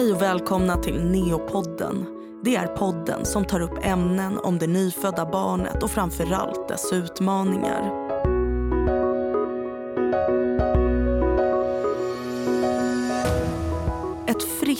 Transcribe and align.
Hej 0.00 0.12
och 0.12 0.22
välkomna 0.22 0.76
till 0.76 1.04
Neopodden. 1.04 2.06
Det 2.44 2.56
är 2.56 2.66
podden 2.66 3.24
som 3.24 3.44
tar 3.44 3.60
upp 3.60 3.78
ämnen 3.82 4.38
om 4.38 4.58
det 4.58 4.66
nyfödda 4.66 5.26
barnet 5.26 5.82
och 5.82 5.90
framförallt 5.90 6.68
dess 6.68 6.92
utmaningar. 6.92 7.99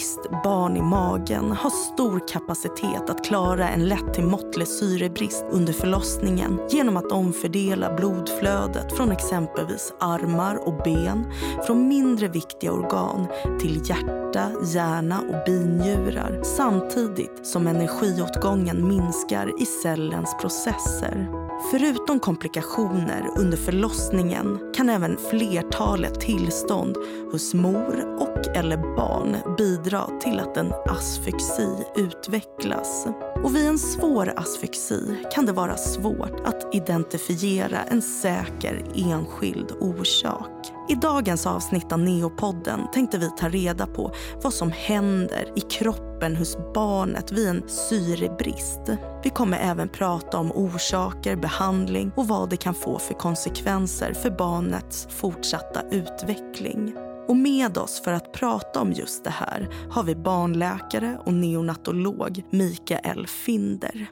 Friskt 0.01 0.43
barn 0.45 0.77
i 0.77 0.83
magen 0.83 1.53
har 1.53 1.71
stor 1.71 2.29
kapacitet 2.29 3.11
att 3.11 3.25
klara 3.25 3.69
en 3.69 3.89
lätt 3.89 4.15
till 4.15 4.25
måttlig 4.25 4.69
syrebrist 4.69 5.45
under 5.51 5.73
förlossningen 5.73 6.61
genom 6.71 6.97
att 6.97 7.13
omfördela 7.13 7.95
blodflödet 7.95 8.97
från 8.97 9.13
exempelvis 9.13 9.93
armar 10.01 10.69
och 10.69 10.83
ben 10.85 11.33
från 11.67 11.89
mindre 11.89 12.29
viktiga 12.29 12.73
organ 12.73 13.27
till 13.61 13.83
hjärta, 13.85 14.51
hjärna 14.75 15.21
och 15.21 15.45
binjurar 15.47 16.41
samtidigt 16.43 17.47
som 17.47 17.67
energiåtgången 17.67 18.89
minskar 18.89 19.63
i 19.63 19.67
cellens 19.67 20.37
processer. 20.41 21.40
Förutom 21.61 22.21
komplikationer 22.21 23.31
under 23.37 23.57
förlossningen 23.57 24.73
kan 24.75 24.89
även 24.89 25.17
flertalet 25.31 26.21
tillstånd 26.21 26.97
hos 27.33 27.55
mor 27.55 28.17
och 28.19 28.57
eller 28.57 28.77
barn 28.97 29.57
bidra 29.57 30.07
till 30.21 30.41
att 30.41 30.57
en 30.57 30.73
asfyxi 30.87 31.69
utvecklas. 31.97 33.07
Och 33.45 33.57
vid 33.57 33.67
en 33.67 33.79
svår 33.79 34.33
asfyxi 34.37 35.17
kan 35.35 35.47
det 35.47 35.53
vara 35.53 35.77
svårt 35.77 36.41
att 36.45 36.75
identifiera 36.75 37.83
en 37.83 38.03
säker 38.03 38.83
enskild 38.95 39.73
orsak. 39.81 40.80
I 40.91 40.95
dagens 40.95 41.47
avsnitt 41.47 41.93
av 41.93 41.99
Neopodden 41.99 42.81
tänkte 42.93 43.19
vi 43.19 43.31
ta 43.31 43.49
reda 43.49 43.87
på 43.87 44.15
vad 44.43 44.55
som 44.55 44.71
händer 44.71 45.53
i 45.57 45.61
kroppen 45.61 46.37
hos 46.37 46.57
barnet 46.75 47.33
vid 47.33 47.49
en 47.49 47.69
syrebrist. 47.69 48.81
Vi 49.23 49.31
kommer 49.31 49.59
även 49.59 49.89
prata 49.89 50.39
om 50.39 50.53
orsaker, 50.53 51.37
behandling 51.37 52.13
och 52.17 52.29
vad 52.29 52.51
det 52.51 52.57
kan 52.57 52.75
få 52.75 52.99
för 52.99 53.15
konsekvenser 53.15 54.13
för 54.13 54.31
barnets 54.31 55.09
fortsatta 55.11 55.83
utveckling. 55.91 56.95
Och 57.29 57.37
med 57.37 57.79
oss 57.79 58.03
för 58.05 58.13
att 58.13 58.33
prata 58.33 58.81
om 58.81 58.93
just 58.93 59.25
det 59.25 59.31
här 59.31 59.69
har 59.91 60.03
vi 60.03 60.15
barnläkare 60.15 61.19
och 61.27 61.33
neonatolog 61.33 62.43
Mikael 62.51 63.27
Finder. 63.27 64.11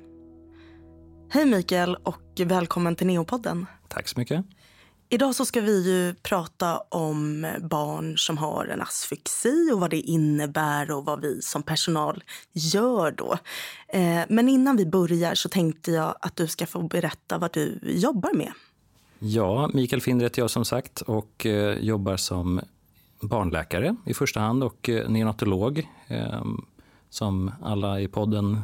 Hej 1.30 1.44
Mikael 1.44 1.96
och 1.96 2.40
välkommen 2.46 2.96
till 2.96 3.06
Neopodden. 3.06 3.66
Tack 3.88 4.08
så 4.08 4.18
mycket. 4.18 4.44
Idag 5.10 5.34
så 5.34 5.44
ska 5.44 5.60
vi 5.60 5.86
ju 5.86 6.14
prata 6.14 6.78
om 6.78 7.46
barn 7.60 8.18
som 8.18 8.38
har 8.38 8.66
en 8.66 8.82
asfyxi 8.82 9.70
och 9.72 9.80
vad 9.80 9.90
det 9.90 10.00
innebär 10.00 10.90
och 10.90 11.04
vad 11.04 11.20
vi 11.20 11.42
som 11.42 11.62
personal 11.62 12.24
gör 12.52 13.10
då. 13.10 13.38
Eh, 13.88 14.20
men 14.28 14.48
innan 14.48 14.76
vi 14.76 14.86
börjar 14.86 15.34
så 15.34 15.48
tänkte 15.48 15.90
jag 15.90 16.14
att 16.20 16.36
du 16.36 16.46
ska 16.46 16.66
få 16.66 16.82
berätta 16.82 17.38
vad 17.38 17.52
du 17.52 17.78
jobbar 17.82 18.32
med. 18.34 18.52
Ja, 19.18 19.70
Mikael 19.74 20.02
Finder 20.02 20.26
heter 20.26 20.42
jag 20.42 20.50
som 20.50 20.64
sagt 20.64 21.00
och 21.00 21.46
eh, 21.46 21.78
jobbar 21.78 22.16
som 22.16 22.60
barnläkare 23.20 23.96
i 24.06 24.14
första 24.14 24.40
hand 24.40 24.64
och 24.64 24.88
eh, 24.88 25.08
neonatolog. 25.08 25.88
Ehm, 26.08 26.64
som 27.10 27.52
alla 27.62 28.00
i 28.00 28.08
podden, 28.08 28.60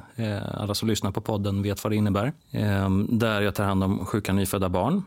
alla 0.54 0.74
som 0.74 0.88
lyssnar 0.88 1.10
på 1.10 1.20
podden 1.20 1.62
vet 1.62 1.84
vad 1.84 1.92
det 1.92 1.96
innebär. 1.96 2.32
Ehm, 2.50 3.18
där 3.18 3.40
jag 3.40 3.54
tar 3.54 3.64
hand 3.64 3.84
om 3.84 4.06
sjuka 4.06 4.32
nyfödda 4.32 4.68
barn 4.68 5.02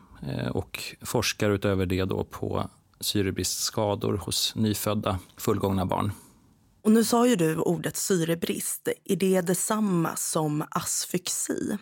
och 0.52 0.96
forskar 1.02 1.50
utöver 1.50 1.86
det 1.86 2.06
då 2.06 2.24
på 2.24 2.70
syrebristskador 3.00 4.18
hos 4.18 4.56
nyfödda 4.56 5.20
fullgångna 5.38 5.86
barn. 5.86 6.12
Och 6.82 6.92
nu 6.92 7.04
sa 7.04 7.28
ju 7.28 7.36
du 7.36 7.56
ordet 7.56 7.98
syrebrist. 7.98 8.88
Är 9.06 9.16
det 9.16 9.42
detsamma 9.42 10.16
som 10.16 10.64
asfyxi? 10.70 11.78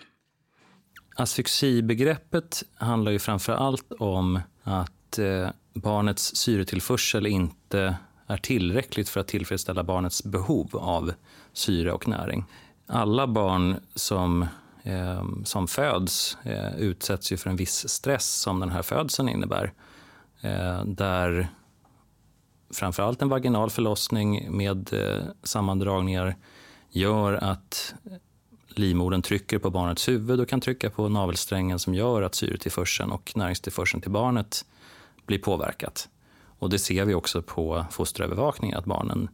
Asfyxibegreppet 1.16 2.64
handlar 2.76 3.12
ju 3.12 3.20
framför 3.20 3.54
allt 3.54 3.92
om 4.00 4.40
att 4.64 5.20
eh, 5.20 5.50
barnets 5.74 6.36
syretillförsel 6.36 7.28
inte 7.28 7.98
är 8.28 8.38
tillräckligt 8.38 9.10
för 9.10 9.20
att 9.20 9.28
tillfredsställa 9.28 9.84
barnets 9.84 10.24
behov 10.24 10.70
av 10.78 11.14
syre 11.54 11.92
och 11.92 12.08
näring. 12.08 12.46
Alla 12.88 13.28
barn 13.28 13.76
som 13.96 14.42
eh, 14.42 14.48
Ehm, 14.88 15.46
som 15.46 15.68
föds 15.68 16.38
eh, 16.44 16.76
utsätts 16.78 17.32
ju 17.32 17.38
för 17.38 17.50
en 17.50 17.56
viss 17.56 17.90
stress 17.90 18.34
som 18.34 18.60
den 18.60 18.70
här 18.70 18.82
födseln 18.82 19.30
innebär. 19.30 19.74
Eh, 20.42 20.86
där 20.86 21.48
framförallt 22.74 23.22
en 23.22 23.30
vaginal 23.30 23.70
förlossning 23.70 24.58
med 24.58 24.94
eh, 24.94 25.24
sammandragningar 25.44 26.36
gör 26.90 27.34
att 27.34 27.94
livmodern 28.68 29.22
trycker 29.22 29.60
på 29.60 29.70
barnets 29.70 30.08
huvud 30.08 30.40
och 30.40 30.50
kan 30.50 30.62
trycka 30.62 30.90
på 30.90 31.10
navelsträngen 31.10 31.80
som 31.80 31.96
gör 31.96 32.22
att 32.22 32.36
syretillförseln 32.36 33.12
och 33.12 33.32
näringstillförseln 33.36 34.02
till 34.02 34.12
barnet 34.12 34.66
blir 35.26 35.40
påverkat. 35.40 36.10
Och 36.60 36.70
det 36.70 36.80
ser 36.80 37.06
vi 37.06 37.14
också 37.14 37.42
på 37.42 37.86
fosterövervakning, 37.92 38.74
att 38.74 38.86
barnen 38.86 39.30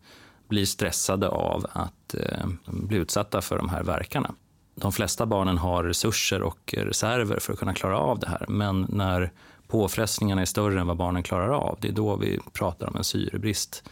blir 0.48 0.66
stressade 0.66 1.30
av 1.30 1.66
att 1.70 2.14
eh, 2.14 2.48
bli 2.66 2.98
utsatta 2.98 3.42
för 3.42 3.58
de 3.58 3.70
här 3.70 3.84
verkarna 3.84 4.36
de 4.76 4.92
flesta 4.92 5.26
barnen 5.26 5.58
har 5.58 5.84
resurser 5.84 6.42
och 6.42 6.74
reserver 6.78 7.40
för 7.40 7.54
att 7.54 7.60
kunna 7.60 7.74
klara 7.74 7.98
av 7.98 8.20
det 8.20 8.28
här. 8.28 8.46
Men 8.50 8.86
när 8.90 9.32
påfrestningarna 9.68 10.42
är 10.42 10.46
större 10.46 10.80
än 10.82 10.88
vad 10.88 10.98
barnen 10.98 11.24
klarar 11.24 11.50
av, 11.50 11.78
det 11.82 11.88
är 11.88 11.92
då 11.92 12.16
vi 12.16 12.40
pratar 12.54 12.88
om 12.88 12.96
en 12.96 13.04
syrebrist 13.04 13.84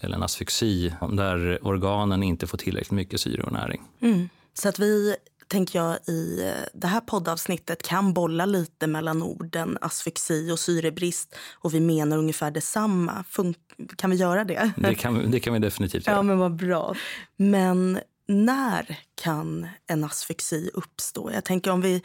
eller 0.00 0.16
en 0.16 0.22
asfyxi 0.22 0.94
där 1.12 1.66
organen 1.66 2.22
inte 2.22 2.46
får 2.46 2.58
tillräckligt 2.58 2.90
mycket 2.90 3.20
syre 3.20 3.42
och 3.42 3.52
näring. 3.52 3.82
Mm. 4.00 4.28
Så 4.54 4.68
att 4.68 4.78
vi, 4.78 5.16
tänker 5.48 5.78
jag, 5.78 5.96
i 6.08 6.52
det 6.74 6.86
här 6.86 7.00
poddavsnittet 7.00 7.82
kan 7.82 8.12
bolla 8.12 8.46
lite 8.46 8.86
mellan 8.86 9.22
orden 9.22 9.78
asfyxi 9.80 10.50
och 10.52 10.58
syrebrist 10.58 11.36
och 11.54 11.74
vi 11.74 11.80
menar 11.80 12.18
ungefär 12.18 12.50
detsamma. 12.50 13.24
Fun 13.28 13.54
kan 13.96 14.10
vi 14.10 14.16
göra 14.16 14.44
det? 14.44 14.72
Det 14.76 14.94
kan, 14.94 15.30
det 15.30 15.40
kan 15.40 15.52
vi 15.52 15.58
definitivt 15.58 16.06
göra. 16.06 16.16
Ja, 16.16 16.22
men 16.22 16.38
vad 16.38 16.56
bra. 16.56 16.94
Men 17.36 17.98
när 18.30 18.98
kan 19.14 19.68
en 19.86 20.04
asfixi 20.04 20.70
uppstå? 20.74 21.32
Jag 21.32 21.44
tänker 21.44 21.70
om 21.70 21.80
vi 21.80 22.02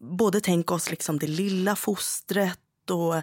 både 0.00 0.40
tänker 0.40 0.74
oss 0.74 0.90
liksom 0.90 1.18
det 1.18 1.26
lilla 1.26 1.76
fostret 1.76 2.90
och 2.90 3.14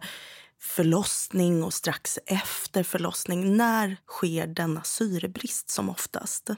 förlossning 0.60 1.64
och 1.64 1.74
strax 1.74 2.20
efter 2.26 2.84
förlossning. 2.84 3.58
När 3.58 3.98
sker 4.08 4.48
denna 4.48 4.84
syrebrist 4.84 5.70
som 5.70 5.90
oftast? 5.90 6.50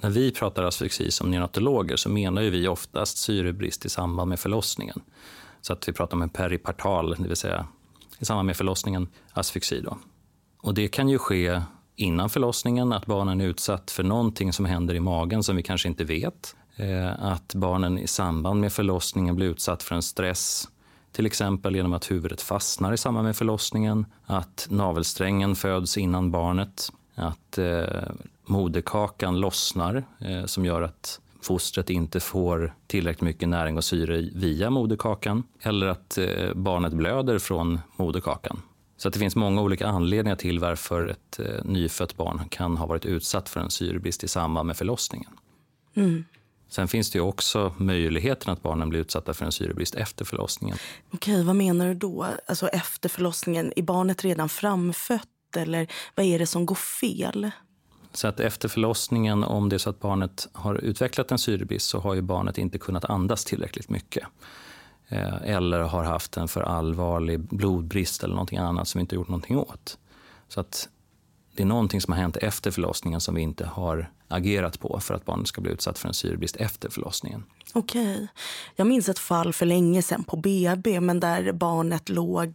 När 0.00 0.10
vi 0.10 0.32
pratar 0.32 0.62
asfyxi 0.62 1.10
som 1.10 1.30
neonatologer 1.30 1.96
så 1.96 2.08
menar 2.08 2.42
vi 2.42 2.68
oftast 2.68 3.18
syrebrist 3.18 3.84
i 3.84 3.88
samband 3.88 4.28
med 4.28 4.40
förlossningen. 4.40 5.02
Så 5.60 5.72
att 5.72 5.88
vi 5.88 5.92
pratar 5.92 6.16
om 6.16 6.22
en 6.22 6.28
peripartal, 6.28 7.16
det 7.18 7.28
vill 7.28 7.36
säga 7.36 7.66
i 8.18 8.24
samband 8.24 8.46
med 8.46 8.56
förlossningen, 8.56 9.08
asfyxi. 9.32 9.80
Då. 9.80 9.98
Och 10.58 10.74
det 10.74 10.88
kan 10.88 11.08
ju 11.08 11.18
ske 11.18 11.62
innan 11.96 12.30
förlossningen, 12.30 12.92
att 12.92 13.06
barnen 13.06 13.40
är 13.40 13.44
utsatt 13.46 13.90
för 13.90 14.02
någonting 14.02 14.52
som 14.52 14.64
händer 14.64 14.94
i 14.94 15.00
magen 15.00 15.42
som 15.42 15.56
vi 15.56 15.62
kanske 15.62 15.88
inte 15.88 16.04
vet. 16.04 16.56
Eh, 16.76 17.24
att 17.24 17.54
barnen 17.54 17.98
i 17.98 18.06
samband 18.06 18.60
med 18.60 18.72
förlossningen 18.72 19.36
blir 19.36 19.46
utsatt 19.46 19.82
för 19.82 19.94
en 19.94 20.02
stress, 20.02 20.68
till 21.12 21.26
exempel 21.26 21.76
genom 21.76 21.92
att 21.92 22.10
huvudet 22.10 22.42
fastnar 22.42 22.92
i 22.92 22.96
samband 22.96 23.26
med 23.26 23.36
förlossningen, 23.36 24.06
att 24.26 24.66
navelsträngen 24.70 25.56
föds 25.56 25.98
innan 25.98 26.30
barnet, 26.30 26.92
att 27.14 27.58
eh, 27.58 27.84
moderkakan 28.46 29.40
lossnar 29.40 30.04
eh, 30.18 30.44
som 30.44 30.64
gör 30.64 30.82
att 30.82 31.20
fostret 31.42 31.90
inte 31.90 32.20
får 32.20 32.74
tillräckligt 32.86 33.20
mycket 33.20 33.48
näring 33.48 33.76
och 33.76 33.84
syre 33.84 34.30
via 34.34 34.70
moderkakan 34.70 35.42
eller 35.60 35.86
att 35.86 36.18
eh, 36.18 36.54
barnet 36.54 36.92
blöder 36.92 37.38
från 37.38 37.80
moderkakan. 37.96 38.62
Så 38.96 39.08
att 39.08 39.14
det 39.14 39.20
finns 39.20 39.36
många 39.36 39.62
olika 39.62 39.86
anledningar 39.86 40.36
till 40.36 40.58
varför 40.58 41.08
ett 41.08 41.38
eh, 41.38 41.64
nyfött 41.64 42.16
barn 42.16 42.48
kan 42.48 42.76
ha 42.76 42.86
varit 42.86 43.04
utsatt 43.06 43.48
för 43.48 43.60
en 43.60 43.70
syrebrist 43.70 44.24
i 44.24 44.28
samband 44.28 44.66
med 44.66 44.76
förlossningen. 44.76 45.30
Mm. 45.94 46.24
Sen 46.68 46.88
finns 46.88 47.10
det 47.10 47.20
också 47.20 47.74
möjligheten 47.76 48.52
att 48.52 48.62
barnen 48.62 48.88
blir 48.88 49.00
utsatta 49.00 49.34
för 49.34 49.44
en 49.44 49.52
syrebrist 49.52 49.94
efter 49.94 50.24
förlossningen. 50.24 50.78
Okej, 51.10 51.44
vad 51.44 51.56
menar 51.56 51.88
du 51.88 51.94
då? 51.94 52.26
Alltså 52.46 52.68
efter 52.68 53.08
förlossningen, 53.08 53.72
är 53.76 53.82
barnet 53.82 54.24
redan 54.24 54.48
framfött 54.48 55.28
eller 55.56 55.88
vad 56.14 56.26
är 56.26 56.38
det 56.38 56.46
som 56.46 56.66
går 56.66 56.74
fel? 56.74 57.50
Så 58.12 58.28
att 58.28 58.40
efter 58.40 58.68
förlossningen, 58.68 59.44
om 59.44 59.68
det 59.68 59.76
är 59.76 59.78
så 59.78 59.90
att 59.90 60.00
barnet 60.00 60.48
har 60.52 60.74
utvecklat 60.74 61.32
en 61.32 61.38
syrebrist 61.38 61.88
så 61.88 62.00
har 62.00 62.14
ju 62.14 62.22
barnet 62.22 62.58
inte 62.58 62.78
kunnat 62.78 63.04
andas 63.04 63.44
tillräckligt 63.44 63.88
mycket. 63.88 64.24
Eh, 65.08 65.42
eller 65.42 65.80
har 65.80 66.04
haft 66.04 66.36
en 66.36 66.48
för 66.48 66.60
allvarlig 66.60 67.40
blodbrist 67.40 68.24
eller 68.24 68.34
någonting 68.34 68.58
annat 68.58 68.88
som 68.88 68.98
vi 68.98 69.00
inte 69.00 69.14
gjort 69.14 69.28
någonting 69.28 69.58
åt. 69.58 69.98
Så 70.48 70.60
att 70.60 70.88
det 71.56 71.62
är 71.62 71.66
någonting 71.66 72.00
som 72.00 72.12
har 72.12 72.20
hänt 72.20 72.36
efter 72.36 72.70
förlossningen 72.70 73.20
som 73.20 73.34
vi 73.34 73.40
inte 73.40 73.66
har 73.66 74.10
agerat 74.28 74.80
på 74.80 75.00
för 75.00 75.14
att 75.14 75.24
barnet 75.24 75.48
ska 75.48 75.60
bli 75.60 75.72
utsatt 75.72 75.98
för 75.98 76.08
en 76.08 76.14
syrebrist 76.14 76.56
efter 76.56 76.90
förlossningen. 76.90 77.44
Okej. 77.72 78.28
Jag 78.76 78.86
minns 78.86 79.08
ett 79.08 79.18
fall 79.18 79.52
för 79.52 79.66
länge 79.66 80.02
sedan 80.02 80.24
på 80.24 80.36
BB 80.36 81.00
men 81.00 81.20
där 81.20 81.52
barnet 81.52 82.08
låg 82.08 82.54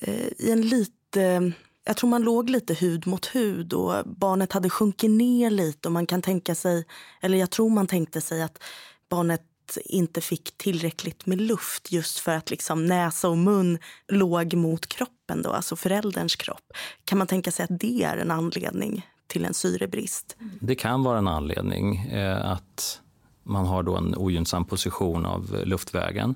eh, 0.00 0.26
i 0.38 0.50
en 0.52 0.62
lite 0.62 1.52
Jag 1.84 1.96
tror 1.96 2.10
man 2.10 2.22
låg 2.22 2.50
lite 2.50 2.74
hud 2.74 3.06
mot 3.06 3.26
hud 3.26 3.72
och 3.72 3.94
barnet 4.06 4.52
hade 4.52 4.70
sjunkit 4.70 5.10
ner 5.10 5.50
lite 5.50 5.88
och 5.88 5.92
man 5.92 6.06
kan 6.06 6.22
tänka 6.22 6.54
sig, 6.54 6.84
eller 7.20 7.38
jag 7.38 7.50
tror 7.50 7.70
man 7.70 7.86
tänkte 7.86 8.20
sig 8.20 8.42
att 8.42 8.62
barnet 9.08 9.42
inte 9.84 10.20
fick 10.20 10.58
tillräckligt 10.58 11.26
med 11.26 11.40
luft 11.40 11.92
just 11.92 12.18
för 12.18 12.36
att 12.36 12.50
liksom 12.50 12.86
näsa 12.86 13.28
och 13.28 13.38
mun 13.38 13.78
låg 14.08 14.54
mot 14.54 14.86
kroppen, 14.86 15.42
då, 15.42 15.50
alltså 15.50 15.76
förälderns 15.76 16.36
kropp. 16.36 16.72
Kan 17.04 17.18
man 17.18 17.26
tänka 17.26 17.50
sig 17.50 17.64
att 17.64 17.80
det 17.80 18.02
är 18.02 18.16
en 18.16 18.30
anledning 18.30 19.06
till 19.26 19.44
en 19.44 19.54
syrebrist? 19.54 20.36
Det 20.60 20.74
kan 20.74 21.02
vara 21.02 21.18
en 21.18 21.28
anledning 21.28 21.96
eh, 21.96 22.50
att 22.50 23.00
man 23.42 23.66
har 23.66 23.82
då 23.82 23.96
en 23.96 24.14
ogynnsam 24.16 24.64
position 24.64 25.26
av 25.26 25.62
luftvägen. 25.64 26.34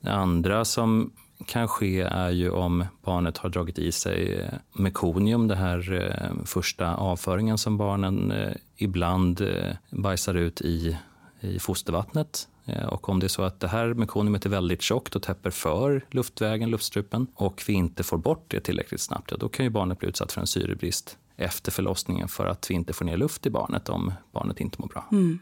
Det 0.00 0.12
andra 0.12 0.64
som 0.64 1.12
kan 1.46 1.68
ske 1.68 2.00
är 2.00 2.30
ju 2.30 2.50
om 2.50 2.84
barnet 3.04 3.38
har 3.38 3.48
dragit 3.48 3.78
i 3.78 3.92
sig 3.92 4.40
eh, 4.40 4.58
mekonium, 4.72 5.48
den 5.48 5.58
här 5.58 5.92
eh, 5.92 6.44
första 6.44 6.94
avföringen 6.94 7.58
som 7.58 7.76
barnen 7.76 8.32
eh, 8.32 8.52
ibland 8.76 9.42
bajsar 9.90 10.34
ut 10.34 10.60
i, 10.60 10.98
i 11.40 11.58
fostervattnet. 11.58 12.48
Eh, 12.66 12.86
och 12.86 13.08
om 13.08 13.20
det 13.20 13.26
är 13.26 13.28
så 13.28 13.42
att 13.42 13.60
det 13.60 13.68
här 13.68 13.94
mekoniumet 13.94 14.46
är 14.46 14.50
väldigt 14.50 14.82
tjockt 14.82 15.16
och 15.16 15.22
täpper 15.22 15.50
för 15.50 16.06
luftvägen, 16.10 16.70
luftstrupen 16.70 17.26
och 17.34 17.64
vi 17.66 17.72
inte 17.72 18.02
får 18.02 18.18
bort 18.18 18.44
det 18.48 18.60
tillräckligt 18.60 19.00
snabbt, 19.00 19.30
ja, 19.30 19.36
då 19.36 19.48
kan 19.48 19.64
ju 19.64 19.70
barnet 19.70 19.98
bli 19.98 20.08
utsatt 20.08 20.32
för 20.32 20.40
en 20.40 20.46
syrebrist 20.46 21.18
efter 21.36 21.72
förlossningen 21.72 22.28
för 22.28 22.46
att 22.46 22.70
vi 22.70 22.74
inte 22.74 22.92
får 22.92 23.04
ner 23.04 23.16
luft 23.16 23.46
i 23.46 23.50
barnet 23.50 23.88
om 23.88 24.12
barnet 24.32 24.60
inte 24.60 24.80
mår 24.80 24.88
bra. 24.88 25.08
Mm. 25.12 25.38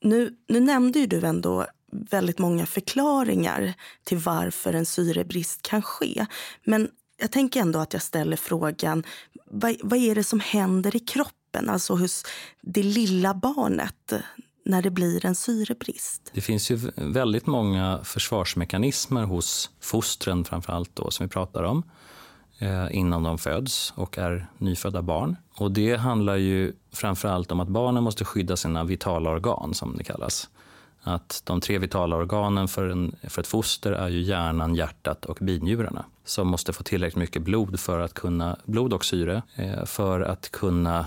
Nu, 0.00 0.36
nu 0.48 0.60
nämnde 0.60 0.98
ju 0.98 1.06
du 1.06 1.26
ändå 1.26 1.66
väldigt 1.92 2.38
många 2.38 2.66
förklaringar 2.66 3.74
till 4.04 4.18
varför 4.18 4.72
en 4.72 4.86
syrebrist 4.86 5.62
kan 5.62 5.82
ske. 5.82 6.26
Men 6.64 6.88
jag 7.20 7.32
tänker 7.32 7.60
ändå 7.60 7.78
att 7.78 7.92
jag 7.92 8.02
ställer 8.02 8.36
frågan, 8.36 9.04
vad, 9.44 9.76
vad 9.82 9.98
är 9.98 10.14
det 10.14 10.24
som 10.24 10.40
händer 10.40 10.96
i 10.96 11.00
kroppen, 11.00 11.68
alltså 11.68 11.94
hos 11.94 12.24
det 12.60 12.82
lilla 12.82 13.34
barnet 13.34 14.12
när 14.68 14.82
det 14.82 14.90
blir 14.90 15.26
en 15.26 15.34
syrebrist? 15.34 16.30
Det 16.34 16.40
finns 16.40 16.70
ju 16.70 16.78
väldigt 16.94 17.46
många 17.46 18.00
försvarsmekanismer 18.04 19.24
hos 19.24 19.70
fostren 19.80 20.44
framförallt 20.44 20.90
då, 20.96 21.10
som 21.10 21.26
vi 21.26 21.30
pratar 21.30 21.62
om 21.62 21.82
eh, 22.58 22.86
innan 22.90 23.22
de 23.22 23.38
föds 23.38 23.92
och 23.96 24.18
är 24.18 24.46
nyfödda 24.58 25.02
barn. 25.02 25.36
Och 25.54 25.72
det 25.72 25.96
handlar 25.96 26.36
ju 26.36 26.72
framförallt 26.92 27.52
om 27.52 27.60
att 27.60 27.68
barnen 27.68 28.04
måste 28.04 28.24
skydda 28.24 28.56
sina 28.56 28.84
vitala 28.84 29.30
organ 29.30 29.74
som 29.74 29.96
det 29.96 30.04
kallas 30.04 30.48
att 31.02 31.42
de 31.44 31.60
tre 31.60 31.78
vitala 31.78 32.16
organen 32.16 32.68
för, 32.68 32.88
en, 32.88 33.16
för 33.22 33.42
ett 33.42 33.46
foster 33.46 33.92
är 33.92 34.08
ju 34.08 34.20
hjärnan, 34.20 34.74
hjärtat 34.74 35.24
och 35.24 35.38
binjurarna 35.40 36.04
som 36.24 36.48
måste 36.48 36.72
få 36.72 36.82
tillräckligt 36.82 37.20
mycket 37.20 37.42
blod, 37.42 37.80
för 37.80 38.00
att 38.00 38.14
kunna, 38.14 38.56
blod 38.64 38.92
och 38.92 39.04
syre 39.04 39.42
eh, 39.54 39.84
för 39.84 40.20
att 40.20 40.50
kunna 40.50 41.06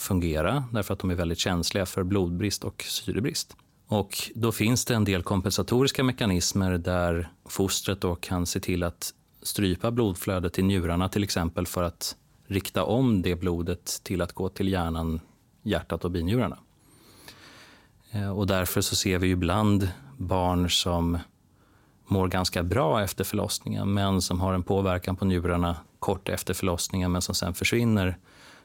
fungera 0.00 0.64
därför 0.72 0.94
att 0.94 1.00
de 1.00 1.10
är 1.10 1.14
väldigt 1.14 1.38
känsliga 1.38 1.86
för 1.86 2.02
blodbrist 2.02 2.64
och 2.64 2.84
syrebrist. 2.88 3.56
Och 3.86 4.30
då 4.34 4.52
finns 4.52 4.84
det 4.84 4.94
en 4.94 5.04
del 5.04 5.22
kompensatoriska 5.22 6.04
mekanismer 6.04 6.78
där 6.78 7.32
fostret 7.48 8.00
då 8.00 8.14
kan 8.14 8.46
se 8.46 8.60
till 8.60 8.82
att 8.82 9.14
strypa 9.42 9.90
blodflödet 9.90 10.52
till 10.52 10.64
njurarna 10.64 11.08
till 11.08 11.24
exempel 11.24 11.66
för 11.66 11.82
att 11.82 12.16
rikta 12.46 12.84
om 12.84 13.22
det 13.22 13.36
blodet 13.36 14.00
till 14.02 14.22
att 14.22 14.32
gå 14.32 14.48
till 14.48 14.68
hjärnan, 14.68 15.20
hjärtat 15.62 16.04
och 16.04 16.10
binjurarna. 16.10 16.58
Eh, 18.10 18.30
och 18.30 18.46
därför 18.46 18.80
så 18.80 18.96
ser 18.96 19.18
vi 19.18 19.30
ibland 19.30 19.88
barn 20.16 20.70
som 20.70 21.18
mår 22.06 22.28
ganska 22.28 22.62
bra 22.62 23.02
efter 23.02 23.24
förlossningen 23.24 23.94
men 23.94 24.22
som 24.22 24.40
har 24.40 24.54
en 24.54 24.62
påverkan 24.62 25.16
på 25.16 25.24
njurarna 25.24 25.76
kort 25.98 26.28
efter 26.28 26.54
förlossningen 26.54 27.12
men 27.12 27.22
som 27.22 27.34
sen 27.34 27.54
försvinner 27.54 28.18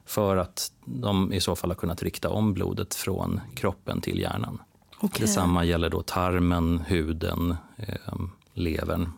för 0.06 0.38
att 0.38 0.72
de 0.86 1.34
i 1.34 1.42
så 1.42 1.56
fall 1.56 1.70
har 1.70 1.76
kunnat 1.76 2.04
rikta 2.04 2.30
om 2.30 2.54
blodet 2.54 2.96
från 2.96 3.42
kroppen 3.56 4.02
till 4.02 4.20
hjärnan. 4.20 4.62
Okay. 5.00 5.26
Detsamma 5.26 5.64
gäller 5.64 5.90
då 5.90 6.02
tarmen, 6.02 6.80
huden, 6.88 7.56
eh, 7.78 8.16
levern. 8.54 9.12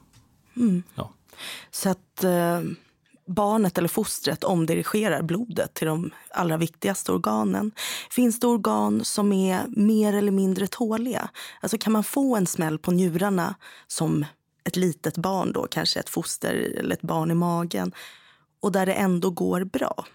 Mm. 0.56 0.84
Ja. 0.96 1.12
Så 1.72 1.90
att... 1.90 2.24
Eh 2.24 2.62
barnet 3.28 3.78
eller 3.78 3.88
fostret 3.88 4.44
omdirigerar 4.44 5.22
blodet 5.22 5.74
till 5.74 5.88
de 5.88 6.12
allra 6.32 6.58
viktigaste 6.58 7.12
organen. 7.12 7.72
Finns 8.10 8.40
det 8.40 8.48
organ 8.48 9.06
som 9.06 9.34
är 9.34 9.66
mer 9.68 10.14
eller 10.14 10.32
mindre 10.32 10.68
tåliga? 10.68 11.30
Alltså 11.62 11.78
kan 11.78 11.94
man 11.94 12.04
få 12.04 12.36
en 12.36 12.48
smäll 12.48 12.80
på 12.80 12.92
njurarna 12.92 13.56
som 13.88 14.26
ett 14.64 14.76
litet 14.76 15.18
barn, 15.18 15.52
då, 15.54 15.68
kanske 15.72 16.00
ett 16.00 16.10
foster 16.10 16.54
eller 16.54 16.96
ett 16.96 17.02
barn 17.02 17.32
i 17.32 17.36
magen 17.36 17.92
och 18.60 18.72
där 18.72 18.86
det 18.86 18.94
ändå 18.94 19.30
går 19.30 19.64
bra? 19.64 20.06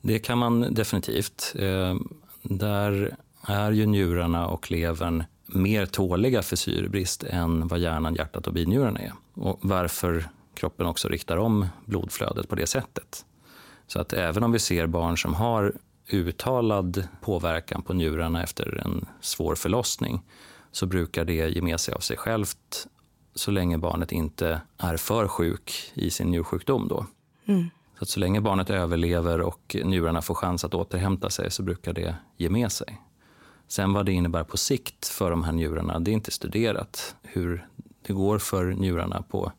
Det 0.00 0.18
kan 0.18 0.38
man 0.38 0.74
definitivt. 0.74 1.54
Eh, 1.58 1.94
där 2.42 3.16
är 3.46 3.72
ju 3.72 3.86
njurarna 3.86 4.46
och 4.46 4.70
levern 4.70 5.24
mer 5.46 5.86
tåliga 5.86 6.42
för 6.42 6.56
syrebrist 6.56 7.22
än 7.22 7.68
vad 7.68 7.78
hjärnan, 7.78 8.14
hjärtat 8.14 8.46
och 8.46 8.52
binjurarna 8.52 9.00
är. 9.00 9.12
Och 9.34 9.58
varför 9.62 10.28
kroppen 10.54 10.86
också 10.86 11.08
riktar 11.08 11.36
om 11.36 11.66
blodflödet 11.84 12.48
på 12.48 12.54
det 12.54 12.66
sättet. 12.66 13.24
Så 13.86 14.00
att 14.00 14.12
även 14.12 14.42
om 14.42 14.52
vi 14.52 14.58
ser 14.58 14.86
barn 14.86 15.18
som 15.18 15.34
har 15.34 15.72
uttalad 16.08 17.08
påverkan 17.20 17.82
på 17.82 17.94
njurarna 17.94 18.42
efter 18.42 18.82
en 18.86 19.06
svår 19.20 19.54
förlossning 19.54 20.22
så 20.72 20.86
brukar 20.86 21.24
det 21.24 21.48
ge 21.48 21.62
med 21.62 21.80
sig 21.80 21.94
av 21.94 22.00
sig 22.00 22.16
självt 22.16 22.86
så 23.34 23.50
länge 23.50 23.78
barnet 23.78 24.12
inte 24.12 24.60
är 24.78 24.96
för 24.96 25.28
sjuk 25.28 25.92
i 25.94 26.10
sin 26.10 26.30
njursjukdom. 26.30 26.88
Då. 26.88 27.06
Mm. 27.46 27.70
Så, 28.00 28.04
att 28.04 28.08
så 28.08 28.20
länge 28.20 28.40
barnet 28.40 28.70
överlever 28.70 29.40
och 29.40 29.76
njurarna 29.84 30.22
får 30.22 30.34
chans 30.34 30.64
att 30.64 30.74
återhämta 30.74 31.30
sig 31.30 31.50
så 31.50 31.62
brukar 31.62 31.92
det 31.92 32.16
ge 32.36 32.48
med 32.48 32.72
sig. 32.72 33.00
Sen 33.68 33.92
vad 33.92 34.06
det 34.06 34.12
innebär 34.12 34.44
på 34.44 34.56
sikt 34.56 35.08
för 35.08 35.30
de 35.30 35.44
här 35.44 35.52
njurarna, 35.52 36.00
det 36.00 36.10
är 36.10 36.12
inte 36.12 36.30
studerat. 36.30 37.14
Hur 37.22 37.68
det 38.06 38.12
går 38.12 38.38
för 38.38 38.72
njurarna 38.72 39.22
på 39.22 39.52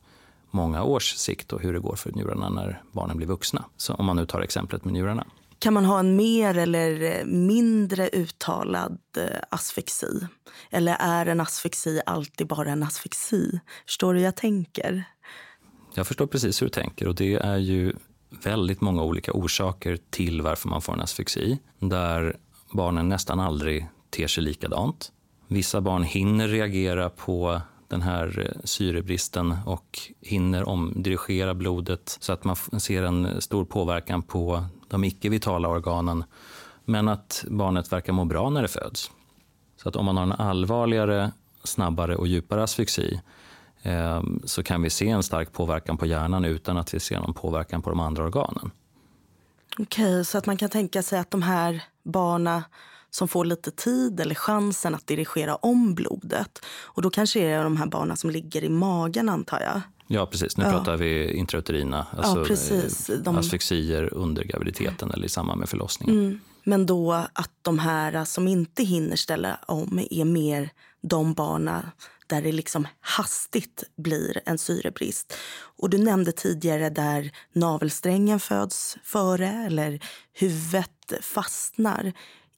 många 0.52 0.84
års 0.84 1.16
sikt 1.16 1.54
och 1.54 1.62
hur 1.62 1.74
det 1.74 1.80
går 1.80 1.96
för 1.96 2.12
njurarna 2.12 2.50
när 2.50 2.82
barnen 2.92 3.18
blir 3.18 3.28
vuxna. 3.28 3.66
Så 3.78 3.94
om 3.94 4.06
man 4.06 4.16
nu 4.16 4.26
tar 4.26 4.42
exemplet 4.42 4.86
med 4.86 4.94
njurarna. 4.94 5.26
Kan 5.60 5.74
man 5.74 5.86
ha 5.86 6.00
en 6.00 6.16
mer 6.16 6.58
eller 6.58 7.26
mindre 7.26 8.10
uttalad 8.14 9.00
eh, 9.18 9.40
asfixi? 9.50 10.28
Eller 10.70 10.96
är 11.00 11.26
en 11.26 11.42
asfixi 11.42 12.02
alltid 12.06 12.48
bara 12.48 12.72
en 12.72 12.84
asfixi? 12.84 13.60
Förstår 13.86 14.14
du 14.14 14.20
hur 14.20 14.26
jag 14.26 14.36
tänker? 14.36 15.04
Jag 15.94 16.08
förstår 16.08 16.28
precis 16.28 16.62
hur 16.62 16.68
du 16.68 16.72
tänker 16.72 17.08
och 17.08 17.16
det 17.16 17.34
är 17.34 17.58
ju 17.58 17.94
väldigt 18.44 18.82
många 18.82 19.04
olika 19.04 19.32
orsaker 19.34 19.98
till 20.10 20.42
varför 20.42 20.70
man 20.70 20.82
får 20.82 20.94
en 20.94 21.02
asfyxi 21.02 21.60
Där 21.80 22.38
barnen 22.72 23.10
nästan 23.10 23.40
aldrig 23.40 23.88
ter 24.10 24.28
sig 24.28 24.44
likadant. 24.44 25.12
Vissa 25.48 25.82
barn 25.82 26.04
hinner 26.04 26.48
reagera 26.48 27.10
på 27.10 27.62
den 27.88 28.02
här 28.02 28.40
eh, 28.40 28.62
syrebristen 28.64 29.56
och 29.66 30.00
hinner 30.22 30.70
omdirigera 30.70 31.54
blodet 31.54 32.18
så 32.20 32.34
att 32.34 32.44
man 32.44 32.56
ser 32.56 33.04
en 33.04 33.42
stor 33.42 33.66
påverkan 33.66 34.22
på 34.22 34.66
de 34.88 35.04
icke-vitala 35.04 35.70
organen. 35.70 36.24
Men 36.86 37.08
att 37.08 37.46
barnet 37.48 37.92
verkar 37.92 38.14
må 38.14 38.26
bra 38.26 38.50
när 38.50 38.62
det 38.62 38.68
föds. 38.68 39.12
Så 39.78 39.90
att 39.90 39.96
om 39.96 40.06
man 40.06 40.18
har 40.18 40.24
en 40.24 40.32
allvarligare, 40.32 41.32
snabbare 41.64 42.16
och 42.16 42.28
djupare 42.28 42.64
asfyxi 42.64 43.22
så 44.46 44.64
kan 44.64 44.82
vi 44.82 44.90
se 44.90 45.10
en 45.10 45.24
stark 45.24 45.54
påverkan 45.54 45.98
på 45.98 46.06
hjärnan 46.06 46.46
utan 46.46 46.78
att 46.78 46.94
vi 46.94 47.00
ser 47.00 47.20
någon 47.20 47.34
påverkan 47.34 47.82
på 47.82 47.90
de 47.90 48.00
andra 48.00 48.24
organen. 48.24 48.72
Okej, 49.80 50.26
så 50.26 50.38
att 50.38 50.46
man 50.46 50.58
kan 50.58 50.70
tänka 50.70 51.04
sig 51.04 51.20
att 51.20 51.32
de 51.32 51.42
här 51.42 51.84
barnen 52.04 52.62
som 53.10 53.28
får 53.28 53.46
lite 53.46 53.72
tid 53.72 54.20
eller 54.20 54.36
chansen 54.36 54.96
att 54.96 55.08
dirigera 55.08 55.56
om 55.56 55.96
blodet. 55.96 56.66
Och 56.84 57.02
då 57.02 57.10
kanske 57.10 57.40
det 57.40 57.46
är 57.46 57.64
de 57.64 57.78
här 57.78 57.86
barnen 57.86 58.18
som 58.18 58.30
ligger 58.30 58.64
i 58.64 58.70
magen 58.70 59.30
antar 59.30 59.60
jag. 59.60 59.82
Ja, 60.08 60.26
precis. 60.26 60.58
Nu 60.58 60.64
ja. 60.64 60.72
pratar 60.72 60.98
vi 60.98 61.34
intrauterina, 61.34 62.08
alltså 62.18 62.40
ja, 62.40 62.46
precis. 62.46 63.10
Eh, 63.10 63.18
de... 63.18 63.38
asfixier 63.38 64.14
under 64.14 64.44
graviditeten 64.44 65.12
eller 65.12 65.26
i 65.26 65.30
samband 65.30 65.60
med 65.60 65.70
förlossningen. 65.70 66.20
Mm. 66.20 66.40
Men 66.64 66.86
då 66.86 67.14
att 67.14 67.52
de 67.62 67.80
här 67.80 68.26
som 68.26 68.48
inte 68.48 68.84
hinner 68.84 69.16
ställa 69.16 69.60
om 69.68 70.00
är 70.12 70.26
mer 70.26 70.70
de 71.02 71.34
barnen 71.34 71.84
där 72.32 72.42
det 72.42 72.52
liksom 72.52 72.88
hastigt 73.02 73.84
blir 73.98 74.42
en 74.46 74.58
syrebrist. 74.58 75.34
Och 75.78 75.90
du 75.90 75.98
nämnde 75.98 76.32
tidigare 76.32 76.90
där 76.90 77.32
navelsträngen 77.54 78.40
föds 78.40 78.98
före 79.04 79.48
eller 79.48 80.00
huvudet 80.34 81.14
fastnar. 81.22 82.14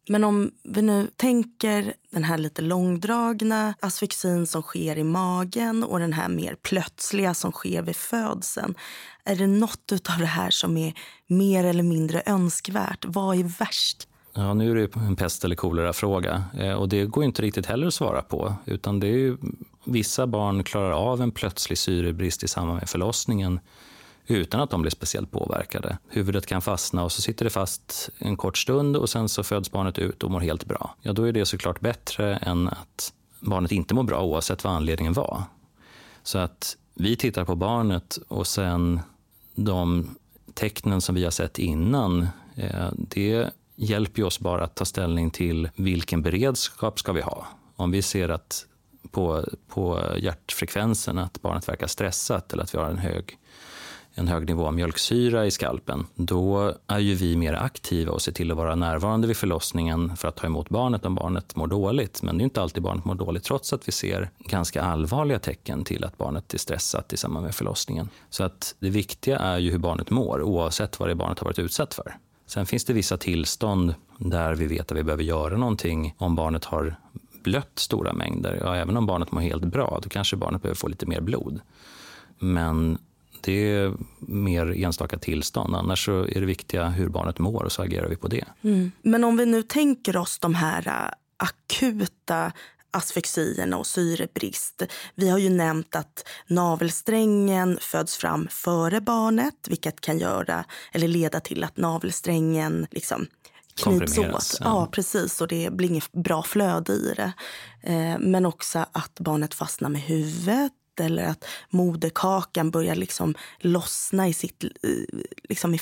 Men 0.09 0.23
om 0.23 0.51
vi 0.63 0.81
nu 0.81 1.07
tänker 1.15 1.93
den 2.11 2.23
här 2.23 2.37
lite 2.37 2.61
långdragna 2.61 3.73
asfixin 3.79 4.47
som 4.47 4.61
sker 4.61 4.97
i 4.97 5.03
magen 5.03 5.83
och 5.83 5.99
den 5.99 6.13
här 6.13 6.29
mer 6.29 6.55
plötsliga 6.55 7.33
som 7.33 7.51
sker 7.51 7.81
vid 7.81 7.95
födseln. 7.95 8.75
Är 9.23 9.35
det 9.35 9.47
något 9.47 9.91
av 9.91 10.19
det 10.19 10.25
här 10.25 10.49
som 10.49 10.77
är 10.77 10.93
mer 11.27 11.63
eller 11.63 11.83
mindre 11.83 12.23
önskvärt? 12.25 13.05
Vad 13.07 13.39
är 13.39 13.43
värst? 13.43 14.07
Ja, 14.33 14.53
nu 14.53 14.71
är 14.71 14.75
det 14.75 14.95
en 14.95 15.15
pest 15.15 15.45
eller 15.45 15.55
kolera-fråga 15.55 16.43
eh, 16.59 16.73
och 16.73 16.89
det 16.89 17.05
går 17.05 17.23
inte 17.23 17.41
riktigt 17.41 17.65
heller 17.65 17.87
att 17.87 17.93
svara 17.93 18.21
på. 18.21 18.55
Utan 18.65 18.99
det 18.99 19.07
är 19.07 19.17
ju, 19.17 19.37
vissa 19.83 20.27
barn 20.27 20.63
klarar 20.63 20.91
av 20.91 21.21
en 21.21 21.31
plötslig 21.31 21.77
syrebrist 21.77 22.43
i 22.43 22.47
samband 22.47 22.79
med 22.79 22.89
förlossningen 22.89 23.59
utan 24.27 24.61
att 24.61 24.69
de 24.69 24.81
blir 24.81 24.91
speciellt 24.91 25.31
påverkade. 25.31 25.97
Huvudet 26.09 26.45
kan 26.45 26.61
fastna 26.61 27.03
och 27.03 27.11
så 27.11 27.21
sitter 27.21 27.45
det 27.45 27.49
fast 27.49 28.09
en 28.17 28.37
kort 28.37 28.57
stund 28.57 28.97
och 28.97 29.09
sen 29.09 29.29
så 29.29 29.43
föds 29.43 29.71
barnet 29.71 29.99
ut 29.99 30.23
och 30.23 30.31
mår 30.31 30.39
helt 30.39 30.65
bra. 30.65 30.95
Ja, 31.01 31.13
då 31.13 31.23
är 31.23 31.31
det 31.31 31.45
såklart 31.45 31.79
bättre 31.79 32.35
än 32.35 32.67
att 32.67 33.13
barnet 33.39 33.71
inte 33.71 33.93
mår 33.93 34.03
bra 34.03 34.21
oavsett 34.23 34.63
vad 34.63 34.73
anledningen 34.73 35.13
var. 35.13 35.43
Så 36.23 36.37
att 36.37 36.77
vi 36.93 37.15
tittar 37.15 37.45
på 37.45 37.55
barnet 37.55 38.19
och 38.27 38.47
sen 38.47 38.99
de 39.55 40.09
tecknen 40.53 41.01
som 41.01 41.15
vi 41.15 41.23
har 41.23 41.31
sett 41.31 41.59
innan, 41.59 42.27
eh, 42.55 42.87
det 42.97 43.49
hjälper 43.83 44.23
oss 44.23 44.39
bara 44.39 44.63
att 44.63 44.75
ta 44.75 44.85
ställning 44.85 45.31
till 45.31 45.69
vilken 45.75 46.21
beredskap 46.21 46.99
ska 46.99 47.11
vi 47.11 47.21
ha. 47.21 47.47
Om 47.75 47.91
vi 47.91 48.01
ser 48.01 48.29
att 48.29 48.65
på, 49.11 49.45
på 49.67 50.01
hjärtfrekvensen 50.17 51.17
att 51.17 51.41
barnet 51.41 51.69
verkar 51.69 51.87
stressat 51.87 52.53
eller 52.53 52.63
att 52.63 52.73
vi 52.73 52.77
har 52.77 52.89
en 52.89 52.97
hög 52.97 53.37
en 54.15 54.27
hög 54.27 54.49
nivå 54.49 54.65
av 54.67 54.73
mjölksyra 54.73 55.45
i 55.45 55.51
skalpen, 55.51 56.05
då 56.15 56.73
är 56.87 56.99
ju 56.99 57.15
vi 57.15 57.37
mer 57.37 57.53
aktiva 57.53 58.11
och 58.11 58.21
ser 58.21 58.31
till 58.31 58.51
att 58.51 58.57
vara 58.57 58.75
närvarande 58.75 59.27
vid 59.27 59.37
förlossningen 59.37 60.17
för 60.17 60.27
att 60.27 60.35
ta 60.35 60.47
emot 60.47 60.69
barnet 60.69 61.05
om 61.05 61.15
barnet 61.15 61.55
mår 61.55 61.67
dåligt. 61.67 62.21
Men 62.21 62.37
det 62.37 62.41
är 62.41 62.43
inte 62.43 62.61
alltid 62.61 62.83
barnet 62.83 63.05
mår 63.05 63.15
dåligt 63.15 63.43
trots 63.43 63.73
att 63.73 63.87
vi 63.87 63.91
ser 63.91 64.29
ganska 64.39 64.81
allvarliga 64.81 65.39
tecken 65.39 65.83
till 65.83 66.03
att 66.03 66.17
barnet 66.17 66.53
är 66.53 66.57
stressat 66.57 67.13
i 67.13 67.17
samband 67.17 67.45
med 67.45 67.55
förlossningen. 67.55 68.09
Så 68.29 68.43
att 68.43 68.75
det 68.79 68.89
viktiga 68.89 69.37
är 69.37 69.57
ju 69.57 69.71
hur 69.71 69.79
barnet 69.79 70.09
mår 70.09 70.41
oavsett 70.41 70.99
vad 70.99 71.09
det 71.09 71.15
barnet 71.15 71.39
har 71.39 71.45
varit 71.45 71.59
utsatt 71.59 71.93
för. 71.93 72.17
Sen 72.53 72.65
finns 72.65 72.85
det 72.85 72.93
vissa 72.93 73.17
tillstånd 73.17 73.95
där 74.17 74.55
vi 74.55 74.67
vet 74.67 74.91
att 74.91 74.97
vi 74.97 75.03
behöver 75.03 75.23
göra 75.23 75.57
någonting 75.57 76.15
om 76.17 76.35
barnet 76.35 76.65
har 76.65 76.95
blött 77.43 77.79
stora 77.79 78.13
mängder. 78.13 78.59
Ja, 78.61 78.75
även 78.75 78.97
om 78.97 79.05
barnet 79.05 79.31
mår 79.31 79.41
helt 79.41 79.63
bra, 79.63 79.99
då 80.03 80.09
kanske 80.09 80.35
barnet 80.35 80.61
behöver 80.61 80.75
få 80.75 80.87
lite 80.87 81.05
mer 81.05 81.21
blod. 81.21 81.61
Men 82.39 82.97
det 83.41 83.71
är 83.71 83.93
mer 84.19 84.83
enstaka 84.83 85.17
tillstånd. 85.17 85.75
Annars 85.75 86.05
så 86.05 86.21
är 86.21 86.39
det 86.39 86.45
viktiga 86.45 86.89
hur 86.89 87.09
barnet 87.09 87.39
mår 87.39 87.63
och 87.63 87.71
så 87.71 87.81
agerar 87.81 88.09
vi 88.09 88.15
på 88.15 88.27
det. 88.27 88.45
Mm. 88.61 88.91
Men 89.01 89.23
om 89.23 89.37
vi 89.37 89.45
nu 89.45 89.63
tänker 89.63 90.17
oss 90.17 90.39
de 90.39 90.55
här 90.55 90.87
äh, 90.87 91.13
akuta 91.37 92.51
asfexierna 92.93 93.77
och 93.77 93.87
syrebrist. 93.87 94.83
Vi 95.15 95.29
har 95.29 95.37
ju 95.37 95.49
nämnt 95.49 95.95
att 95.95 96.27
navelsträngen 96.47 97.77
föds 97.81 98.17
fram 98.17 98.47
före 98.51 99.01
barnet 99.01 99.55
vilket 99.67 100.01
kan 100.01 100.19
göra 100.19 100.65
eller 100.91 101.07
leda 101.07 101.39
till 101.39 101.63
att 101.63 101.77
navelsträngen 101.77 102.87
liksom 102.91 103.27
knyts 103.75 104.17
åt. 104.17 104.57
Ja. 104.59 104.65
ja. 104.65 104.89
precis. 104.91 105.41
Och 105.41 105.47
det 105.47 105.73
blir 105.73 105.89
inget 105.89 106.11
bra 106.11 106.43
flöde 106.43 106.93
i 106.93 107.13
det. 107.15 107.33
Eh, 107.81 108.19
men 108.19 108.45
också 108.45 108.85
att 108.91 109.19
barnet 109.19 109.53
fastnar 109.53 109.89
med 109.89 110.01
huvudet 110.01 110.71
eller 110.99 111.23
att 111.23 111.45
moderkakan 111.69 112.71
börjar 112.71 112.95
liksom 112.95 113.35
lossna 113.59 114.27
i, 114.27 114.33
sitt, 114.33 114.63
liksom 115.43 115.73
i, 115.73 115.79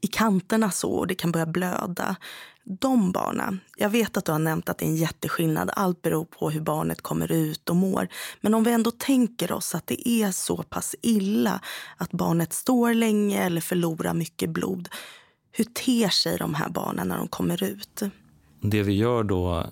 i 0.00 0.06
kanterna 0.06 0.70
så 0.70 0.90
och 0.90 1.06
det 1.06 1.14
kan 1.14 1.32
börja 1.32 1.46
blöda. 1.46 2.16
De 2.64 3.12
barnen, 3.12 3.60
jag 3.76 3.90
vet 3.90 4.16
att 4.16 4.24
du 4.24 4.32
har 4.32 4.38
nämnt 4.38 4.68
att 4.68 4.78
det 4.78 4.84
är 4.84 4.88
en 4.88 4.96
jätteskillnad. 4.96 5.70
Allt 5.76 6.02
beror 6.02 6.24
på 6.24 6.50
hur 6.50 6.60
barnet 6.60 7.00
kommer 7.02 7.32
ut 7.32 7.70
och 7.70 7.76
mår. 7.76 8.08
Men 8.40 8.54
om 8.54 8.64
vi 8.64 8.72
ändå 8.72 8.90
tänker 8.90 9.52
oss 9.52 9.74
att 9.74 9.86
det 9.86 10.08
är 10.08 10.30
så 10.30 10.62
pass 10.62 10.94
illa 11.02 11.60
att 11.96 12.12
barnet 12.12 12.52
står 12.52 12.94
länge 12.94 13.42
eller 13.42 13.60
förlorar 13.60 14.14
mycket 14.14 14.50
blod. 14.50 14.88
Hur 15.52 15.64
ter 15.64 16.08
sig 16.08 16.38
de 16.38 16.54
här 16.54 16.68
barnen 16.68 17.08
när 17.08 17.16
de 17.16 17.28
kommer 17.28 17.62
ut? 17.62 18.02
Det 18.60 18.82
vi 18.82 18.92
gör 18.92 19.22
då 19.22 19.66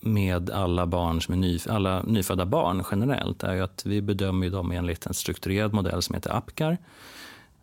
med 0.00 0.50
alla, 0.50 0.86
barn 0.86 1.22
som 1.22 1.34
är 1.34 1.38
ny, 1.38 1.58
alla 1.68 2.02
nyfödda 2.02 2.46
barn 2.46 2.84
generellt 2.90 3.42
är 3.42 3.54
ju 3.54 3.60
att 3.60 3.86
vi 3.86 4.02
bedömer 4.02 4.50
dem 4.50 4.70
enligt 4.70 5.06
en 5.06 5.14
strukturerad 5.14 5.72
modell 5.72 6.02
som 6.02 6.14
heter 6.14 6.36
APGAR 6.36 6.78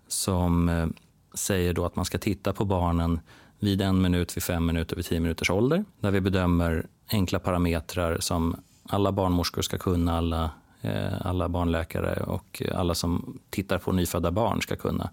som 0.08 0.70
eh, 0.70 0.88
säger 1.34 1.74
då 1.74 1.86
att 1.86 1.96
man 1.96 2.06
ska 2.06 2.18
titta 2.18 2.54
på 2.54 2.66
barnen 2.66 3.20
vid 3.62 3.82
en 3.82 4.02
minut, 4.02 4.38
vid 4.38 4.44
fem 4.44 4.66
minuter, 4.66 4.96
vid 4.96 5.06
tio 5.06 5.20
minuters 5.20 5.50
ålder 5.50 5.86
där 6.00 6.12
vi 6.12 6.22
bedömer 6.22 6.86
enkla 7.12 7.40
parametrar 7.40 8.18
som 8.20 8.56
alla 8.84 9.12
barnmorskor 9.12 9.62
ska 9.62 9.78
kunna, 9.78 10.18
alla, 10.18 10.52
eh, 10.82 11.28
alla 11.28 11.50
barnläkare 11.50 12.24
och 12.24 12.62
alla 12.76 12.96
som 12.96 13.40
tittar 13.50 13.78
på 13.78 13.92
nyfödda 13.92 14.32
barn 14.32 14.62
ska 14.62 14.76
kunna 14.76 15.10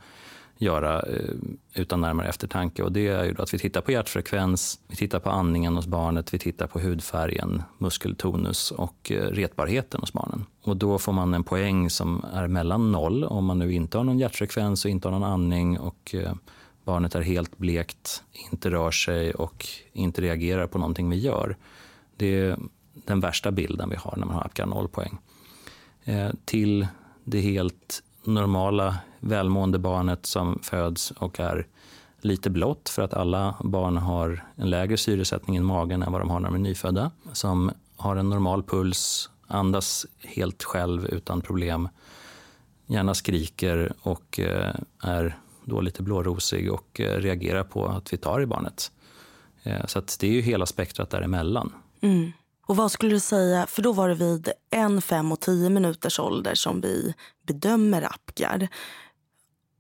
göra 0.59 1.03
eh, 1.03 1.35
utan 1.75 2.01
närmare 2.01 2.29
eftertanke. 2.29 2.83
Och 2.83 2.93
det 2.93 3.09
är 3.09 3.25
ju 3.25 3.35
att 3.39 3.55
vi 3.55 3.59
tittar 3.59 3.81
på 3.81 3.93
hjärtfrekvens, 3.93 4.81
vi 4.89 4.97
tittar 4.97 5.19
på 5.19 5.31
andningen 5.31 5.77
hos 5.77 5.87
barnet, 5.87 6.35
vi 6.35 6.39
tittar 6.39 6.67
på 6.67 6.79
hudfärgen, 6.81 7.63
muskeltonus 7.79 8.71
och 8.71 9.13
eh, 9.13 9.23
retbarheten 9.23 10.01
hos 10.01 10.13
barnen. 10.13 10.45
Och 10.63 10.77
då 10.77 10.99
får 10.99 11.13
man 11.13 11.35
en 11.35 11.45
poäng 11.45 11.91
som 11.91 12.25
är 12.33 12.49
mellan 12.49 12.93
noll 12.93 13.25
om 13.25 13.45
man 13.45 13.59
nu 13.59 13.73
inte 13.73 13.99
har 13.99 14.05
någon 14.05 14.19
hjärtfrekvens 14.19 14.85
och 14.85 14.91
inte 14.91 15.09
har 15.09 15.13
någon 15.13 15.31
andning 15.33 15.79
och 15.79 16.15
eh, 16.15 16.33
barnet 16.89 17.15
är 17.15 17.21
helt 17.21 17.59
blekt, 17.59 18.23
inte 18.53 18.71
rör 18.71 18.91
sig 18.91 19.35
och 19.35 19.67
inte 19.93 20.21
reagerar 20.21 20.67
på 20.67 20.79
någonting 20.79 21.11
vi 21.11 21.17
gör. 21.17 21.57
Det 22.17 22.41
är 22.41 22.59
den 23.07 23.21
värsta 23.21 23.51
bilden 23.51 23.91
vi 23.91 23.97
har 23.97 24.15
när 24.17 24.27
man 24.27 24.35
har 24.35 24.45
Apgar 24.45 24.67
0 24.67 24.89
poäng. 24.89 25.19
Eh, 26.05 26.31
till 26.45 26.87
det 27.25 27.41
helt 27.41 28.03
normala 28.25 28.99
välmående 29.21 29.79
barnet 29.79 30.27
som 30.27 30.59
föds 30.63 31.11
och 31.11 31.41
är 31.41 31.67
lite 32.21 32.51
blått 32.51 32.89
för 32.89 33.03
att 33.03 33.15
alla 33.15 33.55
barn 33.65 33.97
har 33.97 34.45
en 34.57 34.71
lägre 34.71 34.97
syresättning 34.97 35.57
i 35.57 35.61
magen 35.61 36.03
än 36.03 36.13
vad 36.13 36.21
de 36.21 36.31
har 36.31 36.41
när 36.41 36.49
de 36.49 36.55
är 36.55 36.59
nyfödda. 36.59 37.11
Som 37.33 37.71
har 37.97 38.17
en 38.17 38.31
normal 38.31 38.63
puls, 38.63 39.31
andas 39.47 40.07
helt 40.19 40.65
själv 40.65 41.07
utan 41.07 41.41
problem, 41.41 41.89
gärna 42.87 43.15
skriker 43.15 43.93
och 44.03 44.41
eh, 44.41 44.75
är 45.03 45.39
då 45.69 45.81
lite 45.81 46.03
blårosig 46.03 46.73
och 46.73 47.01
eh, 47.01 47.21
reagerar 47.21 47.65
på 47.65 47.87
att 47.87 48.13
vi 48.13 48.17
tar 48.17 48.41
i 48.41 48.47
barnet. 48.47 48.93
Eh, 49.63 49.87
så 49.87 50.03
det 50.21 50.27
är 50.27 50.33
ju 50.33 50.41
hela 50.41 50.67
spektrat 50.67 51.11
däremellan. 51.11 51.73
Mm. 52.01 52.33
Och 52.67 52.77
vad 52.77 52.93
skulle 52.93 53.15
du 53.15 53.21
säga, 53.21 53.67
för 53.67 53.83
då 53.83 53.93
var 53.93 54.09
det 54.09 54.15
vid 54.15 54.49
en, 54.71 55.03
fem 55.03 55.33
och 55.33 55.41
tio 55.41 55.71
minuters 55.71 56.19
ålder 56.19 56.55
som 56.55 56.81
vi 56.81 57.15
bedömer 57.47 58.03
Apgar. 58.03 58.69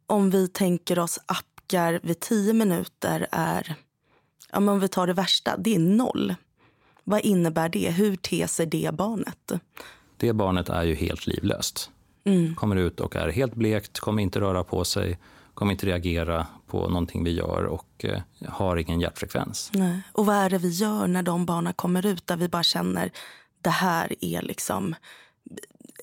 Om 0.06 0.30
vi 0.30 0.48
tänker 0.48 0.98
oss 0.98 1.18
Apgar 1.26 2.00
vid 2.02 2.20
tio 2.20 2.52
minuter 2.52 3.26
är, 3.30 3.74
ja 4.52 4.60
men 4.60 4.68
om 4.68 4.80
vi 4.80 4.88
tar 4.88 5.06
det 5.06 5.12
värsta, 5.12 5.56
det 5.56 5.74
är 5.74 5.78
noll. 5.78 6.34
Vad 7.04 7.20
innebär 7.20 7.68
det? 7.68 7.90
Hur 7.90 8.16
ter 8.16 8.46
sig 8.46 8.66
det 8.66 8.94
barnet? 8.94 9.52
Det 10.16 10.32
barnet 10.32 10.68
är 10.68 10.82
ju 10.82 10.94
helt 10.94 11.26
livlöst. 11.26 11.90
Mm. 12.24 12.54
Kommer 12.54 12.76
ut 12.76 13.00
och 13.00 13.16
är 13.16 13.28
helt 13.28 13.54
blekt, 13.54 14.00
kommer 14.00 14.22
inte 14.22 14.40
röra 14.40 14.64
på 14.64 14.84
sig, 14.84 15.18
kommer 15.58 15.72
inte 15.72 15.86
reagera 15.86 16.46
på 16.66 16.88
någonting 16.88 17.24
vi 17.24 17.30
gör 17.30 17.64
och 17.64 18.04
eh, 18.04 18.20
har 18.48 18.76
ingen 18.76 19.00
hjärtfrekvens. 19.00 19.70
Nej. 19.74 20.00
Och 20.12 20.26
vad 20.26 20.36
är 20.36 20.50
det 20.50 20.58
vi 20.58 20.68
gör 20.68 21.06
när 21.06 21.22
de 21.22 21.46
barnen 21.46 21.72
kommer 21.74 22.06
ut 22.06 22.26
där 22.26 22.36
vi 22.36 22.48
bara 22.48 22.62
känner 22.62 23.10
det 23.62 23.70
här 23.70 24.14
är 24.20 24.42
liksom 24.42 24.94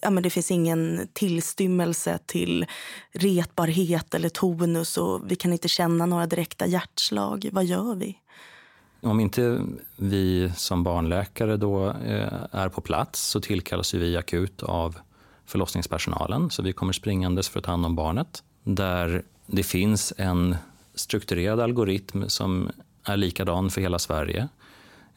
ja, 0.02 0.10
men 0.10 0.24
det 0.24 0.30
finns 0.30 0.52
ingen 0.52 1.08
tillstymmelse 1.14 2.20
till 2.26 2.66
retbarhet 3.12 4.14
eller 4.14 4.30
tonus 4.30 4.98
och 4.98 5.32
vi 5.32 5.36
kan 5.36 5.54
inte 5.54 5.68
känna 5.68 6.06
några 6.06 6.26
direkta 6.26 6.66
hjärtslag. 6.66 7.50
Vad 7.52 7.66
gör 7.66 7.96
vi? 7.96 8.18
Om 9.02 9.20
inte 9.20 9.62
vi 9.98 10.52
som 10.56 10.84
barnläkare 10.84 11.58
då 11.58 11.90
eh, 11.90 12.34
är 12.52 12.70
på 12.70 12.82
plats 12.82 13.22
så 13.22 13.42
tillkallas 13.42 13.94
vi 13.94 14.18
akut 14.18 14.64
av 14.64 14.98
förlossningspersonalen. 15.46 16.50
Så 16.50 16.64
vi 16.64 16.74
kommer 16.74 16.94
springandes 16.94 17.50
för 17.50 17.60
att 17.60 17.66
ta 17.66 17.72
hand 17.72 17.86
om 17.86 17.96
barnet. 17.96 18.44
Där 18.64 19.24
det 19.46 19.64
finns 19.64 20.14
en 20.18 20.56
strukturerad 20.96 21.60
algoritm 21.60 22.30
som 22.30 22.72
är 23.04 23.18
likadan 23.18 23.70
för 23.70 23.82
hela 23.82 24.00
Sverige. 24.00 24.48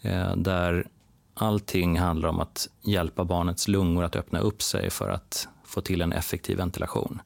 Eh, 0.02 0.36
där 0.36 0.88
allting 1.34 1.98
handlar 1.98 2.28
om 2.28 2.40
att 2.40 2.68
hjälpa 2.82 3.24
barnets 3.24 3.68
lungor 3.68 4.04
att 4.04 4.16
öppna 4.16 4.38
upp 4.38 4.62
sig 4.62 4.90
för 4.90 5.10
att 5.10 5.48
få 5.64 5.80
till 5.80 6.02
en 6.02 6.12
effektiv 6.12 6.56
ventilation. 6.56 7.20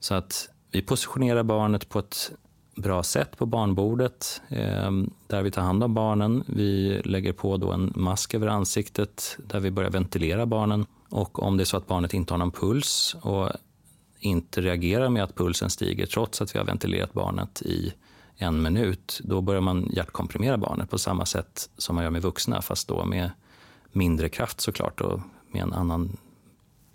Så 0.00 0.14
att 0.14 0.48
vi 0.70 0.82
positionerar 0.82 1.42
barnet 1.42 1.88
på 1.88 1.98
ett 1.98 2.32
bra 2.76 3.02
sätt 3.02 3.36
på 3.38 3.46
barnbordet 3.46 4.42
eh, 4.48 4.90
där 5.26 5.42
vi 5.42 5.50
tar 5.50 5.62
hand 5.62 5.84
om 5.84 5.94
barnen. 5.94 6.44
Vi 6.46 7.02
lägger 7.04 7.32
på 7.32 7.56
då 7.56 7.72
en 7.72 7.92
mask 7.96 8.34
över 8.34 8.46
ansiktet 8.46 9.38
där 9.38 9.60
vi 9.60 9.70
börjar 9.70 9.90
ventilera 9.90 10.46
barnen. 10.46 10.86
Och 11.08 11.42
om 11.42 11.56
det 11.56 11.62
är 11.62 11.64
så 11.64 11.76
att 11.76 11.86
barnet 11.86 12.14
inte 12.14 12.32
har 12.32 12.38
någon 12.38 12.50
puls 12.50 13.16
och 13.22 13.50
inte 14.20 14.60
reagerar 14.60 15.08
med 15.08 15.24
att 15.24 15.34
pulsen 15.34 15.70
stiger 15.70 16.06
trots 16.06 16.42
att 16.42 16.54
vi 16.54 16.58
har 16.58 16.66
ventilerat 16.66 17.12
barnet 17.12 17.62
i 17.62 17.92
en 18.36 18.62
minut, 18.62 19.20
då 19.24 19.40
börjar 19.40 19.60
man 19.60 19.90
hjärtkomprimera 19.92 20.58
barnet 20.58 20.90
på 20.90 20.98
samma 20.98 21.26
sätt 21.26 21.70
som 21.76 21.94
man 21.94 22.04
gör 22.04 22.10
med 22.10 22.22
vuxna, 22.22 22.62
fast 22.62 22.88
då 22.88 23.04
med 23.04 23.30
mindre 23.92 24.28
kraft 24.28 24.60
såklart 24.60 25.00
och 25.00 25.20
med 25.52 25.62
en 25.62 25.72
annan, 25.72 26.16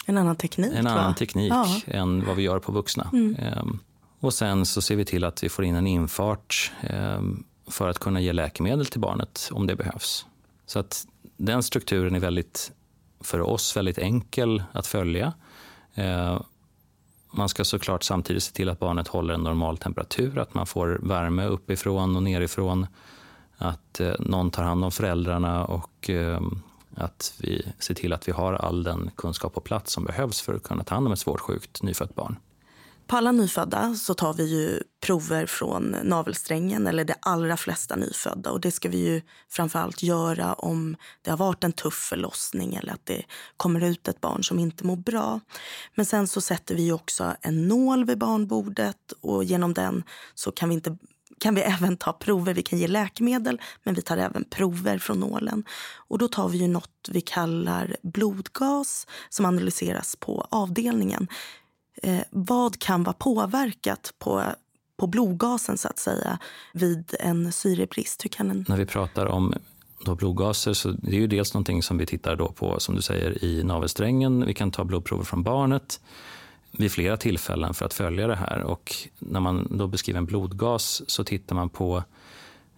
en 0.05 0.17
annan 0.17 0.35
teknik, 0.35 0.71
en 0.73 0.87
annan 0.87 1.15
teknik 1.15 1.51
ja. 1.51 1.67
än 1.87 2.25
vad 2.25 2.35
vi 2.35 2.43
gör 2.43 2.59
på 2.59 2.71
vuxna. 2.71 3.09
Mm. 3.13 3.35
Ehm, 3.35 3.79
och 4.19 4.33
sen 4.33 4.65
så 4.65 4.81
ser 4.81 4.95
vi 4.95 5.05
till 5.05 5.23
att 5.23 5.43
vi 5.43 5.49
får 5.49 5.65
in 5.65 5.75
en 5.75 5.87
infart 5.87 6.71
ehm, 6.81 7.43
för 7.67 7.89
att 7.89 7.99
kunna 7.99 8.21
ge 8.21 8.33
läkemedel 8.33 8.85
till 8.85 9.01
barnet 9.01 9.49
om 9.51 9.67
det 9.67 9.75
behövs. 9.75 10.25
Så 10.65 10.79
att 10.79 11.07
den 11.37 11.63
strukturen 11.63 12.15
är 12.15 12.19
väldigt, 12.19 12.71
för 13.19 13.41
oss 13.41 13.77
väldigt 13.77 13.97
enkel 13.97 14.63
att 14.71 14.87
följa. 14.87 15.33
Ehm, 15.93 16.43
man 17.37 17.49
ska 17.49 17.65
såklart 17.65 18.03
samtidigt 18.03 18.43
se 18.43 18.51
till 18.51 18.69
att 18.69 18.79
barnet 18.79 19.07
håller 19.07 19.33
en 19.33 19.43
normal 19.43 19.77
temperatur, 19.77 20.37
att 20.37 20.53
man 20.53 20.67
får 20.67 20.99
värme 21.03 21.45
uppifrån 21.45 22.15
och 22.15 22.23
nerifrån, 22.23 22.87
att 23.57 23.99
eh, 23.99 24.13
någon 24.19 24.51
tar 24.51 24.63
hand 24.63 24.85
om 24.85 24.91
föräldrarna 24.91 25.65
och 25.65 26.09
eh, 26.09 26.41
att 26.95 27.33
vi 27.39 27.73
ser 27.79 27.93
till 27.93 28.13
att 28.13 28.27
vi 28.27 28.31
har 28.31 28.53
all 28.53 28.83
den 28.83 29.11
kunskap 29.15 29.53
på 29.53 29.61
plats 29.61 29.93
som 29.93 30.05
behövs 30.05 30.41
för 30.41 30.53
att 30.53 30.63
kunna 30.63 30.83
ta 30.83 30.95
hand 30.95 31.07
om 31.07 31.13
ett 31.13 31.19
svårt 31.19 31.39
sjukt 31.39 31.83
nyfött 31.83 32.15
barn. 32.15 32.35
På 33.07 33.17
alla 33.17 33.31
nyfödda 33.31 33.95
så 33.95 34.13
tar 34.13 34.33
vi 34.33 34.43
ju 34.43 34.83
prover 35.01 35.45
från 35.45 35.95
navelsträngen, 36.03 36.87
eller 36.87 37.05
de 37.05 37.13
allra 37.19 37.57
flesta 37.57 37.95
nyfödda. 37.95 38.51
Och 38.51 38.61
det 38.61 38.71
ska 38.71 38.89
vi 38.89 38.97
ju 38.97 39.21
framförallt 39.49 40.03
göra 40.03 40.53
om 40.53 40.95
det 41.21 41.29
har 41.29 41.37
varit 41.37 41.63
en 41.63 41.73
tuff 41.73 42.07
förlossning 42.09 42.75
eller 42.75 42.93
att 42.93 43.05
det 43.05 43.23
kommer 43.57 43.83
ut 43.83 44.07
ett 44.07 44.21
barn 44.21 44.43
som 44.43 44.59
inte 44.59 44.85
mår 44.85 44.95
bra. 44.95 45.39
Men 45.95 46.05
sen 46.05 46.27
så 46.27 46.41
sätter 46.41 46.75
vi 46.75 46.91
också 46.91 47.35
en 47.41 47.67
nål 47.67 48.05
vid 48.05 48.17
barnbordet 48.17 49.13
och 49.21 49.43
genom 49.43 49.73
den 49.73 50.03
så 50.33 50.51
kan 50.51 50.69
vi 50.69 50.75
inte 50.75 50.97
kan 51.39 51.55
vi 51.55 51.61
även 51.77 51.97
ta 51.97 52.13
prover. 52.13 52.53
Vi 52.53 52.63
kan 52.63 52.79
ge 52.79 52.87
läkemedel, 52.87 53.61
men 53.83 53.93
vi 53.93 54.01
tar 54.01 54.17
även 54.17 54.43
prover 54.43 54.97
från 54.97 55.19
nålen. 55.19 55.63
Och 56.07 56.17
då 56.17 56.27
tar 56.27 56.49
vi 56.49 56.57
ju 56.57 56.67
något 56.67 57.09
vi 57.11 57.21
kallar 57.21 57.95
blodgas 58.03 59.07
som 59.29 59.45
analyseras 59.45 60.15
på 60.15 60.47
avdelningen 60.49 61.27
eh, 62.03 62.21
vad 62.29 62.79
kan 62.79 63.03
vara 63.03 63.13
påverkat 63.13 64.13
på, 64.19 64.43
på 64.97 65.07
blodgasen 65.07 65.77
så 65.77 65.87
att 65.87 65.99
säga 65.99 66.39
vid 66.73 67.15
en 67.19 67.51
syrebrist? 67.51 68.25
Hur 68.25 68.29
kan 68.29 68.51
en... 68.51 68.65
När 68.67 68.77
vi 68.77 68.85
pratar 68.85 69.25
om 69.25 69.53
då 70.05 70.15
blodgaser 70.15 70.73
så 70.73 70.91
det 70.91 71.15
är 71.15 71.19
ju 71.19 71.27
dels 71.27 71.53
någonting 71.53 71.83
som 71.83 71.97
vi 71.97 72.05
tittar 72.05 72.35
då 72.35 72.51
på 72.51 72.79
som 72.79 72.95
du 72.95 73.01
säger 73.01 73.43
i 73.43 73.63
navelsträngen. 73.63 74.45
Vi 74.45 74.53
kan 74.53 74.71
ta 74.71 74.83
blodprover 74.83 75.23
från 75.23 75.43
barnet 75.43 75.99
vid 76.71 76.91
flera 76.91 77.17
tillfällen 77.17 77.73
för 77.73 77.85
att 77.85 77.93
följa 77.93 78.27
det 78.27 78.35
här. 78.35 78.61
Och 78.61 78.95
när 79.19 79.39
man 79.39 79.77
då 79.77 79.87
beskriver 79.87 80.17
en 80.17 80.25
blodgas 80.25 81.09
så 81.09 81.23
tittar 81.23 81.55
man 81.55 81.69
på 81.69 82.03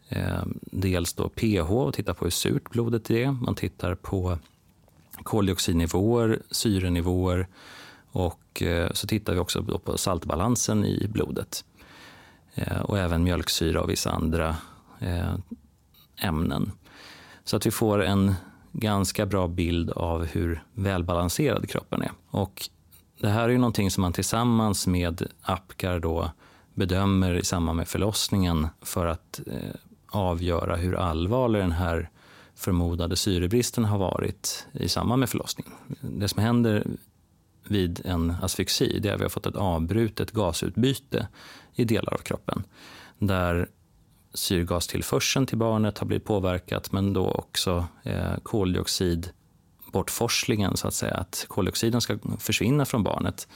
eh, 0.10 0.44
dels 0.62 1.14
då 1.14 1.30
pH 1.30 1.72
och 1.72 1.94
tittar 1.94 2.14
på 2.14 2.26
hur 2.26 2.32
surt 2.32 2.70
blodet 2.70 3.10
är. 3.10 3.32
Man 3.32 3.56
tittar 3.56 3.96
på 3.96 4.38
koldioxidnivåer, 5.24 6.40
syrenivåer 6.52 7.48
och 8.18 8.62
eh, 8.62 8.92
så 8.94 9.08
tittar 9.08 9.34
vi 9.34 9.40
också 9.40 9.64
på 9.64 9.98
saltbalansen 9.98 10.86
i 10.86 11.08
blodet. 11.10 11.66
Eh, 12.56 12.82
och 12.82 12.98
även 12.98 13.24
mjölksyra 13.24 13.82
och 13.82 13.90
vissa 13.90 14.12
andra 14.12 14.56
eh, 15.00 15.34
ämnen. 16.22 16.72
Så 17.44 17.58
att 17.58 17.66
vi 17.66 17.72
får 17.72 18.04
en 18.04 18.34
ganska 18.72 19.26
bra 19.26 19.48
bild 19.48 19.92
av 19.92 20.26
hur 20.26 20.64
välbalanserad 20.74 21.70
kroppen 21.70 22.02
är. 22.02 22.12
Och 22.30 22.70
det 23.22 23.30
här 23.30 23.44
är 23.44 23.50
ju 23.50 23.58
någonting 23.58 23.92
som 23.92 24.02
man 24.02 24.14
tillsammans 24.14 24.88
med 24.88 25.28
Apgar 25.42 26.00
då 26.00 26.32
bedömer 26.74 27.34
i 27.34 27.44
samband 27.44 27.78
med 27.78 27.88
förlossningen 27.88 28.68
för 28.82 29.06
att 29.06 29.40
avgöra 30.08 30.76
hur 30.76 30.96
allvarlig 30.96 31.62
den 31.62 31.72
här 31.72 32.10
förmodade 32.56 33.16
syrebristen 33.16 33.86
har 33.86 33.98
varit 33.98 34.68
i 34.72 34.90
samband 34.90 35.20
med 35.20 35.30
förlossningen. 35.30 35.74
Det 36.02 36.28
som 36.28 36.44
händer 36.44 36.88
vid 37.72 38.02
en 38.06 38.36
asfyxi 38.42 39.00
det 39.00 39.10
är 39.10 39.14
att 39.14 39.20
vi 39.20 39.24
har 39.24 39.30
fått 39.30 39.46
ett 39.46 39.56
avbrutet 39.56 40.32
gasutbyte 40.32 41.28
i 41.74 41.86
delar 41.86 42.14
av 42.14 42.18
kroppen. 42.18 42.64
Där 43.20 43.70
syrgastillförseln 44.34 45.46
till 45.46 45.58
barnet 45.58 45.98
har 45.98 46.08
blivit 46.08 46.26
påverkat 46.26 46.92
men 46.92 47.14
då 47.14 47.32
också 47.32 47.88
eh, 48.04 48.38
koldioxidbortforslingen, 48.44 50.78
så 50.78 50.88
att 50.88 50.94
säga. 50.94 51.14
Att 51.14 51.46
koldioxiden 51.48 52.02
ska 52.02 52.18
försvinna 52.38 52.86
från 52.86 53.04
barnet. 53.04 53.48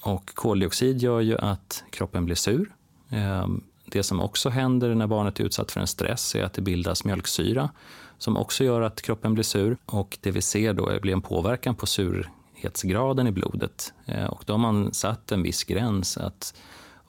Och 0.00 0.34
koldioxid 0.34 1.02
gör 1.02 1.20
ju 1.20 1.38
att 1.38 1.84
kroppen 1.90 2.24
blir 2.24 2.36
sur. 2.36 2.74
Eh, 3.10 3.48
det 3.84 4.02
som 4.02 4.20
också 4.20 4.48
händer 4.48 4.94
när 4.94 5.06
barnet 5.06 5.40
är 5.40 5.44
utsatt 5.44 5.70
för 5.70 5.80
en 5.80 5.86
stress 5.86 6.34
är 6.34 6.44
att 6.44 6.52
det 6.52 6.62
bildas 6.62 7.04
mjölksyra 7.04 7.70
som 8.18 8.36
också 8.36 8.64
gör 8.64 8.80
att 8.80 9.02
kroppen 9.02 9.34
blir 9.34 9.44
sur. 9.44 9.76
Och 9.86 10.18
det 10.20 10.30
vi 10.30 10.42
ser 10.42 10.74
då 10.74 11.00
blir 11.00 11.12
en 11.12 11.22
påverkan 11.22 11.74
på 11.74 11.86
sur 11.86 12.30
salthetsgraden 12.58 13.26
i 13.26 13.32
blodet. 13.32 13.92
Eh, 14.06 14.24
och 14.24 14.42
då 14.46 14.52
har 14.52 14.58
man 14.58 14.94
satt 14.94 15.32
en 15.32 15.42
viss 15.42 15.64
gräns. 15.64 16.16
att 16.16 16.54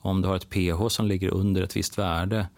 Om 0.02 0.22
du 0.22 0.28
har 0.28 0.36
ett 0.36 0.50
pH 0.50 0.88
som 0.88 1.06
ligger 1.06 1.34
under 1.34 1.62
ett 1.62 1.76
visst 1.76 1.98
värde 1.98 2.48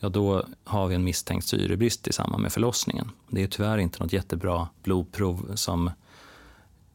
ja 0.00 0.08
då 0.08 0.44
har 0.64 0.88
vi 0.88 0.94
en 0.94 1.04
misstänkt 1.04 1.46
syrebrist 1.46 2.08
i 2.08 2.12
samband 2.12 2.42
med 2.42 2.52
förlossningen. 2.52 3.10
Det 3.30 3.42
är 3.42 3.46
tyvärr 3.46 3.78
inte 3.78 4.02
något 4.02 4.12
jättebra 4.12 4.68
blodprov 4.82 5.52
som 5.54 5.90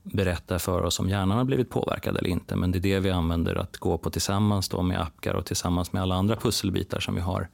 berättar 0.04 0.58
för 0.60 0.82
oss 0.84 1.00
om 1.00 1.10
hjärnan 1.10 1.38
har 1.38 1.46
blivit 1.46 1.70
påverkad 1.70 2.18
eller 2.18 2.30
inte. 2.30 2.56
Men 2.56 2.72
det 2.72 2.78
är 2.78 2.82
det 2.82 3.00
vi 3.00 3.12
använder 3.12 3.56
att 3.56 3.78
gå 3.78 3.98
på 3.98 4.10
tillsammans 4.10 4.70
då 4.70 4.82
med 4.82 5.02
Apgar 5.02 5.34
och 5.34 5.46
tillsammans 5.46 5.94
med 5.94 6.02
alla 6.02 6.15
andra 6.15 6.36
pusselbitar 6.36 7.00
som 7.00 7.15
vi 7.15 7.22
har 7.22 7.50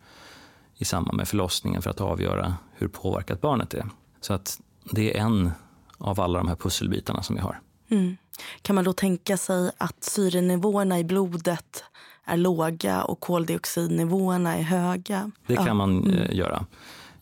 i 0.78 0.86
samband 0.86 1.18
med 1.18 1.28
förlossningen 1.28 1.82
för 1.82 1.90
att 1.90 2.02
avgöra 2.02 2.56
hur 2.74 2.88
påverkat 2.88 3.42
barnet 3.42 3.74
är. 3.74 3.90
Så 4.22 4.34
att 4.34 4.62
det 4.92 5.18
är 5.18 5.22
en 5.22 5.52
av 5.98 6.20
alla 6.20 6.40
de 6.40 6.48
här 6.48 6.56
pusselbitarna 6.56 7.24
som 7.24 7.36
vi 7.36 7.42
har. 7.42 7.60
Mm. 7.92 8.18
Kan 8.62 8.76
man 8.76 8.86
då 8.86 8.94
tänka 8.94 9.38
sig 9.38 9.72
att 9.78 10.04
syrenivåerna 10.04 11.00
i 11.00 11.04
blodet 11.04 11.84
är 12.26 12.38
låga 12.38 13.04
och 13.04 13.20
koldioxidnivåerna 13.20 14.58
är 14.58 14.62
höga? 14.62 15.32
Det 15.48 15.56
kan 15.56 15.68
ja. 15.68 15.74
man 15.74 16.04
mm. 16.04 16.18
Eh, 16.18 16.36
göra. 16.36 16.66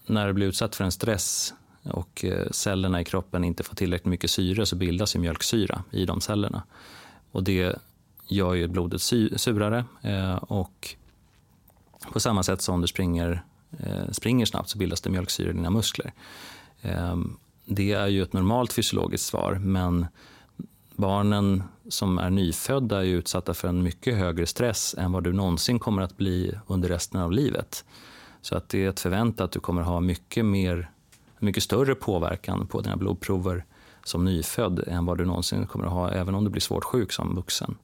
När 0.06 0.28
du 0.28 0.34
blir 0.34 0.48
utsatt 0.48 0.76
för 0.76 0.84
en 0.84 0.92
stress 0.92 1.54
och 1.84 2.26
eh, 2.26 2.48
cellerna 2.52 3.02
i 3.02 3.06
kroppen 3.06 3.44
inte 3.44 3.64
får 3.64 3.76
tillräckligt 3.76 4.10
mycket 4.10 4.32
syre 4.32 4.66
så 4.66 4.76
bildas 4.76 5.16
ju 5.16 5.20
mjölksyra 5.20 5.84
i 5.92 6.06
de 6.06 6.22
cellerna. 6.22 6.64
Och 7.32 7.44
det 7.44 7.76
gör 8.28 8.54
ju 8.54 8.68
blodet 8.68 9.02
surare 9.02 9.86
eh, 10.02 10.36
och 10.36 10.96
på 12.14 12.20
samma 12.20 12.44
sätt 12.44 12.62
som 12.62 12.82
du 12.82 12.88
springer, 12.88 13.44
springer 14.12 14.46
snabbt 14.46 14.70
så 14.70 14.78
bildas 14.78 15.02
det 15.02 15.10
mjölksyra 15.10 15.50
i 15.50 15.54
dina 15.54 15.70
muskler. 15.70 16.14
Det 17.66 17.92
är 17.92 18.08
ju 18.08 18.24
ett 18.24 18.34
normalt 18.34 18.74
fysiologiskt 18.74 19.28
svar 19.28 19.54
men 19.54 20.08
barnen 21.00 21.64
som 21.90 22.18
är 22.18 22.30
nyfödda 22.30 23.06
är 23.06 23.08
utsatta 23.08 23.54
för 23.54 23.68
en 23.68 23.84
mycket 23.84 24.18
högre 24.18 24.46
stress 24.46 24.96
än 24.98 25.12
vad 25.12 25.24
du 25.24 25.34
någonsin 25.34 25.80
kommer 25.80 26.02
att 26.02 26.18
bli 26.18 26.54
under 26.68 26.90
resten 26.90 27.22
av 27.22 27.32
livet. 27.32 27.86
Så 28.42 28.58
att 28.58 28.70
det 28.70 28.86
är 28.86 28.90
ett 28.90 29.00
förväntat 29.00 29.46
att 29.46 29.52
du 29.52 29.60
kommer 29.60 29.82
ha 29.82 30.00
mycket, 30.00 30.46
mer, 30.46 30.92
mycket 31.40 31.64
större 31.64 31.96
påverkan 31.96 32.68
på 32.68 32.82
dina 32.82 32.98
blodprover 32.98 33.66
som 34.04 34.26
nyfödd 34.26 34.84
än 34.88 35.06
vad 35.06 35.18
du 35.18 35.26
någonsin 35.26 35.68
kommer 35.68 35.86
att 35.86 35.92
ha 35.92 36.12
även 36.12 36.36
om 36.36 36.44
du 36.44 36.50
blir 36.50 36.62
svårt 36.62 36.84
sjuk 36.84 37.12
som 37.12 37.36
vuxen. 37.36 37.78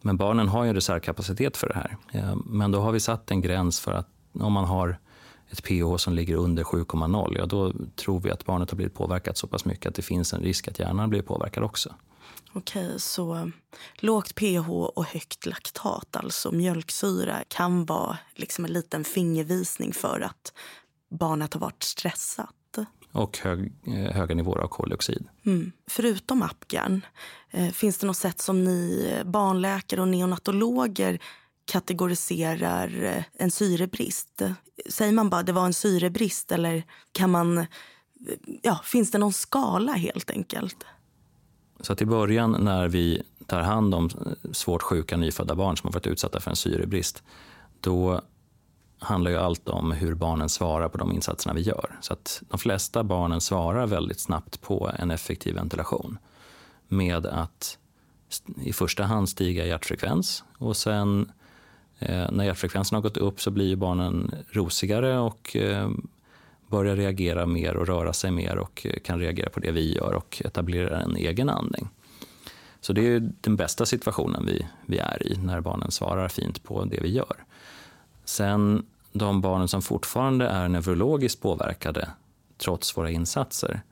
Men 0.00 0.16
barnen 0.16 0.48
har 0.48 0.64
ju 0.64 0.68
en 0.68 0.74
reservkapacitet 0.74 1.56
för 1.56 1.68
det 1.68 1.74
här. 1.74 1.96
Men 2.44 2.70
då 2.70 2.80
har 2.80 2.92
vi 2.92 3.00
satt 3.00 3.30
en 3.30 3.40
gräns 3.40 3.80
för 3.80 3.92
att 3.92 4.08
om 4.32 4.52
man 4.52 4.64
har 4.64 4.98
ett 5.50 5.62
pH 5.62 5.96
som 5.96 6.14
ligger 6.14 6.36
under 6.36 6.64
7,0, 6.64 7.34
ja 7.38 7.46
då 7.46 7.72
tror 7.96 8.20
vi 8.20 8.30
att 8.30 8.44
barnet 8.44 8.70
har 8.70 8.76
blivit 8.76 8.94
påverkat 8.94 9.36
så 9.36 9.46
pass 9.46 9.64
mycket 9.64 9.86
att 9.86 9.94
det 9.94 10.02
finns 10.02 10.32
en 10.32 10.40
risk 10.40 10.68
att 10.68 10.78
hjärnan 10.78 11.10
blir 11.10 11.22
påverkad 11.22 11.64
också. 11.64 11.94
Okej, 12.52 13.00
så 13.00 13.50
lågt 13.94 14.34
pH 14.34 14.70
och 14.70 15.04
högt 15.04 15.46
laktat, 15.46 16.16
alltså 16.16 16.52
mjölksyra, 16.52 17.44
kan 17.48 17.84
vara 17.84 18.18
liksom 18.34 18.64
en 18.64 18.72
liten 18.72 19.04
fingervisning 19.04 19.92
för 19.92 20.20
att 20.20 20.52
barnet 21.10 21.54
har 21.54 21.60
varit 21.60 21.82
stressat. 21.82 22.54
Och 23.12 23.38
hög, 23.38 23.72
eh, 23.86 24.14
höga 24.14 24.34
nivåer 24.34 24.58
av 24.58 24.68
koldioxid. 24.68 25.28
Mm. 25.46 25.72
Förutom 25.86 26.42
Apgarn, 26.42 27.06
eh, 27.50 27.70
finns 27.70 27.98
det 27.98 28.06
något 28.06 28.16
sätt 28.16 28.40
som 28.40 28.64
ni 28.64 29.22
barnläkare 29.24 30.00
och 30.00 30.08
neonatologer 30.08 31.22
kategoriserar 31.64 33.02
eh, 33.02 33.24
en 33.32 33.50
syrebrist? 33.50 34.42
Säger 34.88 35.12
man 35.12 35.30
bara 35.30 35.42
det 35.42 35.52
var 35.52 35.66
en 35.66 35.74
syrebrist 35.74 36.52
eller 36.52 36.84
kan 37.12 37.30
man, 37.30 37.66
ja, 38.62 38.80
finns 38.84 39.10
det 39.10 39.18
någon 39.18 39.32
skala 39.32 39.92
helt 39.92 40.30
enkelt? 40.30 40.84
Så 41.80 41.92
att 41.92 42.02
i 42.02 42.06
början 42.06 42.56
när 42.60 42.88
vi 42.88 43.22
tar 43.46 43.60
hand 43.60 43.94
om 43.94 44.10
svårt 44.52 44.82
sjuka 44.82 45.16
nyfödda 45.16 45.54
barn 45.54 45.76
som 45.76 45.86
har 45.88 45.92
varit 45.92 46.06
utsatta 46.06 46.40
för 46.40 46.50
en 46.50 46.56
syrebrist, 46.56 47.22
då 47.80 48.20
handlar 48.98 49.30
ju 49.30 49.36
allt 49.36 49.68
om 49.68 49.92
hur 49.92 50.14
barnen 50.14 50.48
svarar 50.48 50.88
på 50.88 50.98
de 50.98 51.12
insatserna 51.12 51.54
vi 51.54 51.60
gör. 51.60 51.98
Så 52.00 52.12
att 52.12 52.42
de 52.48 52.58
flesta 52.58 53.04
barnen 53.04 53.40
svarar 53.40 53.86
väldigt 53.86 54.20
snabbt 54.20 54.60
på 54.60 54.90
en 54.98 55.10
effektiv 55.10 55.54
ventilation 55.54 56.18
med 56.88 57.26
att 57.26 57.78
i 58.62 58.72
första 58.72 59.04
hand 59.04 59.28
stiga 59.28 59.66
hjärtfrekvens 59.66 60.44
och 60.58 60.76
sen 60.76 61.32
eh, 61.98 62.30
när 62.30 62.44
hjärtfrekvensen 62.44 62.96
har 62.96 63.02
gått 63.02 63.16
upp 63.16 63.40
så 63.40 63.50
blir 63.50 63.76
barnen 63.76 64.34
rosigare 64.50 65.18
och 65.18 65.56
eh, 65.56 65.90
börjar 66.70 66.96
reagera 66.96 67.46
mer 67.46 67.76
och 67.76 67.86
röra 67.86 68.12
sig 68.12 68.30
mer 68.30 68.58
och 68.58 68.86
eh, 68.86 69.00
kan 69.04 69.18
reagera 69.18 69.50
på 69.50 69.60
det 69.60 69.70
vi 69.70 69.94
gör 69.94 70.14
och 70.14 70.42
etablera 70.44 71.00
en 71.00 71.16
egen 71.16 71.48
andning. 71.48 71.88
Så 72.80 72.92
det 72.92 73.06
är 73.06 73.32
den 73.40 73.56
bästa 73.56 73.86
situationen 73.86 74.46
vi, 74.46 74.66
vi 74.86 74.98
är 74.98 75.32
i, 75.32 75.36
när 75.36 75.60
barnen 75.60 75.90
svarar 75.90 76.28
fint 76.28 76.62
på 76.62 76.84
det 76.84 77.00
vi 77.00 77.08
gör. 77.08 77.36
Sen 78.24 78.86
de 79.12 79.40
barnen 79.40 79.68
som 79.68 79.82
fortfarande 79.82 80.46
är 80.46 80.68
neurologiskt 80.68 81.42
påverkade 81.42 82.08
trots 82.58 82.96
våra 82.96 83.10
insatser, 83.10 83.82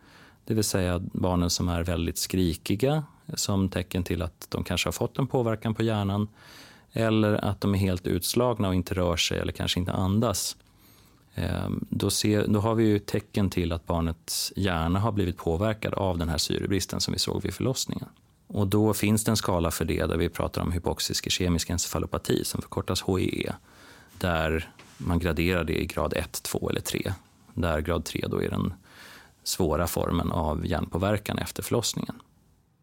det 0.45 0.55
vill 0.55 0.65
säga 0.65 0.99
barnen 0.99 1.51
som 1.51 1.69
är 1.69 1.83
väldigt 1.83 2.19
skrikiga 2.19 3.05
som 3.35 3.69
tecken 3.69 4.05
till 4.05 4.23
att 4.23 4.47
de 4.49 4.65
kanske 4.65 4.87
har 4.87 4.93
fått 4.93 5.19
en 5.19 5.27
påverkan 5.27 5.75
på 5.75 5.83
hjärnan 5.83 6.29
eller 6.93 7.45
att 7.45 7.61
de 7.61 7.75
är 7.75 7.79
helt 7.79 8.07
utslagna 8.07 8.69
och 8.69 8.75
inte 8.75 8.95
rör 8.95 9.17
sig 9.17 9.39
eller 9.39 9.53
kanske 9.53 9.81
inte 9.81 9.93
andas. 9.93 10.57
Ehm, 11.39 11.85
då, 11.91 12.11
ser, 12.11 12.47
då 12.47 12.61
har 12.61 12.75
vi 12.75 12.85
ju 12.85 12.99
tecken 12.99 13.51
till 13.51 13.73
att 13.73 13.87
barnets 13.87 14.53
hjärna 14.57 14.99
har 14.99 15.13
blivit 15.13 15.37
påverkad 15.37 15.95
av 15.95 16.19
den 16.19 16.29
här 16.29 16.39
syrebristen 16.39 17.01
som 17.01 17.13
vi 17.13 17.19
såg 17.19 17.43
vid 17.43 17.55
förlossningen. 17.55 18.09
Och 18.47 18.67
då 18.67 18.95
finns 18.95 19.25
det 19.25 19.31
en 19.31 19.37
skala 19.37 19.71
för 19.71 19.85
det 19.85 20.07
där 20.07 20.17
vi 20.17 20.29
pratar 20.29 20.63
om 20.63 20.73
hypoxisk 20.73 21.27
ischemisk 21.27 21.71
encefalopati 21.71 22.45
som 22.45 22.63
förkortas 22.63 23.03
HEE. 23.03 23.55
Där 24.19 24.71
man 24.97 25.19
graderar 25.19 25.65
det 25.65 25.83
i 25.83 25.87
grad 25.87 26.13
1, 26.17 26.43
2 26.43 26.71
eller 26.71 26.81
3. 26.81 27.13
Där 27.55 27.81
grad 27.81 28.05
3 28.05 28.25
då 28.29 28.43
är 28.43 28.51
den 28.51 28.73
svåra 29.45 29.87
formen 29.87 30.33
av 30.33 30.67
hjärnpåverkan 30.67 31.39
efter 31.39 31.63
förlossningen. 31.63 32.15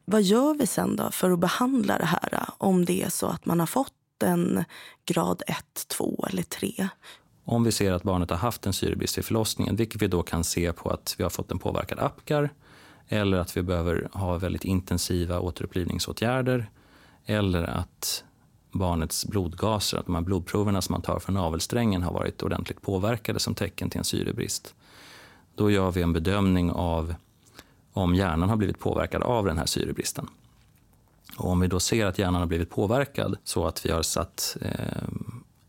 Vad 0.05 0.21
gör 0.21 0.53
vi 0.53 0.67
sen 0.67 0.95
då 0.95 1.11
för 1.11 1.31
att 1.31 1.39
behandla 1.39 1.97
det 1.97 2.05
här 2.05 2.49
om 2.57 2.85
det 2.85 3.03
är 3.03 3.09
så 3.09 3.27
att 3.27 3.45
man 3.45 3.59
har 3.59 3.67
fått 3.67 3.93
en 4.23 4.63
grad 5.05 5.43
1, 5.47 5.87
2 5.87 6.25
eller 6.29 6.43
3? 6.43 6.89
Om 7.47 7.63
vi 7.63 7.71
ser 7.71 7.91
att 7.91 8.03
barnet 8.03 8.29
har 8.29 8.37
haft 8.37 8.65
en 8.65 8.73
syrebrist 8.73 9.17
vid 9.17 9.25
förlossningen, 9.25 9.75
vilket 9.75 10.01
vi 10.01 10.07
då 10.07 10.23
kan 10.23 10.43
se 10.43 10.73
på 10.73 10.89
att 10.89 11.15
vi 11.17 11.23
har 11.23 11.29
fått 11.29 11.51
en 11.51 11.59
påverkad 11.59 11.99
Apgar 11.99 12.49
eller 13.07 13.37
att 13.37 13.57
vi 13.57 13.61
behöver 13.61 14.09
ha 14.11 14.37
väldigt 14.37 14.63
intensiva 14.63 15.39
återupplivningsåtgärder 15.39 16.69
eller 17.25 17.63
att 17.63 18.23
barnets 18.71 19.25
blodgaser, 19.25 19.97
att 19.97 20.05
de 20.05 20.15
här 20.15 20.21
blodproverna 20.21 20.81
som 20.81 20.93
man 20.93 21.01
tar 21.01 21.19
från 21.19 21.35
navelsträngen 21.35 22.03
har 22.03 22.13
varit 22.13 22.43
ordentligt 22.43 22.81
påverkade 22.81 23.39
som 23.39 23.55
tecken 23.55 23.89
till 23.89 23.97
en 23.97 24.03
syrebrist. 24.03 24.75
Då 25.55 25.71
gör 25.71 25.91
vi 25.91 26.01
en 26.01 26.13
bedömning 26.13 26.71
av 26.71 27.15
om 27.93 28.15
hjärnan 28.15 28.49
har 28.49 28.57
blivit 28.57 28.79
påverkad 28.79 29.23
av 29.23 29.45
den 29.45 29.57
här 29.57 29.65
syrebristen. 29.65 30.27
Och 31.37 31.49
om 31.49 31.59
vi 31.59 31.67
då 31.67 31.79
ser 31.79 32.05
att 32.05 32.19
hjärnan 32.19 32.41
har 32.41 32.47
blivit 32.47 32.69
påverkad 32.69 33.37
så 33.43 33.67
att 33.67 33.85
vi 33.85 33.91
har 33.91 34.01
satt 34.01 34.57
eh, 34.61 35.03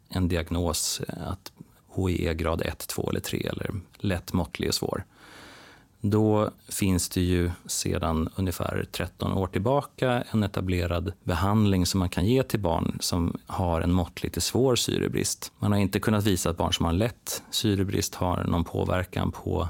en 0.08 0.28
diagnos 0.28 1.00
att 1.08 1.52
HIE 1.96 2.34
grad 2.34 2.62
1, 2.62 2.78
2 2.88 3.10
eller 3.10 3.20
3 3.20 3.38
eller 3.38 3.70
lätt, 3.98 4.32
måttlig 4.32 4.68
och 4.68 4.74
svår. 4.74 5.04
Då 6.00 6.50
finns 6.68 7.08
det 7.08 7.20
ju 7.20 7.50
sedan 7.66 8.28
ungefär 8.36 8.86
13 8.92 9.32
år 9.32 9.46
tillbaka 9.46 10.24
en 10.30 10.42
etablerad 10.42 11.12
behandling 11.24 11.86
som 11.86 12.00
man 12.00 12.08
kan 12.08 12.26
ge 12.26 12.42
till 12.42 12.60
barn 12.60 12.98
som 13.00 13.38
har 13.46 13.80
en 13.80 13.92
måttlig 13.92 14.32
till 14.32 14.42
svår 14.42 14.76
syrebrist. 14.76 15.52
Man 15.58 15.72
har 15.72 15.78
inte 15.78 16.00
kunnat 16.00 16.26
visa 16.26 16.50
att 16.50 16.56
barn 16.56 16.72
som 16.72 16.86
har 16.86 16.92
lätt 16.92 17.42
syrebrist 17.50 18.14
har 18.14 18.44
någon 18.44 18.64
påverkan 18.64 19.32
på 19.32 19.68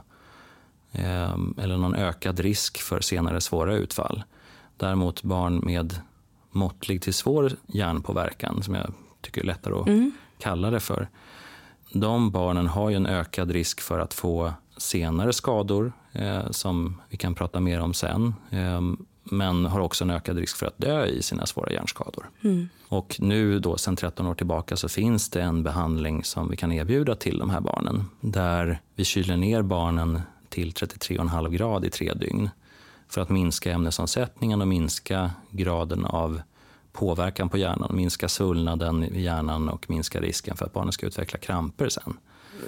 eh, 0.93 1.37
eller 1.59 1.77
någon 1.77 1.95
ökad 1.95 2.41
risk 2.41 2.79
för 2.79 3.01
senare 3.01 3.41
svåra 3.41 3.75
utfall. 3.75 4.23
Däremot 4.77 5.23
barn 5.23 5.61
med 5.65 6.01
måttlig 6.51 7.03
till 7.03 7.15
svår 7.15 7.53
hjärnpåverkan, 7.67 8.63
som 8.63 8.75
jag 8.75 8.93
tycker 9.21 9.41
är 9.41 9.45
lättare 9.45 9.75
att 9.75 9.87
mm. 9.87 10.13
kalla 10.39 10.71
det 10.71 10.81
för, 10.81 11.09
de 11.93 12.31
barnen 12.31 12.67
har 12.67 12.91
ju 12.91 12.97
en 12.97 13.07
ökad 13.07 13.51
risk 13.51 13.81
för 13.81 13.99
att 13.99 14.15
få 14.15 14.53
senare 14.77 15.33
skador, 15.33 15.93
eh, 16.13 16.51
som 16.51 17.01
vi 17.09 17.17
kan 17.17 17.35
prata 17.35 17.61
mer 17.61 17.81
om 17.81 17.95
sen. 17.95 18.35
Eh, 18.51 18.81
men 19.31 19.67
har 19.67 19.81
också 19.81 20.05
en 20.05 20.11
ökad 20.11 20.39
risk 20.39 20.57
för 20.57 20.67
att 20.67 20.79
dö 20.79 21.07
i 21.07 21.23
sina 21.23 21.47
svåra 21.47 21.73
hjärnskador. 21.73 22.31
Mm. 22.45 22.69
Och 22.89 23.17
nu 23.19 23.59
då, 23.59 23.77
sen 23.77 23.97
13 23.97 24.27
år 24.27 24.35
tillbaka 24.35 24.77
så 24.77 24.89
finns 24.89 25.31
det 25.31 25.43
en 25.43 25.63
behandling 25.63 26.25
som 26.25 26.49
vi 26.49 26.57
kan 26.57 26.73
erbjuda 26.73 27.15
till 27.15 27.39
de 27.39 27.51
här 27.51 27.61
barnen. 27.61 28.05
Där 28.21 28.81
vi 28.95 29.05
kyler 29.05 29.37
ner 29.37 29.63
barnen 29.63 30.21
till 30.49 30.73
33,5 30.73 31.49
grad 31.49 31.85
i 31.85 31.91
tre 31.91 32.13
dygn 32.15 32.51
för 33.09 33.21
att 33.21 33.29
minska 33.29 33.73
ämnesomsättningen 33.73 34.61
och 34.61 34.69
minska 34.69 35.31
graden 35.51 36.05
av 36.05 36.41
påverkan 36.97 37.49
på 37.49 37.59
hjärnan, 37.59 37.97
minska 37.97 38.29
svullnaden 38.29 39.05
i 39.05 39.23
hjärnan 39.23 39.69
och 39.69 39.91
minska 39.91 40.21
risken 40.21 40.57
för 40.57 40.65
att 40.65 40.73
barnet 40.73 40.95
ska 40.95 41.07
utveckla 41.07 41.39
kramper 41.39 41.89
sen. 41.89 42.17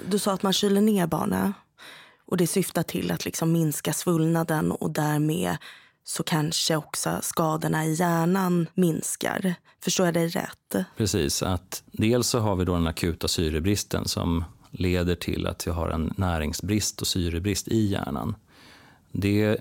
Du 0.09 0.19
sa 0.19 0.33
att 0.33 0.43
man 0.43 0.53
kyler 0.53 0.81
ner 0.81 1.07
barnen 1.07 1.53
och 2.25 2.37
det 2.37 2.47
syftar 2.47 2.83
till 2.83 3.11
att 3.11 3.25
liksom 3.25 3.51
minska 3.51 3.93
svullnaden 3.93 4.71
och 4.71 4.91
därmed 4.91 5.57
så 6.03 6.23
kanske 6.23 6.75
också 6.75 7.19
skadorna 7.21 7.85
i 7.85 7.93
hjärnan 7.93 8.67
minskar. 8.73 9.55
Förstår 9.83 10.05
jag 10.05 10.13
dig 10.13 10.27
rätt? 10.27 10.75
Precis. 10.97 11.43
Att 11.43 11.83
dels 11.91 12.27
så 12.27 12.39
har 12.39 12.55
vi 12.55 12.65
då 12.65 12.73
den 12.73 12.87
akuta 12.87 13.27
syrebristen 13.27 14.07
som 14.07 14.43
leder 14.71 15.15
till 15.15 15.47
att 15.47 15.67
vi 15.67 15.71
har 15.71 15.89
en 15.89 16.13
näringsbrist 16.17 17.01
och 17.01 17.07
syrebrist 17.07 17.67
i 17.67 17.85
hjärnan. 17.85 18.35
Det 19.11 19.57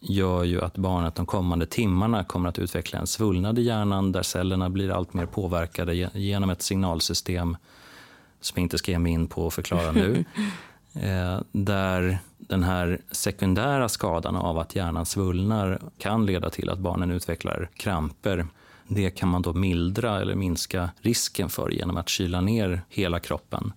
gör 0.00 0.44
ju 0.44 0.60
att 0.60 0.76
barnet 0.76 1.14
de 1.14 1.26
kommande 1.26 1.66
timmarna 1.66 2.24
kommer 2.24 2.48
att 2.48 2.58
utveckla 2.58 2.98
en 2.98 3.06
svullnad 3.06 3.58
i 3.58 3.62
hjärnan 3.62 4.12
där 4.12 4.22
cellerna 4.22 4.70
blir 4.70 4.90
allt 4.90 5.14
mer 5.14 5.26
påverkade 5.26 5.94
genom 6.14 6.50
ett 6.50 6.62
signalsystem 6.62 7.56
som 8.40 8.54
jag 8.56 8.62
inte 8.62 8.78
ska 8.78 8.90
ge 8.90 8.98
mig 8.98 9.12
in 9.12 9.26
på 9.26 9.46
att 9.46 9.54
förklara 9.54 9.92
nu. 9.92 10.24
eh, 10.94 11.40
där 11.52 12.18
den 12.38 12.62
här 12.62 13.00
sekundära 13.10 13.88
skadan 13.88 14.36
av 14.36 14.58
att 14.58 14.76
hjärnan 14.76 15.06
svullnar 15.06 15.80
kan 15.98 16.26
leda 16.26 16.50
till 16.50 16.70
att 16.70 16.78
barnen 16.78 17.10
utvecklar 17.10 17.68
kramper. 17.76 18.46
Det 18.88 19.10
kan 19.10 19.28
man 19.28 19.42
då 19.42 19.52
mildra 19.52 20.20
eller 20.20 20.34
minska 20.34 20.90
risken 21.00 21.48
för 21.48 21.70
genom 21.70 21.96
att 21.96 22.08
kyla 22.08 22.40
ner 22.40 22.82
hela 22.88 23.20
kroppen 23.20 23.72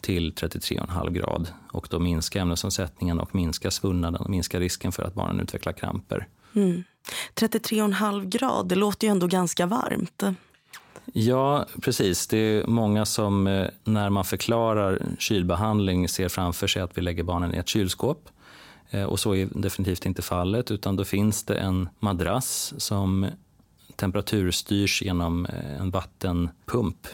till 0.00 0.32
33,5 0.32 1.10
grad 1.10 1.48
och 1.72 1.88
då 1.90 1.98
minska 1.98 2.40
ämnesomsättningen 2.40 3.20
och 3.20 3.34
minska 3.34 3.70
svullnaden 3.70 4.20
och 4.20 4.30
minska 4.30 4.60
risken 4.60 4.92
för 4.92 5.02
att 5.02 5.14
barnen 5.14 5.40
utvecklar 5.40 5.72
kramper. 5.72 6.28
Mm. 6.54 6.84
33,5 7.34 8.28
grad, 8.28 8.68
det 8.68 8.74
låter 8.74 9.06
ju 9.06 9.10
ändå 9.10 9.26
ganska 9.26 9.66
varmt. 9.66 10.22
Ja, 11.12 11.66
precis. 11.82 12.26
Det 12.26 12.38
är 12.38 12.66
många 12.66 13.06
som 13.06 13.46
eh, 13.46 13.68
när 13.84 14.10
man 14.10 14.24
förklarar 14.24 15.02
kylbehandling 15.18 16.08
ser 16.08 16.28
framför 16.28 16.66
sig 16.66 16.82
att 16.82 16.98
vi 16.98 17.02
lägger 17.02 17.22
barnen 17.22 17.54
i 17.54 17.58
ett 17.58 17.68
kylskåp. 17.68 18.28
Eh, 18.90 19.02
och 19.02 19.20
så 19.20 19.34
är 19.34 19.48
definitivt 19.54 20.06
inte 20.06 20.22
fallet, 20.22 20.70
utan 20.70 20.96
då 20.96 21.04
finns 21.04 21.44
det 21.44 21.54
en 21.54 21.88
madrass 21.98 22.74
som 22.78 23.26
temperaturstyrs 23.96 25.02
genom 25.02 25.46
eh, 25.46 25.80
en 25.80 25.90
vattenpump 25.90 27.08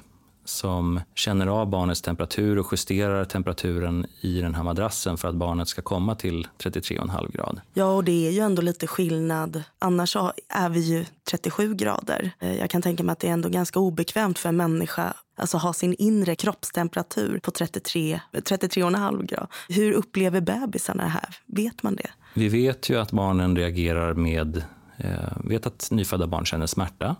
som 0.44 1.00
känner 1.14 1.46
av 1.46 1.70
barnets 1.70 2.02
temperatur 2.02 2.59
och 2.59 2.66
justerar 2.72 3.24
temperaturen 3.24 4.07
i 4.20 4.40
den 4.40 4.54
här 4.54 4.62
madrassen 4.62 5.16
för 5.16 5.28
att 5.28 5.35
barnet 5.35 5.68
ska 5.68 5.83
komma 5.83 6.14
till 6.14 6.46
33,5 6.59 7.33
grad. 7.33 7.61
Ja, 7.74 7.92
och 7.92 8.04
det 8.04 8.26
är 8.26 8.30
ju 8.30 8.40
ändå 8.40 8.62
lite 8.62 8.87
skillnad. 8.87 9.62
Annars 9.78 10.16
är 10.48 10.68
vi 10.68 10.80
ju 10.80 11.04
37 11.30 11.74
grader. 11.74 12.30
Eh, 12.40 12.54
jag 12.54 12.70
kan 12.70 12.83
tänka 12.83 13.04
mig 13.04 13.12
att 13.12 13.18
det 13.18 13.28
är 13.28 13.33
ändå 13.33 13.48
ganska 13.48 13.78
obekvämt 13.78 14.38
för 14.38 14.48
en 14.48 14.57
människa 14.57 15.14
Alltså 15.37 15.57
ha 15.57 15.72
sin 15.72 15.94
inre 15.98 16.35
kroppstemperatur 16.35 17.38
på 17.38 17.50
33, 17.50 18.20
33,5 18.33 19.26
grad. 19.26 19.46
Hur 19.68 19.92
upplever 19.92 20.40
bebisarna 20.40 21.02
det 21.02 21.09
här? 21.09 21.37
Vet 21.46 21.83
man 21.83 21.96
det? 21.96 22.11
Vi 22.35 22.48
vet 22.48 22.90
ju 22.90 22.98
att 22.98 23.12
barnen 23.12 23.57
reagerar 23.57 24.14
med... 24.14 24.62
Eh, 24.96 25.37
vet 25.44 25.66
att 25.66 25.88
nyfödda 25.90 26.26
barn 26.26 26.44
känner 26.44 26.66
smärta. 26.66 27.16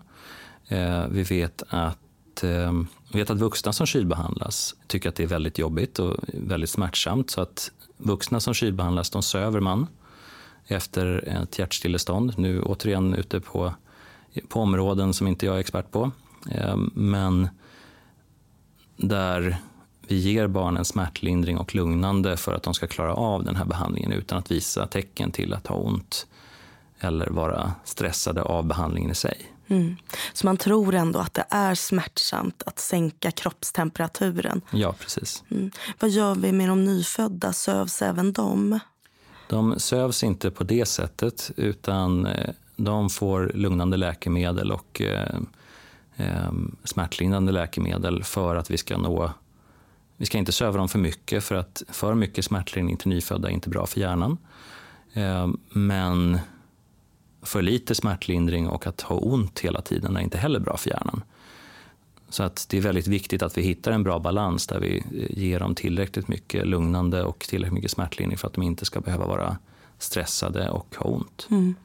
Eh, 0.67 1.07
vi 1.07 1.23
vet 1.23 1.63
att 1.67 1.99
eh, 2.43 2.73
vet 3.13 3.29
att 3.29 3.37
vuxna 3.37 3.73
som 3.73 3.85
kylbehandlas 3.85 4.75
tycker 4.87 5.09
att 5.09 5.15
det 5.15 5.23
är 5.23 5.27
väldigt 5.27 5.57
jobbigt 5.57 5.99
och 5.99 6.15
väldigt 6.33 6.69
smärtsamt. 6.69 7.29
Så 7.29 7.41
att 7.41 7.71
vuxna 7.97 8.39
som 8.39 8.53
kylbehandlas, 8.53 9.09
de 9.09 9.23
söver 9.23 9.59
man 9.59 9.87
efter 10.67 11.27
ett 11.27 11.59
hjärtstillestånd. 11.59 12.33
Nu 12.37 12.61
återigen 12.61 13.13
ute 13.13 13.39
på, 13.39 13.73
på 14.47 14.61
områden 14.61 15.13
som 15.13 15.27
inte 15.27 15.45
jag 15.45 15.55
är 15.55 15.59
expert 15.59 15.91
på. 15.91 16.11
Eh, 16.51 16.77
men 16.93 17.49
där 18.97 19.57
vi 20.07 20.15
ger 20.17 20.47
barnen 20.47 20.85
smärtlindring 20.85 21.57
och 21.57 21.75
lugnande 21.75 22.37
för 22.37 22.53
att 22.53 22.63
de 22.63 22.73
ska 22.73 22.87
klara 22.87 23.13
av 23.13 23.43
den 23.43 23.55
här 23.55 23.65
behandlingen 23.65 24.11
utan 24.11 24.37
att 24.37 24.51
visa 24.51 24.87
tecken 24.87 25.31
till 25.31 25.53
att 25.53 25.67
ha 25.67 25.75
ont 25.75 26.27
eller 26.99 27.29
vara 27.29 27.73
stressade 27.83 28.41
av 28.41 28.65
behandlingen 28.65 29.11
i 29.11 29.15
sig. 29.15 29.54
Mm. 29.67 29.95
Så 30.33 30.47
man 30.47 30.57
tror 30.57 30.95
ändå 30.95 31.19
att 31.19 31.33
det 31.33 31.45
är 31.49 31.75
smärtsamt 31.75 32.63
att 32.65 32.79
sänka 32.79 33.31
kroppstemperaturen. 33.31 34.61
Ja, 34.71 34.95
precis. 34.99 35.43
Mm. 35.51 35.71
Vad 35.99 36.09
gör 36.09 36.35
vi 36.35 36.51
med 36.51 36.69
de 36.69 36.85
nyfödda? 36.85 37.53
Sövs 37.53 38.01
även 38.01 38.33
de? 38.33 38.79
De 39.49 39.79
sövs 39.79 40.23
inte 40.23 40.51
på 40.51 40.63
det 40.63 40.85
sättet, 40.85 41.51
utan 41.55 42.25
eh, 42.25 42.53
de 42.75 43.09
får 43.09 43.51
lugnande 43.55 43.97
läkemedel 43.97 44.71
och 44.71 45.01
eh, 45.01 45.39
eh, 46.15 46.51
smärtlindrande 46.83 47.51
läkemedel 47.51 48.23
för 48.23 48.55
att 48.55 48.71
vi 48.71 48.77
ska 48.77 48.97
nå 48.97 49.31
vi 50.17 50.25
ska 50.25 50.37
inte 50.37 50.51
söva 50.51 50.77
dem 50.77 50.89
för 50.89 50.99
mycket, 50.99 51.43
för 51.43 51.55
att 51.55 51.83
för 51.87 52.13
mycket 52.13 52.45
smärtlindring 52.45 52.97
till 52.97 53.07
nyfödda 53.07 53.49
är 53.49 53.53
inte 53.53 53.69
bra 53.69 53.85
för 53.85 53.99
hjärnan. 53.99 54.37
Eh, 55.13 55.47
men 55.69 56.39
för 57.45 57.61
lite 57.61 57.95
smärtlindring 57.95 58.67
och 58.67 58.87
att 58.87 59.01
ha 59.01 59.15
ont 59.15 59.59
hela 59.59 59.81
tiden 59.81 60.17
är 60.17 60.21
inte 60.21 60.37
heller 60.37 60.59
bra 60.59 60.77
för 60.77 60.89
hjärnan. 60.89 61.23
Så 62.29 62.43
att 62.43 62.65
det 62.69 62.77
är 62.77 62.81
väldigt 62.81 63.07
viktigt 63.07 63.43
att 63.43 63.57
vi 63.57 63.61
hittar 63.61 63.91
en 63.91 64.03
bra 64.03 64.19
balans 64.19 64.67
där 64.67 64.79
vi 64.79 65.03
ger 65.29 65.59
dem 65.59 65.75
tillräckligt 65.75 66.27
mycket 66.27 66.67
lugnande 66.67 67.23
och 67.23 67.39
tillräckligt 67.39 67.73
mycket 67.73 67.91
smärtlindring 67.91 68.37
för 68.37 68.47
att 68.47 68.53
de 68.53 68.63
inte 68.63 68.85
ska 68.85 69.01
behöva 69.01 69.27
vara 69.27 69.57
stressade 69.99 70.69
och 70.69 70.95
har 70.95 71.11
ont. 71.11 71.47
Mm. 71.51 71.75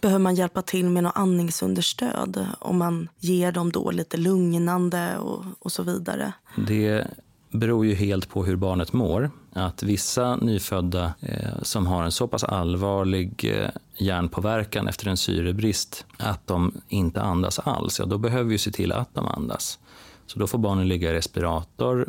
Behöver 0.00 0.18
man 0.18 0.34
hjälpa 0.34 0.62
till 0.62 0.90
med 0.90 1.02
något 1.02 1.16
andningsunderstöd 1.16 2.46
om 2.58 2.78
man 2.78 3.08
ger 3.18 3.52
dem 3.52 3.72
då 3.72 3.90
lite 3.90 4.16
lugnande 4.16 5.18
och, 5.18 5.44
och 5.58 5.72
så 5.72 5.82
vidare? 5.82 6.32
Det 6.56 7.06
beror 7.50 7.86
ju 7.86 7.94
helt 7.94 8.28
på 8.28 8.44
hur 8.44 8.56
barnet 8.56 8.92
mår. 8.92 9.30
Att 9.52 9.82
vissa 9.82 10.36
nyfödda 10.36 11.14
eh, 11.20 11.62
som 11.62 11.86
har 11.86 12.02
en 12.02 12.12
så 12.12 12.28
pass 12.28 12.44
allvarlig 12.44 13.44
eh, 13.44 13.70
hjärnpåverkan 13.96 14.88
efter 14.88 15.08
en 15.08 15.16
syrebrist 15.16 16.06
att 16.16 16.46
de 16.46 16.80
inte 16.88 17.22
andas 17.22 17.58
alls, 17.58 17.98
ja 17.98 18.06
då 18.06 18.18
behöver 18.18 18.50
vi 18.50 18.58
se 18.58 18.70
till 18.70 18.92
att 18.92 19.14
de 19.14 19.26
andas. 19.28 19.78
Så 20.26 20.38
då 20.38 20.46
får 20.46 20.58
barnen 20.58 20.88
ligga 20.88 21.10
i 21.10 21.12
respirator 21.12 22.08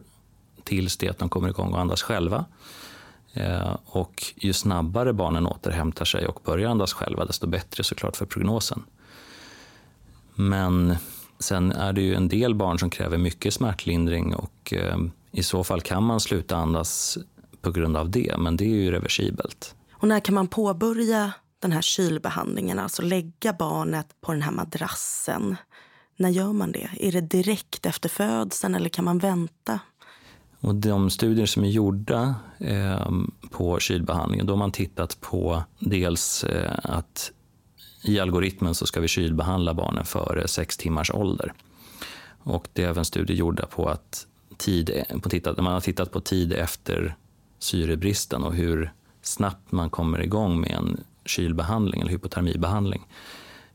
tills 0.63 0.97
det 0.97 1.09
att 1.09 1.17
de 1.17 1.29
kommer 1.29 1.49
igång 1.49 1.73
och 1.73 1.79
andas 1.79 2.01
själva. 2.01 2.45
Eh, 3.33 3.75
och 3.85 4.23
ju 4.35 4.53
snabbare 4.53 5.13
barnen 5.13 5.47
återhämtar 5.47 6.05
sig 6.05 6.27
och 6.27 6.41
börjar 6.45 6.69
andas 6.69 6.93
själva, 6.93 7.25
desto 7.25 7.47
bättre 7.47 7.83
såklart 7.83 8.17
för 8.17 8.25
prognosen. 8.25 8.83
Men 10.35 10.95
sen 11.39 11.71
är 11.71 11.93
det 11.93 12.01
ju 12.01 12.15
en 12.15 12.27
del 12.27 12.55
barn 12.55 12.79
som 12.79 12.89
kräver 12.89 13.17
mycket 13.17 13.53
smärtlindring 13.53 14.35
och 14.35 14.73
eh, 14.73 14.97
i 15.31 15.43
så 15.43 15.63
fall 15.63 15.81
kan 15.81 16.03
man 16.03 16.19
sluta 16.19 16.55
andas 16.55 17.17
på 17.61 17.71
grund 17.71 17.97
av 17.97 18.09
det, 18.09 18.35
men 18.37 18.57
det 18.57 18.65
är 18.65 18.75
ju 18.75 18.91
reversibelt. 18.91 19.75
Och 19.93 20.07
när 20.07 20.19
kan 20.19 20.35
man 20.35 20.47
påbörja 20.47 21.33
den 21.59 21.71
här 21.71 21.81
kylbehandlingen, 21.81 22.79
alltså 22.79 23.01
lägga 23.01 23.53
barnet 23.53 24.07
på 24.21 24.31
den 24.31 24.41
här 24.41 24.51
madrassen? 24.51 25.55
När 26.17 26.29
gör 26.29 26.53
man 26.53 26.71
det? 26.71 26.89
Är 26.99 27.11
det 27.11 27.21
direkt 27.21 27.85
efter 27.85 28.09
födseln 28.09 28.75
eller 28.75 28.89
kan 28.89 29.05
man 29.05 29.17
vänta? 29.17 29.79
Och 30.61 30.75
de 30.75 31.09
studier 31.09 31.45
som 31.45 31.63
är 31.63 31.69
gjorda 31.69 32.35
eh, 32.57 33.11
på 33.51 33.79
kylbehandlingen, 33.79 34.45
då 34.45 34.53
har 34.53 34.57
man 34.57 34.71
tittat 34.71 35.21
på 35.21 35.63
dels 35.79 36.43
eh, 36.43 36.79
att 36.83 37.31
i 38.03 38.19
algoritmen 38.19 38.75
så 38.75 38.85
ska 38.85 38.99
vi 38.99 39.07
kylbehandla 39.07 39.73
barnen 39.73 40.05
före 40.05 40.47
sex 40.47 40.77
timmars 40.77 41.11
ålder. 41.11 41.53
Och 42.43 42.67
det 42.73 42.83
är 42.83 42.89
även 42.89 43.05
studier 43.05 43.37
gjorda 43.37 43.65
på 43.65 43.89
att 43.89 44.27
tid, 44.59 45.03
på 45.23 45.29
tittat, 45.29 45.57
man 45.57 45.73
har 45.73 45.81
tittat 45.81 46.11
på 46.11 46.21
tid 46.21 46.53
efter 46.53 47.15
syrebristen 47.59 48.43
och 48.43 48.53
hur 48.53 48.93
snabbt 49.21 49.71
man 49.71 49.89
kommer 49.89 50.21
igång 50.21 50.61
med 50.61 50.71
en 50.71 51.03
kylbehandling 51.25 52.01
eller 52.01 52.11
hypotermibehandling. 52.11 53.07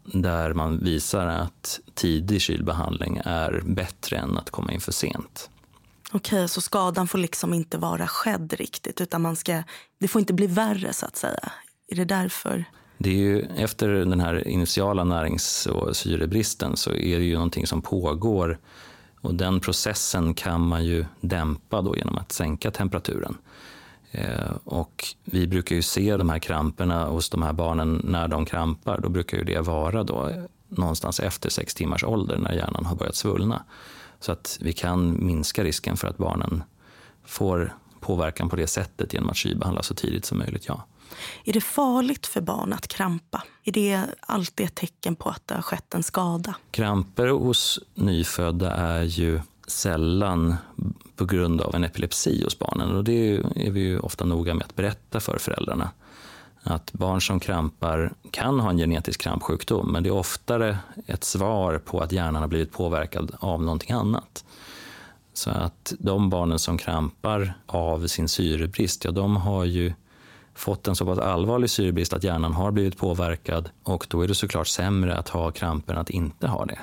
Där 0.05 0.55
man 0.55 0.79
visar 0.79 1.27
att 1.27 1.81
tidig 1.94 2.40
kylbehandling 2.40 3.20
är 3.25 3.62
bättre 3.66 4.16
än 4.16 4.38
att 4.38 4.51
komma 4.51 4.73
in 4.73 4.81
för 4.81 4.92
sent. 4.92 5.51
Okej, 6.12 6.49
så 6.49 6.61
skadan 6.61 7.09
får 7.09 7.18
liksom 7.18 7.55
inte 7.55 7.79
vara 7.79 8.07
skedd 8.07 8.53
riktigt 8.53 9.01
utan 9.01 9.23
man 9.23 9.37
ska, 9.37 9.62
det 9.99 10.09
får 10.09 10.20
inte 10.20 10.33
bli 10.33 10.47
värre 10.47 10.92
så 10.92 11.07
att 11.07 11.16
säga? 11.16 11.53
Är 11.88 11.97
det 11.97 12.05
därför? 12.05 12.64
Det 12.99 13.11
är 13.11 13.14
ju, 13.14 13.40
efter 13.57 13.88
den 13.88 14.20
här 14.20 14.49
initiala 14.49 15.05
närings 15.05 15.66
och 15.66 15.97
syrebristen 15.97 16.77
så 16.77 16.90
är 16.90 17.18
det 17.18 17.25
ju 17.25 17.35
någonting 17.35 17.66
som 17.66 17.83
pågår 17.83 18.59
och 19.25 19.35
den 19.35 19.61
processen 19.61 20.35
kan 20.35 20.61
man 20.61 20.85
ju 20.85 21.05
dämpa 21.21 21.83
då 21.83 21.97
genom 21.97 22.19
att 22.19 22.33
sänka 22.33 22.71
temperaturen. 22.71 23.39
Eh, 24.11 24.53
och 24.65 25.05
vi 25.25 25.47
brukar 25.47 25.77
ju 25.77 25.83
se 25.83 26.17
de 26.17 26.29
här 26.29 26.39
kramperna 26.39 27.05
hos 27.05 27.31
de 27.31 27.43
här 27.43 27.53
barnen 27.53 28.01
när 28.05 28.29
de 28.29 28.45
krampar. 28.45 29.01
Då 29.01 29.09
brukar 29.09 29.39
ju 29.39 29.45
det 29.45 29.61
vara 29.61 30.05
då 30.05 30.31
någonstans 30.69 31.21
efter 31.21 31.51
sex 31.51 31.75
timmars 31.75 32.05
ålder 32.05 32.39
när 32.39 32.53
hjärnan 32.53 32.85
har 32.85 32.97
börjat 32.97 33.17
svullna. 33.17 33.65
Så 34.21 34.33
att 34.33 34.59
vi 34.61 34.73
kan 34.73 35.27
minska 35.27 35.65
risken 35.65 35.97
för 35.97 36.09
att 36.09 36.17
barnen 36.17 36.63
får 37.25 37.75
påverkan 38.01 38.49
på 38.49 38.57
det 38.57 38.67
sättet 38.67 39.15
genom 39.15 39.31
att 39.31 39.37
kylbehandla 39.37 39.83
så 39.83 39.95
tidigt 39.95 40.25
som 40.25 40.39
möjligt, 40.39 40.65
ja. 40.69 40.87
Är 41.44 41.53
det 41.53 41.61
farligt 41.61 42.27
för 42.27 42.40
barn 42.40 42.72
att 42.72 42.88
krampa? 42.88 43.42
Är 43.64 43.72
det 43.72 44.07
alltid 44.20 44.66
ett 44.66 44.74
tecken 44.74 45.16
på 45.16 45.29
att 45.29 45.42
det 45.46 45.55
har 45.55 45.62
skett 45.62 45.94
en 45.94 46.03
skada? 46.03 46.55
Kramper 46.70 47.27
hos 47.27 47.81
nyfödda 47.94 48.70
är 48.70 49.03
ju 49.03 49.40
sällan 49.66 50.57
på 51.16 51.24
grund 51.24 51.61
av 51.61 51.74
en 51.74 51.85
epilepsi 51.85 52.44
hos 52.44 52.59
barnen 52.59 52.96
och 52.96 53.05
det 53.05 53.37
är 53.57 53.70
vi 53.70 53.81
ju 53.81 53.98
ofta 53.98 54.24
noga 54.24 54.55
med 54.55 54.64
att 54.64 54.77
berätta 54.77 55.20
för 55.20 55.38
föräldrarna. 55.38 55.90
Att 56.62 56.92
barn 56.92 57.20
som 57.20 57.40
krampar 57.40 58.12
kan 58.31 58.61
ha 58.61 58.70
en 58.70 58.79
genetisk 58.79 59.20
krampsjukdom 59.20 59.92
men 59.92 60.03
det 60.03 60.09
är 60.09 60.14
oftare 60.14 60.79
ett 61.07 61.24
svar 61.24 61.79
på 61.79 62.00
att 62.00 62.12
hjärnan 62.12 62.42
har 62.42 62.48
blivit 62.48 62.72
påverkad 62.72 63.37
av 63.38 63.62
någonting 63.62 63.92
annat. 63.92 64.44
Så 65.35 65.50
att 65.50 65.92
de 65.98 66.31
barnen 66.31 66.59
som 66.59 66.79
krampar 66.79 67.55
av 67.66 68.07
sin 68.07 68.29
syrebrist, 68.29 69.05
ja 69.05 69.11
de 69.11 69.37
har 69.37 69.64
ju 69.64 69.92
fått 70.55 70.88
en 70.88 70.97
så 70.97 71.05
pass 71.05 71.19
allvarlig 71.19 71.71
syrebrist 71.71 72.12
att 72.12 72.25
hjärnan 72.25 72.53
har 72.53 72.71
blivit 72.71 72.99
påverkad 72.99 73.71
och 73.83 74.07
då 74.11 74.23
är 74.23 74.29
det 74.29 74.35
såklart 74.35 74.67
sämre 74.67 75.17
att 75.17 75.29
ha 75.29 75.51
kramper 75.51 75.93
än 75.93 76.01
att 76.01 76.11
inte 76.11 76.47
ha 76.47 76.64
det. 76.64 76.79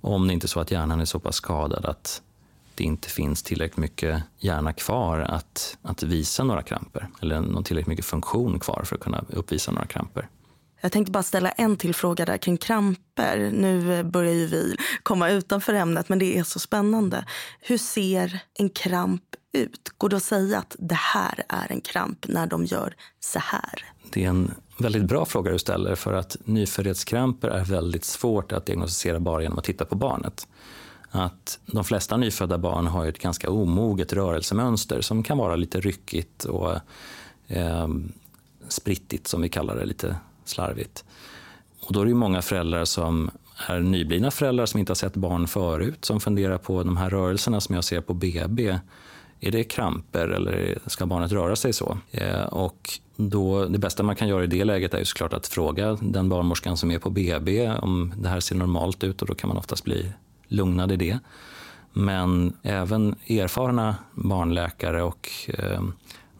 Om 0.00 0.26
det 0.26 0.34
inte 0.34 0.46
är 0.46 0.48
så 0.48 0.60
att 0.60 0.70
hjärnan 0.70 1.00
är 1.00 1.04
så 1.04 1.18
pass 1.18 1.36
skadad 1.36 1.86
att 1.86 2.22
det 2.74 2.84
inte 2.84 3.08
finns 3.08 3.42
tillräckligt 3.42 3.76
mycket 3.76 4.22
hjärna 4.38 4.72
kvar 4.72 5.18
att, 5.18 5.76
att 5.82 6.02
visa 6.02 6.44
några 6.44 6.62
kramper 6.62 7.08
eller 7.22 7.40
någon 7.40 7.64
tillräckligt 7.64 7.88
mycket 7.88 8.04
funktion 8.04 8.60
kvar 8.60 8.82
för 8.84 8.96
att 8.96 9.02
kunna 9.02 9.24
uppvisa 9.28 9.72
några 9.72 9.86
kramper. 9.86 10.28
Jag 10.80 10.92
tänkte 10.92 11.12
bara 11.12 11.22
ställa 11.22 11.50
en 11.50 11.76
till 11.76 11.94
fråga 11.94 12.24
där 12.24 12.36
kring 12.36 12.56
kramper. 12.56 13.50
Nu 13.52 14.02
börjar 14.04 14.32
ju 14.32 14.46
vi 14.46 14.76
komma 15.02 15.30
utanför 15.30 15.74
ämnet, 15.74 16.08
men 16.08 16.18
det 16.18 16.38
är 16.38 16.44
så 16.44 16.58
spännande. 16.58 17.24
Hur 17.60 17.78
ser 17.78 18.40
en 18.54 18.70
kramp 18.70 19.22
ut? 19.54 19.92
Går 19.98 20.08
det 20.08 20.16
att 20.16 20.22
säga 20.22 20.58
att 20.58 20.76
det 20.78 20.94
här 20.94 21.42
är 21.48 21.72
en 21.72 21.80
kramp 21.80 22.26
när 22.28 22.46
de 22.46 22.64
gör 22.64 22.94
så 23.20 23.38
här? 23.38 23.84
Det 24.10 24.24
är 24.24 24.28
en 24.28 24.54
väldigt 24.78 25.04
bra 25.04 25.24
fråga 25.24 25.52
du 25.52 25.58
ställer 25.58 25.94
för 25.94 26.12
att 26.12 26.36
nyföddhetskramper 26.44 27.48
är 27.48 27.64
väldigt 27.64 28.04
svårt 28.04 28.52
att 28.52 28.66
diagnostisera 28.66 29.20
bara 29.20 29.42
genom 29.42 29.58
att 29.58 29.64
titta 29.64 29.84
på 29.84 29.94
barnet. 29.94 30.48
Att 31.10 31.58
de 31.66 31.84
flesta 31.84 32.16
nyfödda 32.16 32.58
barn 32.58 32.86
har 32.86 33.06
ett 33.06 33.18
ganska 33.18 33.50
omoget 33.50 34.12
rörelsemönster 34.12 35.00
som 35.00 35.22
kan 35.22 35.38
vara 35.38 35.56
lite 35.56 35.80
ryckigt 35.80 36.44
och 36.44 36.72
eh, 37.46 37.88
sprittigt 38.68 39.26
som 39.26 39.42
vi 39.42 39.48
kallar 39.48 39.76
det, 39.76 39.84
lite 39.84 40.16
slarvigt. 40.44 41.04
Och 41.80 41.92
då 41.92 42.00
är 42.00 42.06
det 42.06 42.14
många 42.14 42.42
föräldrar 42.42 42.84
som 42.84 43.30
är 43.68 43.80
nyblivna 43.80 44.30
föräldrar 44.30 44.66
som 44.66 44.80
inte 44.80 44.90
har 44.90 44.94
sett 44.94 45.16
barn 45.16 45.48
förut 45.48 46.04
som 46.04 46.20
funderar 46.20 46.58
på 46.58 46.82
de 46.82 46.96
här 46.96 47.10
rörelserna 47.10 47.60
som 47.60 47.74
jag 47.74 47.84
ser 47.84 48.00
på 48.00 48.14
BB 48.14 48.78
är 49.44 49.50
det 49.50 49.64
kramper 49.64 50.28
eller 50.28 50.78
ska 50.86 51.06
barnet 51.06 51.32
röra 51.32 51.56
sig 51.56 51.72
så? 51.72 51.98
Eh, 52.10 52.42
och 52.42 52.90
då, 53.16 53.64
det 53.64 53.78
bästa 53.78 54.02
man 54.02 54.16
kan 54.16 54.28
göra 54.28 54.44
i 54.44 54.46
det 54.46 54.64
läget 54.64 54.94
är 54.94 54.98
ju 54.98 55.04
såklart 55.04 55.32
att 55.32 55.46
fråga 55.46 55.98
den 56.00 56.28
barnmorskan 56.28 56.76
som 56.76 56.90
är 56.90 56.98
på 56.98 57.10
BB 57.10 57.70
om 57.70 58.14
det 58.16 58.28
här 58.28 58.40
ser 58.40 58.56
normalt 58.56 59.04
ut 59.04 59.22
och 59.22 59.28
då 59.28 59.34
kan 59.34 59.48
man 59.48 59.56
oftast 59.56 59.84
bli 59.84 60.12
lugnad 60.48 60.92
i 60.92 60.96
det. 60.96 61.18
Men 61.92 62.56
även 62.62 63.14
erfarna 63.28 63.96
barnläkare 64.14 65.02
och 65.02 65.30
eh, 65.48 65.82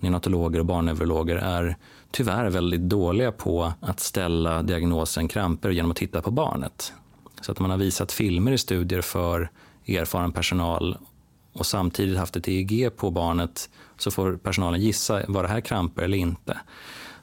neonatologer 0.00 0.58
och 0.58 0.66
barnneurologer 0.66 1.36
är 1.36 1.76
tyvärr 2.10 2.50
väldigt 2.50 2.80
dåliga 2.80 3.32
på 3.32 3.72
att 3.80 4.00
ställa 4.00 4.62
diagnosen 4.62 5.28
kramper 5.28 5.70
genom 5.70 5.90
att 5.90 5.96
titta 5.96 6.22
på 6.22 6.30
barnet. 6.30 6.92
Så 7.40 7.52
att 7.52 7.58
man 7.58 7.70
har 7.70 7.78
visat 7.78 8.12
filmer 8.12 8.52
i 8.52 8.58
studier 8.58 9.00
för 9.00 9.50
erfaren 9.86 10.32
personal 10.32 10.96
och 11.54 11.66
samtidigt 11.66 12.18
haft 12.18 12.36
ett 12.36 12.48
EEG 12.48 12.96
på 12.96 13.10
barnet 13.10 13.70
så 13.96 14.10
får 14.10 14.36
personalen 14.36 14.80
gissa, 14.80 15.22
var 15.28 15.42
det 15.42 15.48
här 15.48 15.60
kramper 15.60 16.02
eller 16.02 16.18
inte? 16.18 16.58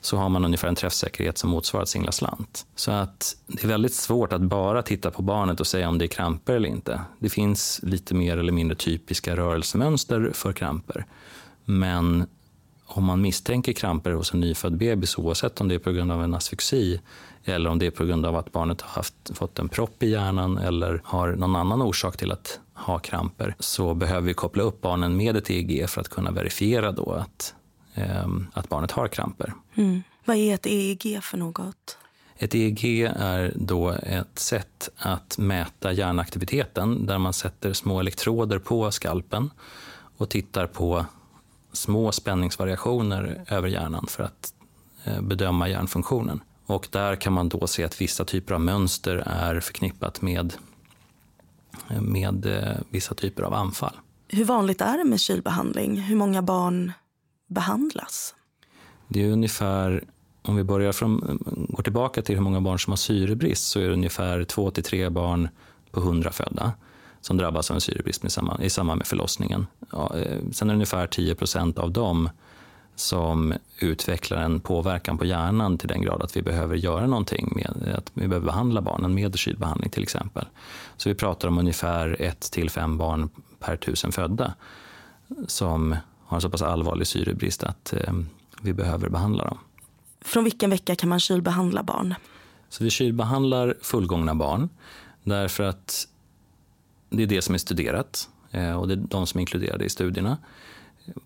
Så 0.01 0.17
har 0.17 0.29
man 0.29 0.45
ungefär 0.45 0.67
en 0.67 0.75
träffsäkerhet 0.75 1.37
som 1.37 1.49
motsvarar 1.49 1.85
singla 1.85 2.11
slant. 2.11 2.65
Så 2.75 2.91
att 2.91 3.35
det 3.47 3.63
är 3.63 3.67
väldigt 3.67 3.93
svårt 3.93 4.33
att 4.33 4.41
bara 4.41 4.81
titta 4.81 5.11
på 5.11 5.21
barnet 5.21 5.59
och 5.59 5.67
säga 5.67 5.89
om 5.89 5.97
det 5.97 6.05
är 6.05 6.07
kramper 6.07 6.53
eller 6.53 6.69
inte. 6.69 7.01
Det 7.19 7.29
finns 7.29 7.79
lite 7.83 8.13
mer 8.13 8.37
eller 8.37 8.51
mindre 8.51 8.75
typiska 8.75 9.35
rörelsemönster 9.35 10.31
för 10.33 10.53
kramper. 10.53 11.05
Men 11.65 12.27
om 12.85 13.03
man 13.03 13.21
misstänker 13.21 13.73
kramper 13.73 14.11
hos 14.11 14.33
en 14.33 14.39
nyfödd 14.39 14.77
bebis, 14.77 15.17
oavsett 15.17 15.61
om 15.61 15.67
det 15.67 15.75
är 15.75 15.79
på 15.79 15.91
grund 15.91 16.11
av 16.11 16.23
en 16.23 16.33
asfyxi 16.33 17.01
eller 17.45 17.69
om 17.69 17.79
det 17.79 17.85
är 17.85 17.91
på 17.91 18.05
grund 18.05 18.25
av 18.25 18.35
att 18.35 18.51
barnet 18.51 18.81
har 18.81 18.89
haft, 18.89 19.37
fått 19.37 19.59
en 19.59 19.69
propp 19.69 20.03
i 20.03 20.09
hjärnan 20.09 20.57
eller 20.57 21.01
har 21.03 21.31
någon 21.31 21.55
annan 21.55 21.81
orsak 21.81 22.17
till 22.17 22.31
att 22.31 22.59
ha 22.81 22.99
kramper, 22.99 23.55
så 23.59 23.93
behöver 23.93 24.27
vi 24.27 24.33
koppla 24.33 24.63
upp 24.63 24.81
barnen 24.81 25.17
med 25.17 25.37
ett 25.37 25.49
EEG 25.49 25.89
för 25.89 26.01
att 26.01 26.09
kunna 26.09 26.31
verifiera 26.31 26.91
då 26.91 27.11
att, 27.11 27.53
eh, 27.93 28.27
att 28.53 28.69
barnet 28.69 28.91
har 28.91 29.07
kramper. 29.07 29.53
Mm. 29.75 30.03
Vad 30.25 30.37
är 30.37 30.53
ett 30.53 30.65
EEG 30.65 31.19
för 31.21 31.37
något? 31.37 31.97
Ett 32.37 32.55
EEG 32.55 33.03
är 33.15 33.53
då 33.55 33.89
ett 33.89 34.39
sätt 34.39 34.89
att 34.97 35.37
mäta 35.37 35.91
hjärnaktiviteten 35.91 37.05
där 37.05 37.17
man 37.17 37.33
sätter 37.33 37.73
små 37.73 37.99
elektroder 37.99 38.59
på 38.59 38.91
skalpen 38.91 39.49
och 40.17 40.29
tittar 40.29 40.67
på 40.67 41.05
små 41.73 42.11
spänningsvariationer 42.11 43.45
över 43.47 43.67
hjärnan 43.67 44.07
för 44.09 44.23
att 44.23 44.53
eh, 45.03 45.21
bedöma 45.21 45.69
hjärnfunktionen. 45.69 46.41
Och 46.65 46.87
där 46.91 47.15
kan 47.15 47.33
man 47.33 47.49
då 47.49 47.67
se 47.67 47.83
att 47.83 48.01
vissa 48.01 48.25
typer 48.25 48.53
av 48.53 48.61
mönster 48.61 49.15
är 49.25 49.59
förknippat 49.59 50.21
med, 50.21 50.53
med 52.01 52.45
eh, 52.45 52.77
vissa 52.89 53.15
typer 53.15 53.43
av 53.43 53.53
anfall. 53.53 53.95
Hur 54.27 54.45
vanligt 54.45 54.81
är 54.81 54.97
det 54.97 55.03
med 55.03 55.19
kylbehandling? 55.19 56.01
Hur 56.01 56.15
många 56.15 56.41
barn 56.41 56.91
behandlas? 57.47 58.35
Det 59.07 59.23
är 59.23 59.31
ungefär 59.31 60.03
om 60.41 60.55
vi 60.55 60.63
börjar 60.63 60.91
från, 60.91 61.39
går 61.69 61.83
tillbaka 61.83 62.21
till 62.21 62.35
hur 62.35 62.41
många 62.41 62.61
barn 62.61 62.79
som 62.79 62.91
har 62.91 62.97
syrebrist 62.97 63.69
så 63.69 63.79
är 63.79 63.87
det 63.87 63.93
ungefär 63.93 64.43
2-3 64.43 65.09
barn 65.09 65.49
på 65.91 65.99
100 65.99 66.31
födda 66.31 66.73
som 67.21 67.37
drabbas 67.37 67.71
av 67.71 67.75
en 67.75 67.81
syrebrist 67.81 68.25
i 68.59 68.69
samband 68.69 68.97
med 68.97 69.07
förlossningen. 69.07 69.67
Ja, 69.91 70.17
eh, 70.17 70.39
sen 70.51 70.69
är 70.69 70.73
det 70.73 70.75
ungefär 70.75 71.07
10 71.07 71.35
procent 71.35 71.77
av 71.77 71.91
dem 71.91 72.29
som 72.95 73.53
utvecklar 73.79 74.41
en 74.41 74.59
påverkan 74.59 75.17
på 75.17 75.25
hjärnan 75.25 75.77
till 75.77 75.87
den 75.87 76.01
grad 76.01 76.21
att 76.21 76.37
vi 76.37 76.41
behöver 76.41 76.75
göra 76.75 77.07
någonting, 77.07 77.53
med, 77.55 77.95
att 77.97 78.11
vi 78.13 78.27
behöver 78.27 78.45
behandla 78.45 78.81
barnen 78.81 79.13
med 79.13 79.37
kylbehandling 79.37 79.89
till 79.89 80.03
exempel. 80.03 80.45
Så 80.97 81.09
vi 81.09 81.15
pratar 81.15 81.47
om 81.47 81.57
ungefär 81.57 82.21
1 82.21 82.39
till 82.39 82.69
5 82.69 82.97
barn 82.97 83.29
per 83.59 83.75
tusen 83.75 84.11
födda 84.11 84.53
som 85.47 85.95
har 86.25 86.37
en 86.37 86.41
så 86.41 86.49
pass 86.49 86.61
allvarlig 86.61 87.07
syrebrist 87.07 87.63
att 87.63 87.93
eh, 87.93 88.13
vi 88.61 88.73
behöver 88.73 89.09
behandla 89.09 89.43
dem. 89.43 89.57
Från 90.21 90.43
vilken 90.43 90.69
vecka 90.69 90.95
kan 90.95 91.09
man 91.09 91.19
kylbehandla 91.19 91.83
barn? 91.83 92.15
Så 92.69 92.83
vi 92.83 92.89
kylbehandlar 92.89 93.75
fullgångna 93.81 94.35
barn 94.35 94.69
därför 95.23 95.63
att 95.63 96.07
det 97.09 97.23
är 97.23 97.27
det 97.27 97.41
som 97.41 97.55
är 97.55 97.59
studerat 97.59 98.29
eh, 98.51 98.79
och 98.79 98.87
det 98.87 98.93
är 98.93 98.97
de 98.97 99.27
som 99.27 99.37
är 99.37 99.41
inkluderade 99.41 99.85
i 99.85 99.89
studierna. 99.89 100.37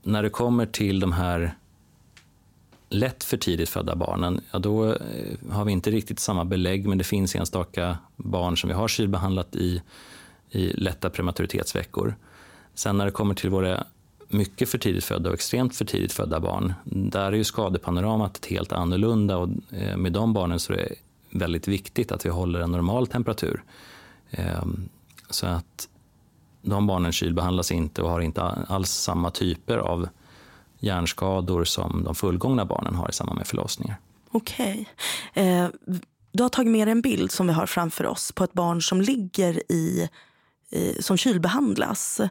När 0.03 0.23
det 0.23 0.29
kommer 0.29 0.65
till 0.65 0.99
de 0.99 1.11
här 1.11 1.55
lätt 2.89 3.23
för 3.23 3.37
tidigt 3.37 3.69
födda 3.69 3.95
barnen, 3.95 4.41
ja 4.51 4.59
då 4.59 4.85
eh, 4.85 4.95
har 5.51 5.65
vi 5.65 5.71
inte 5.71 5.91
riktigt 5.91 6.19
samma 6.19 6.45
belägg 6.45 6.87
men 6.87 6.97
det 6.97 7.03
finns 7.03 7.35
enstaka 7.35 7.97
barn 8.15 8.57
som 8.57 8.67
vi 8.67 8.73
har 8.73 8.87
kylbehandlat 8.87 9.55
i, 9.55 9.81
i 10.49 10.67
lätta 10.67 11.09
prematuritetsveckor. 11.09 12.15
Sen 12.73 12.97
när 12.97 13.05
det 13.05 13.11
kommer 13.11 13.33
till 13.33 13.49
våra 13.49 13.83
mycket 14.27 14.69
för 14.69 14.77
tidigt 14.77 15.03
födda 15.03 15.29
och 15.29 15.35
extremt 15.35 15.75
för 15.75 15.85
tidigt 15.85 16.13
födda 16.13 16.39
barn, 16.39 16.73
där 16.83 17.25
är 17.25 17.31
ju 17.31 17.43
skadepanoramat 17.43 18.45
helt 18.45 18.71
annorlunda 18.71 19.37
och 19.37 19.49
eh, 19.71 19.97
med 19.97 20.11
de 20.13 20.33
barnen 20.33 20.59
så 20.59 20.73
är 20.73 20.77
det 20.77 20.95
väldigt 21.29 21.67
viktigt 21.67 22.11
att 22.11 22.25
vi 22.25 22.29
håller 22.29 22.59
en 22.59 22.71
normal 22.71 23.07
temperatur. 23.07 23.63
Ehm, 24.31 24.89
så 25.29 25.47
att 25.47 25.89
de 26.65 26.87
barnen 26.87 27.11
kylbehandlas 27.11 27.71
inte 27.71 28.01
och 28.01 28.09
har 28.09 28.21
inte 28.21 28.41
alls 28.41 28.89
samma 28.89 29.31
typer 29.31 29.77
av 29.77 30.09
hjärnskador 30.79 31.63
som 31.63 32.03
de 32.03 32.15
fullgångna 32.15 32.65
barnen 32.65 32.95
har 32.95 33.09
i 33.09 33.13
samband 33.13 33.37
med 33.37 33.47
förlossningar. 33.47 33.97
Okej. 34.31 34.87
Okay. 35.31 35.43
Eh, 35.45 35.67
du 36.31 36.43
har 36.43 36.49
tagit 36.49 36.71
med 36.71 36.87
en 36.87 37.01
bild 37.01 37.31
som 37.31 37.47
vi 37.47 37.53
har 37.53 37.65
framför 37.65 38.05
oss 38.05 38.31
på 38.31 38.43
ett 38.43 38.53
barn 38.53 38.81
som 38.81 39.01
ligger 39.01 39.71
i, 39.71 40.09
i 40.71 41.01
som 41.01 41.17
kylbehandlas. 41.17 42.21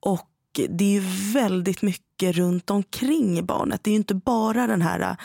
Och 0.00 0.30
det 0.68 0.96
är 0.96 1.32
väldigt 1.32 1.82
mycket 1.82 2.36
runt 2.36 2.70
omkring 2.70 3.46
barnet. 3.46 3.84
Det 3.84 3.90
är 3.90 3.94
inte 3.94 4.14
bara 4.14 4.66
den 4.66 4.82
här 4.82 5.16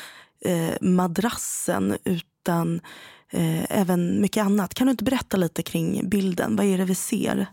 eh, 0.46 0.74
madrassen 0.82 1.98
utan 2.04 2.82
eh, 3.30 3.80
även 3.80 4.22
mycket 4.22 4.46
annat. 4.46 4.74
Kan 4.74 4.88
du 4.88 4.92
inte 4.92 5.04
berätta 5.04 5.38
lite 5.38 5.64
kring 5.64 6.10
bilden? 6.10 6.56
Vad 6.56 6.66
är 6.66 6.78
det 6.78 6.86
vi 6.86 6.96
ser? 6.96 7.48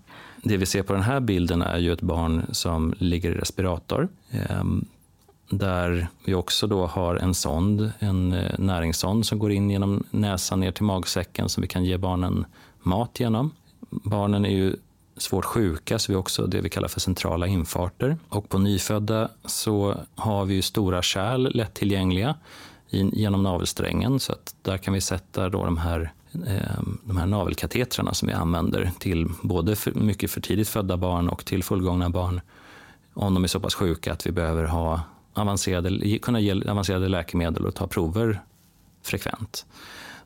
Det 0.48 0.56
vi 0.56 0.66
ser 0.66 0.82
på 0.82 0.92
den 0.92 1.02
här 1.02 1.20
bilden 1.20 1.62
är 1.62 1.78
ju 1.78 1.92
ett 1.92 2.00
barn 2.00 2.46
som 2.52 2.94
ligger 2.98 3.30
i 3.30 3.34
respirator. 3.34 4.08
Ehm, 4.30 4.84
där 5.50 6.08
vi 6.24 6.34
också 6.34 6.66
då 6.66 6.87
har 6.87 7.16
en 7.16 7.34
sond, 7.34 7.92
en 7.98 8.32
eh, 8.32 8.58
näringssond 8.58 9.26
som 9.26 9.38
går 9.38 9.52
in 9.52 9.70
genom 9.70 10.04
näsan 10.11 10.61
ner 10.61 10.72
till 10.72 10.84
magsäcken 10.84 11.48
som 11.48 11.61
vi 11.61 11.68
kan 11.68 11.84
ge 11.84 11.96
barnen 11.96 12.44
mat 12.82 13.20
genom. 13.20 13.50
Barnen 13.90 14.44
är 14.44 14.50
ju 14.50 14.76
svårt 15.16 15.44
sjuka 15.44 15.98
så 15.98 16.12
vi 16.12 16.14
har 16.14 16.20
också 16.20 16.46
det 16.46 16.61
vi 16.61 16.68
kallar 16.68 16.88
för 16.88 17.00
centrala 17.00 17.46
infarter. 17.46 18.16
Och 18.28 18.48
på 18.48 18.58
nyfödda 18.58 19.28
så 19.44 19.94
har 20.14 20.44
vi 20.44 20.62
stora 20.62 21.02
kärl 21.02 21.56
lättillgängliga 21.56 22.34
genom 22.90 23.42
navelsträngen 23.42 24.20
så 24.20 24.32
att 24.32 24.54
där 24.62 24.78
kan 24.78 24.94
vi 24.94 25.00
sätta 25.00 25.48
då 25.48 25.64
de 25.64 25.76
här 25.76 26.12
Eh, 26.33 26.83
de 27.05 27.17
här 27.17 27.27
navelkatetrarna 27.27 28.14
som 28.14 28.29
vi 28.29 28.35
använder 28.35 28.91
till 28.99 29.27
både 29.43 29.77
för 29.77 29.93
mycket 29.93 30.31
för 30.31 30.41
tidigt 30.41 30.69
födda 30.69 30.97
barn 30.97 31.29
och 31.29 31.45
till 31.45 31.64
fullgångna 31.64 32.11
barn 32.11 32.41
om 33.14 33.35
de 33.35 33.45
är 33.45 33.49
så 33.49 33.61
pass 33.61 33.75
sjuka 33.75 34.12
att 34.12 34.27
vi 34.27 34.33
behöver 34.33 34.64
ha 34.64 35.01
avancerade, 35.35 36.19
kunna 36.19 36.41
ge 36.41 36.71
avancerade 36.71 37.09
läkemedel 37.09 37.67
och 37.67 37.75
ta 37.75 37.87
prover 37.87 38.41
frekvent. 39.03 39.67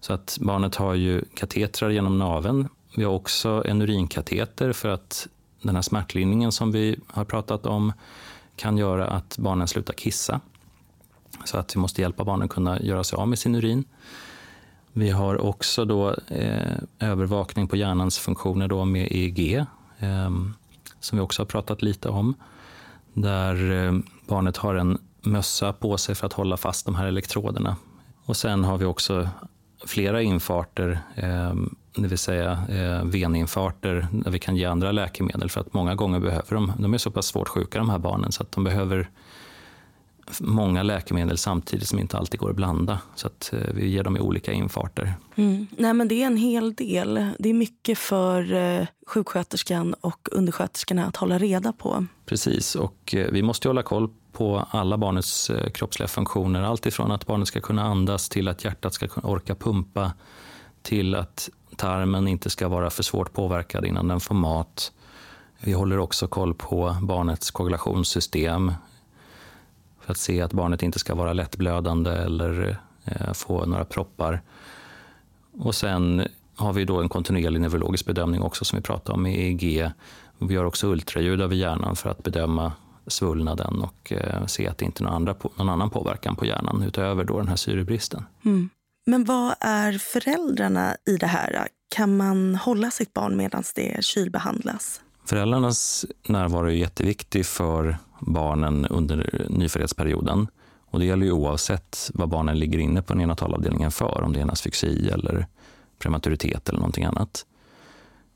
Så 0.00 0.12
att 0.12 0.38
barnet 0.40 0.76
har 0.76 0.94
ju 0.94 1.24
katetrar 1.34 1.90
genom 1.90 2.18
naveln 2.18 2.68
vi 2.94 3.04
har 3.04 3.12
också 3.12 3.62
en 3.66 3.82
urinkateter 3.82 4.72
för 4.72 4.88
att 4.88 5.28
den 5.62 5.74
här 5.74 5.82
smärtlindringen 5.82 6.52
som 6.52 6.72
vi 6.72 6.96
har 7.06 7.24
pratat 7.24 7.66
om 7.66 7.92
kan 8.56 8.78
göra 8.78 9.06
att 9.06 9.38
barnen 9.38 9.68
slutar 9.68 9.94
kissa. 9.94 10.40
Så 11.44 11.58
att 11.58 11.76
vi 11.76 11.80
måste 11.80 12.00
hjälpa 12.00 12.24
barnen 12.24 12.44
att 12.44 12.50
kunna 12.50 12.80
göra 12.80 13.04
sig 13.04 13.16
av 13.16 13.28
med 13.28 13.38
sin 13.38 13.54
urin. 13.54 13.84
Vi 14.92 15.10
har 15.10 15.40
också 15.40 15.84
då, 15.84 16.14
eh, 16.28 16.76
övervakning 16.98 17.68
på 17.68 17.76
hjärnans 17.76 18.18
funktioner 18.18 18.68
då 18.68 18.84
med 18.84 19.12
EEG, 19.12 19.56
eh, 19.98 20.30
som 21.00 21.18
vi 21.18 21.20
också 21.20 21.42
har 21.42 21.46
pratat 21.46 21.82
lite 21.82 22.08
om. 22.08 22.34
Där 23.12 23.70
eh, 23.70 23.98
barnet 24.28 24.56
har 24.56 24.74
en 24.74 24.98
mössa 25.20 25.72
på 25.72 25.98
sig 25.98 26.14
för 26.14 26.26
att 26.26 26.32
hålla 26.32 26.56
fast 26.56 26.86
de 26.86 26.94
här 26.94 27.06
elektroderna. 27.06 27.76
Och 28.24 28.36
sen 28.36 28.64
har 28.64 28.78
vi 28.78 28.84
också 28.84 29.28
flera 29.86 30.22
infarter 30.22 31.00
ehm, 31.14 31.74
det 31.94 32.08
vill 32.08 32.18
säga 32.18 32.52
eh, 32.68 33.04
veninfarter 33.04 34.06
där 34.10 34.30
vi 34.30 34.38
kan 34.38 34.56
ge 34.56 34.64
andra 34.64 34.92
läkemedel 34.92 35.50
för 35.50 35.60
att 35.60 35.74
många 35.74 35.94
gånger 35.94 36.20
behöver 36.20 36.54
de, 36.54 36.72
de 36.78 36.94
är 36.94 36.98
så 36.98 37.10
pass 37.10 37.26
svårt 37.26 37.48
sjuka 37.48 37.78
de 37.78 37.90
här 37.90 37.98
barnen 37.98 38.32
så 38.32 38.42
att 38.42 38.52
de 38.52 38.64
behöver 38.64 39.10
många 40.40 40.82
läkemedel 40.82 41.38
samtidigt 41.38 41.88
som 41.88 41.98
inte 41.98 42.18
alltid 42.18 42.40
går 42.40 42.50
att 42.50 42.56
blanda. 42.56 42.98
Så 43.14 43.26
att 43.26 43.52
eh, 43.52 43.74
vi 43.74 43.88
ger 43.88 44.02
dem 44.02 44.16
i 44.16 44.20
olika 44.20 44.52
infarter. 44.52 45.14
Mm. 45.34 45.66
Nej, 45.76 45.94
men 45.94 46.08
det 46.08 46.22
är 46.22 46.26
en 46.26 46.36
hel 46.36 46.74
del. 46.74 47.30
Det 47.38 47.48
är 47.48 47.54
mycket 47.54 47.98
för 47.98 48.52
eh, 48.52 48.86
sjuksköterskan 49.06 49.94
och 50.00 50.28
undersköterskorna 50.32 51.06
att 51.06 51.16
hålla 51.16 51.38
reda 51.38 51.72
på. 51.72 52.06
Precis, 52.26 52.74
och 52.74 53.14
eh, 53.14 53.30
vi 53.32 53.42
måste 53.42 53.68
hålla 53.68 53.82
koll 53.82 54.08
på 54.32 54.66
alla 54.70 54.98
barnets 54.98 55.50
eh, 55.50 55.70
kroppsliga 55.70 56.08
funktioner. 56.08 56.62
Allt 56.62 56.86
ifrån 56.86 57.10
att 57.10 57.26
barnet 57.26 57.48
ska 57.48 57.60
kunna 57.60 57.82
andas 57.82 58.28
till 58.28 58.48
att 58.48 58.64
hjärtat 58.64 58.94
ska 58.94 59.08
orka 59.22 59.54
pumpa 59.54 60.12
till 60.82 61.14
att 61.14 61.50
tarmen 61.76 62.28
inte 62.28 62.50
ska 62.50 62.68
vara 62.68 62.90
för 62.90 63.02
svårt 63.02 63.32
påverkad 63.32 63.86
innan 63.86 64.08
den 64.08 64.20
får 64.20 64.34
mat. 64.34 64.92
Vi 65.60 65.72
håller 65.72 65.98
också 65.98 66.26
koll 66.26 66.54
på 66.54 66.96
barnets 67.02 67.50
koagulationssystem 67.50 68.72
för 70.04 70.12
att 70.12 70.18
se 70.18 70.40
att 70.40 70.52
barnet 70.52 70.82
inte 70.82 70.98
ska 70.98 71.14
vara 71.14 71.32
lättblödande 71.32 72.10
eller 72.10 72.76
eh, 73.04 73.32
få 73.32 73.66
några 73.66 73.84
proppar. 73.84 74.42
Och 75.58 75.74
sen 75.74 76.28
har 76.56 76.72
vi 76.72 76.84
då 76.84 77.00
en 77.00 77.08
kontinuerlig 77.08 77.60
neurologisk 77.60 78.06
bedömning 78.06 78.42
också 78.42 78.64
som 78.64 78.76
vi 78.76 78.82
pratade 78.82 79.14
om 79.14 79.22
med 79.22 79.34
EEG. 79.38 79.90
Vi 80.38 80.54
gör 80.54 80.64
också 80.64 80.86
ultraljud 80.86 81.40
över 81.40 81.54
hjärnan 81.54 81.96
för 81.96 82.10
att 82.10 82.22
bedöma 82.22 82.72
svullnaden 83.06 83.82
och 83.82 84.12
eh, 84.12 84.46
se 84.46 84.68
att 84.68 84.78
det 84.78 84.84
inte 84.84 85.02
är 85.02 85.04
någon, 85.04 85.14
andra, 85.14 85.34
någon 85.56 85.68
annan 85.68 85.90
påverkan 85.90 86.36
på 86.36 86.46
hjärnan 86.46 86.82
utöver 86.82 87.24
då 87.24 87.38
den 87.38 87.48
här 87.48 87.56
syrebristen. 87.56 88.24
Mm. 88.44 88.70
Men 89.06 89.24
vad 89.24 89.54
är 89.60 89.92
föräldrarna 89.92 90.96
i 91.06 91.16
det 91.16 91.26
här? 91.26 91.68
Kan 91.94 92.16
man 92.16 92.54
hålla 92.54 92.90
sitt 92.90 93.14
barn 93.14 93.36
medan 93.36 93.62
det 93.74 94.04
kylbehandlas? 94.04 95.00
Föräldrarnas 95.24 96.06
närvaro 96.28 96.66
är 96.66 96.70
jätteviktig 96.70 97.46
för 97.46 97.96
barnen 98.26 98.86
under 98.86 99.46
nyföddhetsperioden. 99.48 100.46
Och 100.90 100.98
det 100.98 101.04
gäller 101.04 101.26
ju 101.26 101.32
oavsett 101.32 102.10
vad 102.14 102.28
barnen 102.28 102.58
ligger 102.58 102.78
inne 102.78 103.02
på 103.02 103.14
neonatalavdelningen 103.14 103.90
för, 103.90 104.22
om 104.22 104.32
det 104.32 104.38
är 104.38 104.42
en 104.42 104.50
asfyxi 104.50 105.10
eller 105.10 105.46
prematuritet 105.98 106.68
eller 106.68 106.78
någonting 106.78 107.04
annat. 107.04 107.46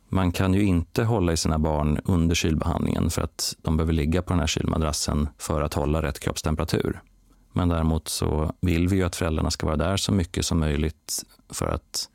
Man 0.08 0.32
kan 0.32 0.54
ju 0.54 0.62
inte 0.62 1.04
hålla 1.04 1.32
i 1.32 1.36
sina 1.36 1.58
barn 1.58 2.00
under 2.04 2.34
kylbehandlingen 2.34 3.10
för 3.10 3.22
att 3.22 3.56
de 3.62 3.76
behöver 3.76 3.92
ligga 3.92 4.22
på 4.22 4.32
den 4.32 4.40
här 4.40 4.46
kylmadrassen 4.46 5.28
för 5.38 5.62
att 5.62 5.74
hålla 5.74 6.02
rätt 6.02 6.20
kroppstemperatur. 6.20 7.02
Men 7.52 7.68
däremot 7.68 8.08
så 8.08 8.52
vill 8.60 8.88
vi 8.88 8.96
ju 8.96 9.02
att 9.02 9.16
föräldrarna 9.16 9.50
ska 9.50 9.66
vara 9.66 9.76
där 9.76 9.96
så 9.96 10.12
mycket 10.12 10.46
som 10.46 10.60
möjligt 10.60 11.24
för 11.48 11.66
att 11.66 12.08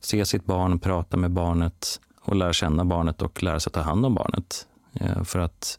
se 0.00 0.24
sitt 0.24 0.44
barn, 0.44 0.78
prata 0.78 1.16
med 1.16 1.30
barnet 1.30 2.00
och 2.20 2.36
lära 2.36 2.52
känna 2.52 2.84
barnet 2.84 3.22
och 3.22 3.42
lära 3.42 3.60
sig 3.60 3.72
ta 3.72 3.80
hand 3.80 4.06
om 4.06 4.14
barnet. 4.14 4.66
Eh, 4.92 5.22
för 5.22 5.38
att 5.38 5.78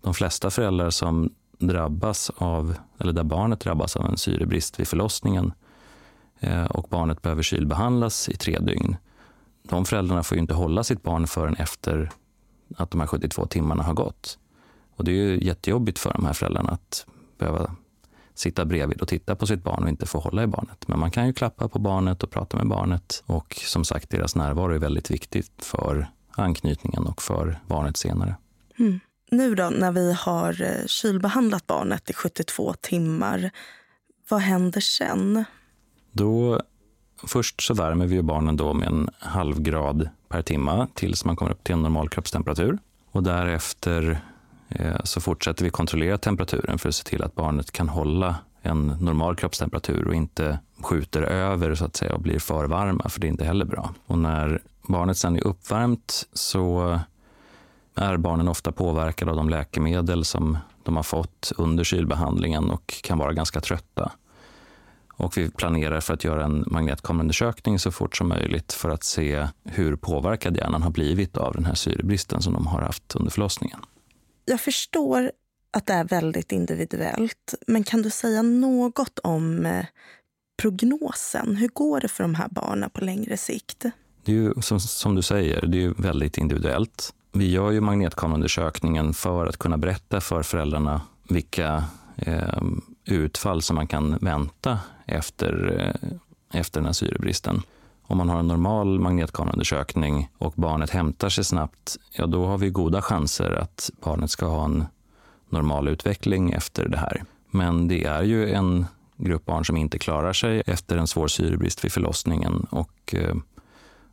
de 0.00 0.14
flesta 0.14 0.50
föräldrar 0.50 0.90
som 0.90 1.30
drabbas 1.58 2.30
av, 2.36 2.74
eller 2.98 3.12
där 3.12 3.24
barnet 3.24 3.60
drabbas 3.60 3.96
av 3.96 4.06
en 4.06 4.16
syrebrist 4.16 4.80
vid 4.80 4.88
förlossningen 4.88 5.52
eh, 6.40 6.64
och 6.64 6.86
barnet 6.90 7.22
behöver 7.22 7.42
kylbehandlas 7.42 8.28
i 8.28 8.36
tre 8.36 8.58
dygn, 8.58 8.96
de 9.68 9.84
föräldrarna 9.84 10.22
får 10.22 10.36
ju 10.36 10.40
inte 10.40 10.54
hålla 10.54 10.84
sitt 10.84 11.02
barn 11.02 11.26
förrän 11.26 11.54
efter 11.54 12.10
att 12.76 12.90
de 12.90 13.00
här 13.00 13.06
72 13.06 13.46
timmarna 13.46 13.82
har 13.82 13.94
gått. 13.94 14.38
Och 14.96 15.04
det 15.04 15.10
är 15.10 15.14
ju 15.14 15.44
jättejobbigt 15.44 15.98
för 15.98 16.12
de 16.12 16.26
här 16.26 16.32
föräldrarna 16.32 16.70
att 16.70 17.06
behöva 17.38 17.76
sitta 18.34 18.64
bredvid 18.64 19.00
och 19.00 19.08
titta 19.08 19.36
på 19.36 19.46
sitt 19.46 19.62
barn 19.62 19.82
och 19.82 19.88
inte 19.88 20.06
få 20.06 20.18
hålla 20.18 20.42
i 20.42 20.46
barnet. 20.46 20.88
Men 20.88 20.98
man 20.98 21.10
kan 21.10 21.26
ju 21.26 21.32
klappa 21.32 21.68
på 21.68 21.78
barnet 21.78 22.22
och 22.22 22.30
prata 22.30 22.56
med 22.56 22.68
barnet 22.68 23.22
och 23.26 23.54
som 23.54 23.84
sagt 23.84 24.10
deras 24.10 24.36
närvaro 24.36 24.72
är 24.72 24.78
väldigt 24.78 25.10
viktigt 25.10 25.64
för 25.64 26.08
anknytningen 26.30 27.06
och 27.06 27.22
för 27.22 27.60
barnet 27.66 27.96
senare. 27.96 28.36
Mm. 28.78 29.00
Nu 29.30 29.54
då 29.54 29.70
när 29.70 29.92
vi 29.92 30.12
har 30.12 30.62
eh, 30.62 30.86
kylbehandlat 30.86 31.66
barnet 31.66 32.10
i 32.10 32.12
72 32.12 32.74
timmar, 32.80 33.50
Vad 34.28 34.40
händer 34.40 34.80
sen? 34.80 35.44
Då, 36.12 36.60
först 37.26 37.62
så 37.62 37.74
värmer 37.74 38.06
vi 38.06 38.22
barnen 38.22 38.56
då 38.56 38.74
med 38.74 38.88
en 38.88 39.08
halv 39.18 39.60
grad 39.60 40.08
per 40.28 40.42
timme 40.42 40.86
tills 40.94 41.24
man 41.24 41.36
kommer 41.36 41.52
upp 41.52 41.64
till 41.64 41.72
en 41.72 41.82
normal 41.82 42.08
kroppstemperatur. 42.08 42.78
Och 43.10 43.22
därefter 43.22 44.20
eh, 44.68 44.96
så 45.04 45.20
fortsätter 45.20 45.64
vi 45.64 45.70
kontrollera 45.70 46.18
temperaturen 46.18 46.78
för 46.78 46.88
att 46.88 46.94
se 46.94 47.04
till 47.04 47.22
att 47.22 47.34
barnet 47.34 47.72
kan 47.72 47.88
hålla 47.88 48.36
en 48.62 48.86
normal 48.86 49.36
kroppstemperatur 49.36 50.08
och 50.08 50.14
inte 50.14 50.58
skjuter 50.82 51.22
över 51.22 51.74
så 51.74 51.84
att 51.84 51.96
säga 51.96 52.14
och 52.14 52.20
blir 52.20 52.38
för 52.38 52.64
varma, 52.64 53.08
för 53.08 53.20
det 53.20 53.26
är 53.26 53.28
inte 53.28 53.44
heller 53.44 53.64
bra. 53.64 53.94
Och 54.06 54.18
när 54.18 54.62
barnet 54.82 55.16
sen 55.16 55.36
är 55.36 55.46
uppvärmt 55.46 56.26
så 56.32 56.98
är 57.98 58.16
barnen 58.16 58.48
ofta 58.48 58.72
påverkade 58.72 59.30
av 59.30 59.36
de 59.36 59.48
läkemedel 59.48 60.24
som 60.24 60.58
de 60.82 60.96
har 60.96 61.02
fått 61.02 61.52
under 61.56 61.84
kylbehandlingen 61.84 62.70
och 62.70 63.00
kan 63.02 63.18
vara 63.18 63.32
ganska 63.32 63.60
trötta. 63.60 64.12
Och 65.12 65.36
vi 65.36 65.50
planerar 65.50 66.00
för 66.00 66.14
att 66.14 66.24
göra 66.24 66.44
en 66.44 66.64
magnetkameraundersökning 66.66 67.78
så 67.78 67.90
fort 67.90 68.16
som 68.16 68.28
möjligt 68.28 68.72
för 68.72 68.90
att 68.90 69.04
se 69.04 69.48
hur 69.64 69.96
påverkad 69.96 70.56
hjärnan 70.56 70.82
har 70.82 70.90
blivit 70.90 71.36
av 71.36 71.54
den 71.54 71.64
här 71.64 71.74
syrebristen 71.74 72.42
som 72.42 72.52
de 72.52 72.66
har 72.66 72.80
haft 72.80 73.16
under 73.16 73.30
förlossningen. 73.30 73.80
Jag 74.44 74.60
förstår 74.60 75.32
att 75.70 75.86
det 75.86 75.92
är 75.92 76.04
väldigt 76.04 76.52
individuellt, 76.52 77.54
men 77.66 77.84
kan 77.84 78.02
du 78.02 78.10
säga 78.10 78.42
något 78.42 79.18
om 79.18 79.66
eh, 79.66 79.84
prognosen? 80.62 81.56
Hur 81.56 81.68
går 81.68 82.00
det 82.00 82.08
för 82.08 82.24
de 82.24 82.34
här 82.34 82.48
barnen 82.50 82.90
på 82.90 83.04
längre 83.04 83.36
sikt? 83.36 83.84
Det 84.24 84.32
är 84.32 84.36
ju 84.36 84.54
som, 84.60 84.80
som 84.80 85.14
du 85.14 85.22
säger, 85.22 85.66
det 85.66 85.84
är 85.84 86.02
väldigt 86.02 86.38
individuellt. 86.38 87.14
Vi 87.32 87.50
gör 87.50 87.70
ju 87.70 87.80
magnetkameraundersökningen 87.80 89.14
för 89.14 89.46
att 89.46 89.56
kunna 89.56 89.78
berätta 89.78 90.20
för 90.20 90.42
föräldrarna 90.42 91.00
vilka 91.28 91.84
eh, 92.16 92.62
utfall 93.04 93.62
som 93.62 93.76
man 93.76 93.86
kan 93.86 94.18
vänta 94.20 94.78
efter, 95.06 95.80
eh, 95.80 96.60
efter 96.60 96.80
den 96.80 96.86
här 96.86 96.92
syrebristen. 96.92 97.62
Om 98.02 98.18
man 98.18 98.28
har 98.28 98.38
en 98.38 98.48
normal 98.48 99.00
magnetkameraundersökning 99.00 100.28
och 100.38 100.52
barnet 100.56 100.90
hämtar 100.90 101.28
sig 101.28 101.44
snabbt, 101.44 101.96
ja 102.12 102.26
då 102.26 102.46
har 102.46 102.58
vi 102.58 102.70
goda 102.70 103.02
chanser 103.02 103.50
att 103.50 103.90
barnet 104.04 104.30
ska 104.30 104.46
ha 104.46 104.64
en 104.64 104.84
normal 105.48 105.88
utveckling 105.88 106.50
efter 106.50 106.88
det 106.88 106.98
här. 106.98 107.24
Men 107.50 107.88
det 107.88 108.04
är 108.04 108.22
ju 108.22 108.50
en 108.50 108.86
grupp 109.16 109.44
barn 109.44 109.64
som 109.64 109.76
inte 109.76 109.98
klarar 109.98 110.32
sig 110.32 110.62
efter 110.66 110.96
en 110.96 111.06
svår 111.06 111.28
syrebrist 111.28 111.84
vid 111.84 111.92
förlossningen 111.92 112.66
och 112.70 113.14
eh, 113.14 113.34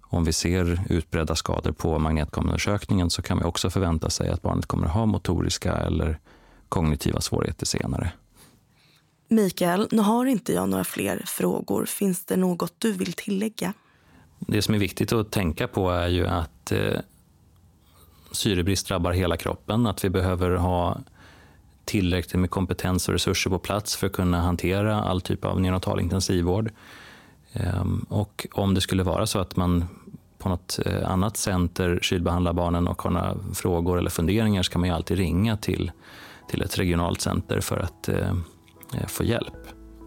om 0.10 0.24
vi 0.24 0.34
ser 0.34 0.86
utbredda 0.90 1.36
skador 1.36 1.72
på 1.72 2.00
magnetkameraundersökningen 2.00 3.10
så 3.10 3.22
kan 3.22 3.38
vi 3.38 3.44
också 3.44 3.70
förvänta 3.70 4.10
sig 4.10 4.30
att 4.30 4.42
barnet 4.42 4.66
kommer 4.66 4.88
att 4.88 4.94
ha 4.94 5.06
motoriska 5.06 5.74
eller 5.74 6.20
kognitiva 6.70 7.22
svårigheter 7.22 7.66
senare. 7.66 8.12
Mikael, 9.28 9.88
nu 9.92 10.02
har 10.02 10.26
inte 10.26 10.54
jag 10.54 10.70
några 10.70 10.84
fler 10.84 11.24
frågor. 11.26 11.86
Finns 11.86 12.26
det 12.26 12.38
något 12.38 12.74
du 12.78 12.92
vill 12.92 13.14
tillägga? 13.14 13.74
Det 14.40 14.62
som 14.62 14.76
är 14.76 14.80
viktigt 14.80 15.14
att 15.14 15.32
tänka 15.32 15.68
på 15.68 15.90
är 15.90 16.08
ju 16.08 16.28
att 16.28 16.72
eh, 16.72 17.00
syrebrist 18.32 18.88
drabbar 18.88 19.12
hela 19.12 19.38
kroppen, 19.38 19.88
att 19.88 20.04
vi 20.04 20.10
behöver 20.10 20.52
ha 20.52 20.98
tillräckligt 21.86 22.40
med 22.42 22.50
kompetens 22.50 23.08
och 23.08 23.14
resurser 23.14 23.50
på 23.50 23.60
plats 23.60 23.96
för 23.96 24.08
att 24.08 24.14
kunna 24.14 24.42
hantera 24.42 25.02
all 25.02 25.22
typ 25.22 25.46
av 25.46 25.62
neonatal 25.62 26.00
intensivvård. 26.00 26.72
Ehm, 27.56 28.06
och 28.10 28.48
om 28.52 28.74
det 28.74 28.82
skulle 28.82 29.04
vara 29.04 29.26
så 29.26 29.40
att 29.40 29.56
man 29.56 29.86
på 30.38 30.50
något 30.50 30.80
eh, 30.86 31.12
annat 31.12 31.38
center 31.38 32.00
kylbehandlar 32.02 32.54
barnen 32.54 32.88
och 32.88 33.02
har 33.02 33.12
några 33.12 33.36
frågor 33.54 33.98
eller 33.98 34.10
funderingar 34.10 34.64
så 34.64 34.72
kan 34.72 34.82
man 34.82 34.90
ju 34.90 34.96
alltid 34.96 35.18
ringa 35.18 35.58
till, 35.58 35.92
till 36.50 36.62
ett 36.62 36.80
regionalt 36.80 37.22
center 37.22 37.60
för 37.60 37.78
att 37.78 38.10
eh, 38.10 38.30
eh, 38.94 39.08
få 39.08 39.24
hjälp. 39.24 39.54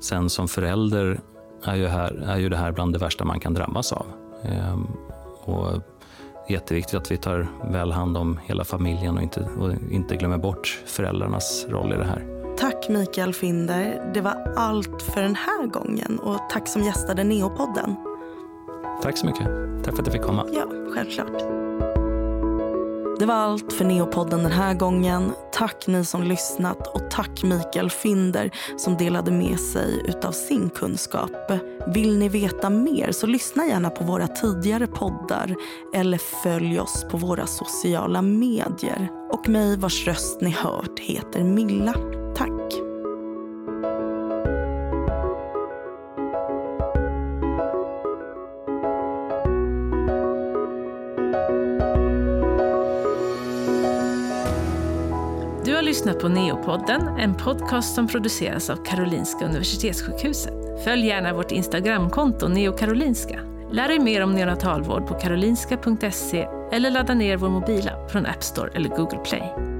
Sen 0.00 0.30
som 0.30 0.48
förälder 0.48 1.20
är 1.64 1.74
ju, 1.74 1.86
här, 1.86 2.12
är 2.12 2.38
ju 2.38 2.48
det 2.48 2.56
här 2.56 2.72
bland 2.72 2.92
det 2.92 2.98
värsta 2.98 3.24
man 3.24 3.40
kan 3.40 3.54
drabbas 3.54 3.92
av. 3.92 4.06
Ehm, 4.42 4.86
och 5.44 5.82
jätteviktigt 6.48 6.94
att 6.94 7.10
vi 7.10 7.16
tar 7.16 7.48
väl 7.72 7.92
hand 7.92 8.16
om 8.16 8.40
hela 8.44 8.64
familjen 8.64 9.16
och 9.16 9.22
inte, 9.22 9.40
och 9.40 9.72
inte 9.90 10.16
glömmer 10.16 10.38
bort 10.38 10.82
föräldrarnas 10.86 11.66
roll 11.68 11.92
i 11.92 11.96
det 11.96 12.04
här. 12.04 12.37
Tack 12.60 12.88
Mikael 12.88 13.34
Finder. 13.34 14.10
Det 14.14 14.20
var 14.20 14.52
allt 14.56 15.02
för 15.02 15.22
den 15.22 15.34
här 15.34 15.66
gången 15.66 16.18
och 16.18 16.38
tack 16.50 16.68
som 16.68 16.82
gästade 16.82 17.24
Neopodden. 17.24 17.94
Tack 19.02 19.18
så 19.18 19.26
mycket. 19.26 19.46
Tack 19.84 19.94
för 19.94 20.02
att 20.02 20.06
jag 20.06 20.12
fick 20.12 20.22
komma. 20.22 20.46
Ja, 20.52 20.66
självklart. 20.94 21.38
Det 23.18 23.26
var 23.26 23.34
allt 23.34 23.72
för 23.72 23.84
Neopodden 23.84 24.42
den 24.42 24.52
här 24.52 24.74
gången. 24.74 25.32
Tack 25.52 25.86
ni 25.86 26.04
som 26.04 26.22
lyssnat 26.22 26.94
och 26.94 27.10
tack 27.10 27.42
Mikael 27.42 27.90
Finder 27.90 28.50
som 28.76 28.96
delade 28.96 29.30
med 29.30 29.60
sig 29.60 30.02
utav 30.08 30.32
sin 30.32 30.70
kunskap. 30.70 31.52
Vill 31.86 32.18
ni 32.18 32.28
veta 32.28 32.70
mer 32.70 33.12
så 33.12 33.26
lyssna 33.26 33.66
gärna 33.66 33.90
på 33.90 34.04
våra 34.04 34.28
tidigare 34.28 34.86
poddar 34.86 35.54
eller 35.94 36.18
följ 36.18 36.80
oss 36.80 37.06
på 37.10 37.16
våra 37.16 37.46
sociala 37.46 38.22
medier. 38.22 39.08
Och 39.32 39.48
mig 39.48 39.76
vars 39.76 40.06
röst 40.06 40.40
ni 40.40 40.50
hört 40.50 40.98
heter 40.98 41.44
Milla. 41.44 41.94
Lyssnat 55.88 56.20
på 56.20 56.28
Neopodden, 56.28 57.08
en 57.18 57.34
podcast 57.34 57.94
som 57.94 58.08
produceras 58.08 58.70
av 58.70 58.76
Karolinska 58.84 59.44
Universitetssjukhuset. 59.44 60.84
Följ 60.84 61.06
gärna 61.06 61.34
vårt 61.34 61.52
Instagramkonto 61.52 62.48
neokarolinska. 62.48 63.40
Lär 63.72 63.88
dig 63.88 63.98
mer 63.98 64.22
om 64.22 64.34
neonatalvård 64.34 65.06
på 65.06 65.14
karolinska.se 65.14 66.48
eller 66.72 66.90
ladda 66.90 67.14
ner 67.14 67.36
vår 67.36 67.48
mobilapp 67.48 68.10
från 68.10 68.26
App 68.26 68.42
Store 68.42 68.70
eller 68.74 68.88
Google 68.88 69.18
Play. 69.18 69.77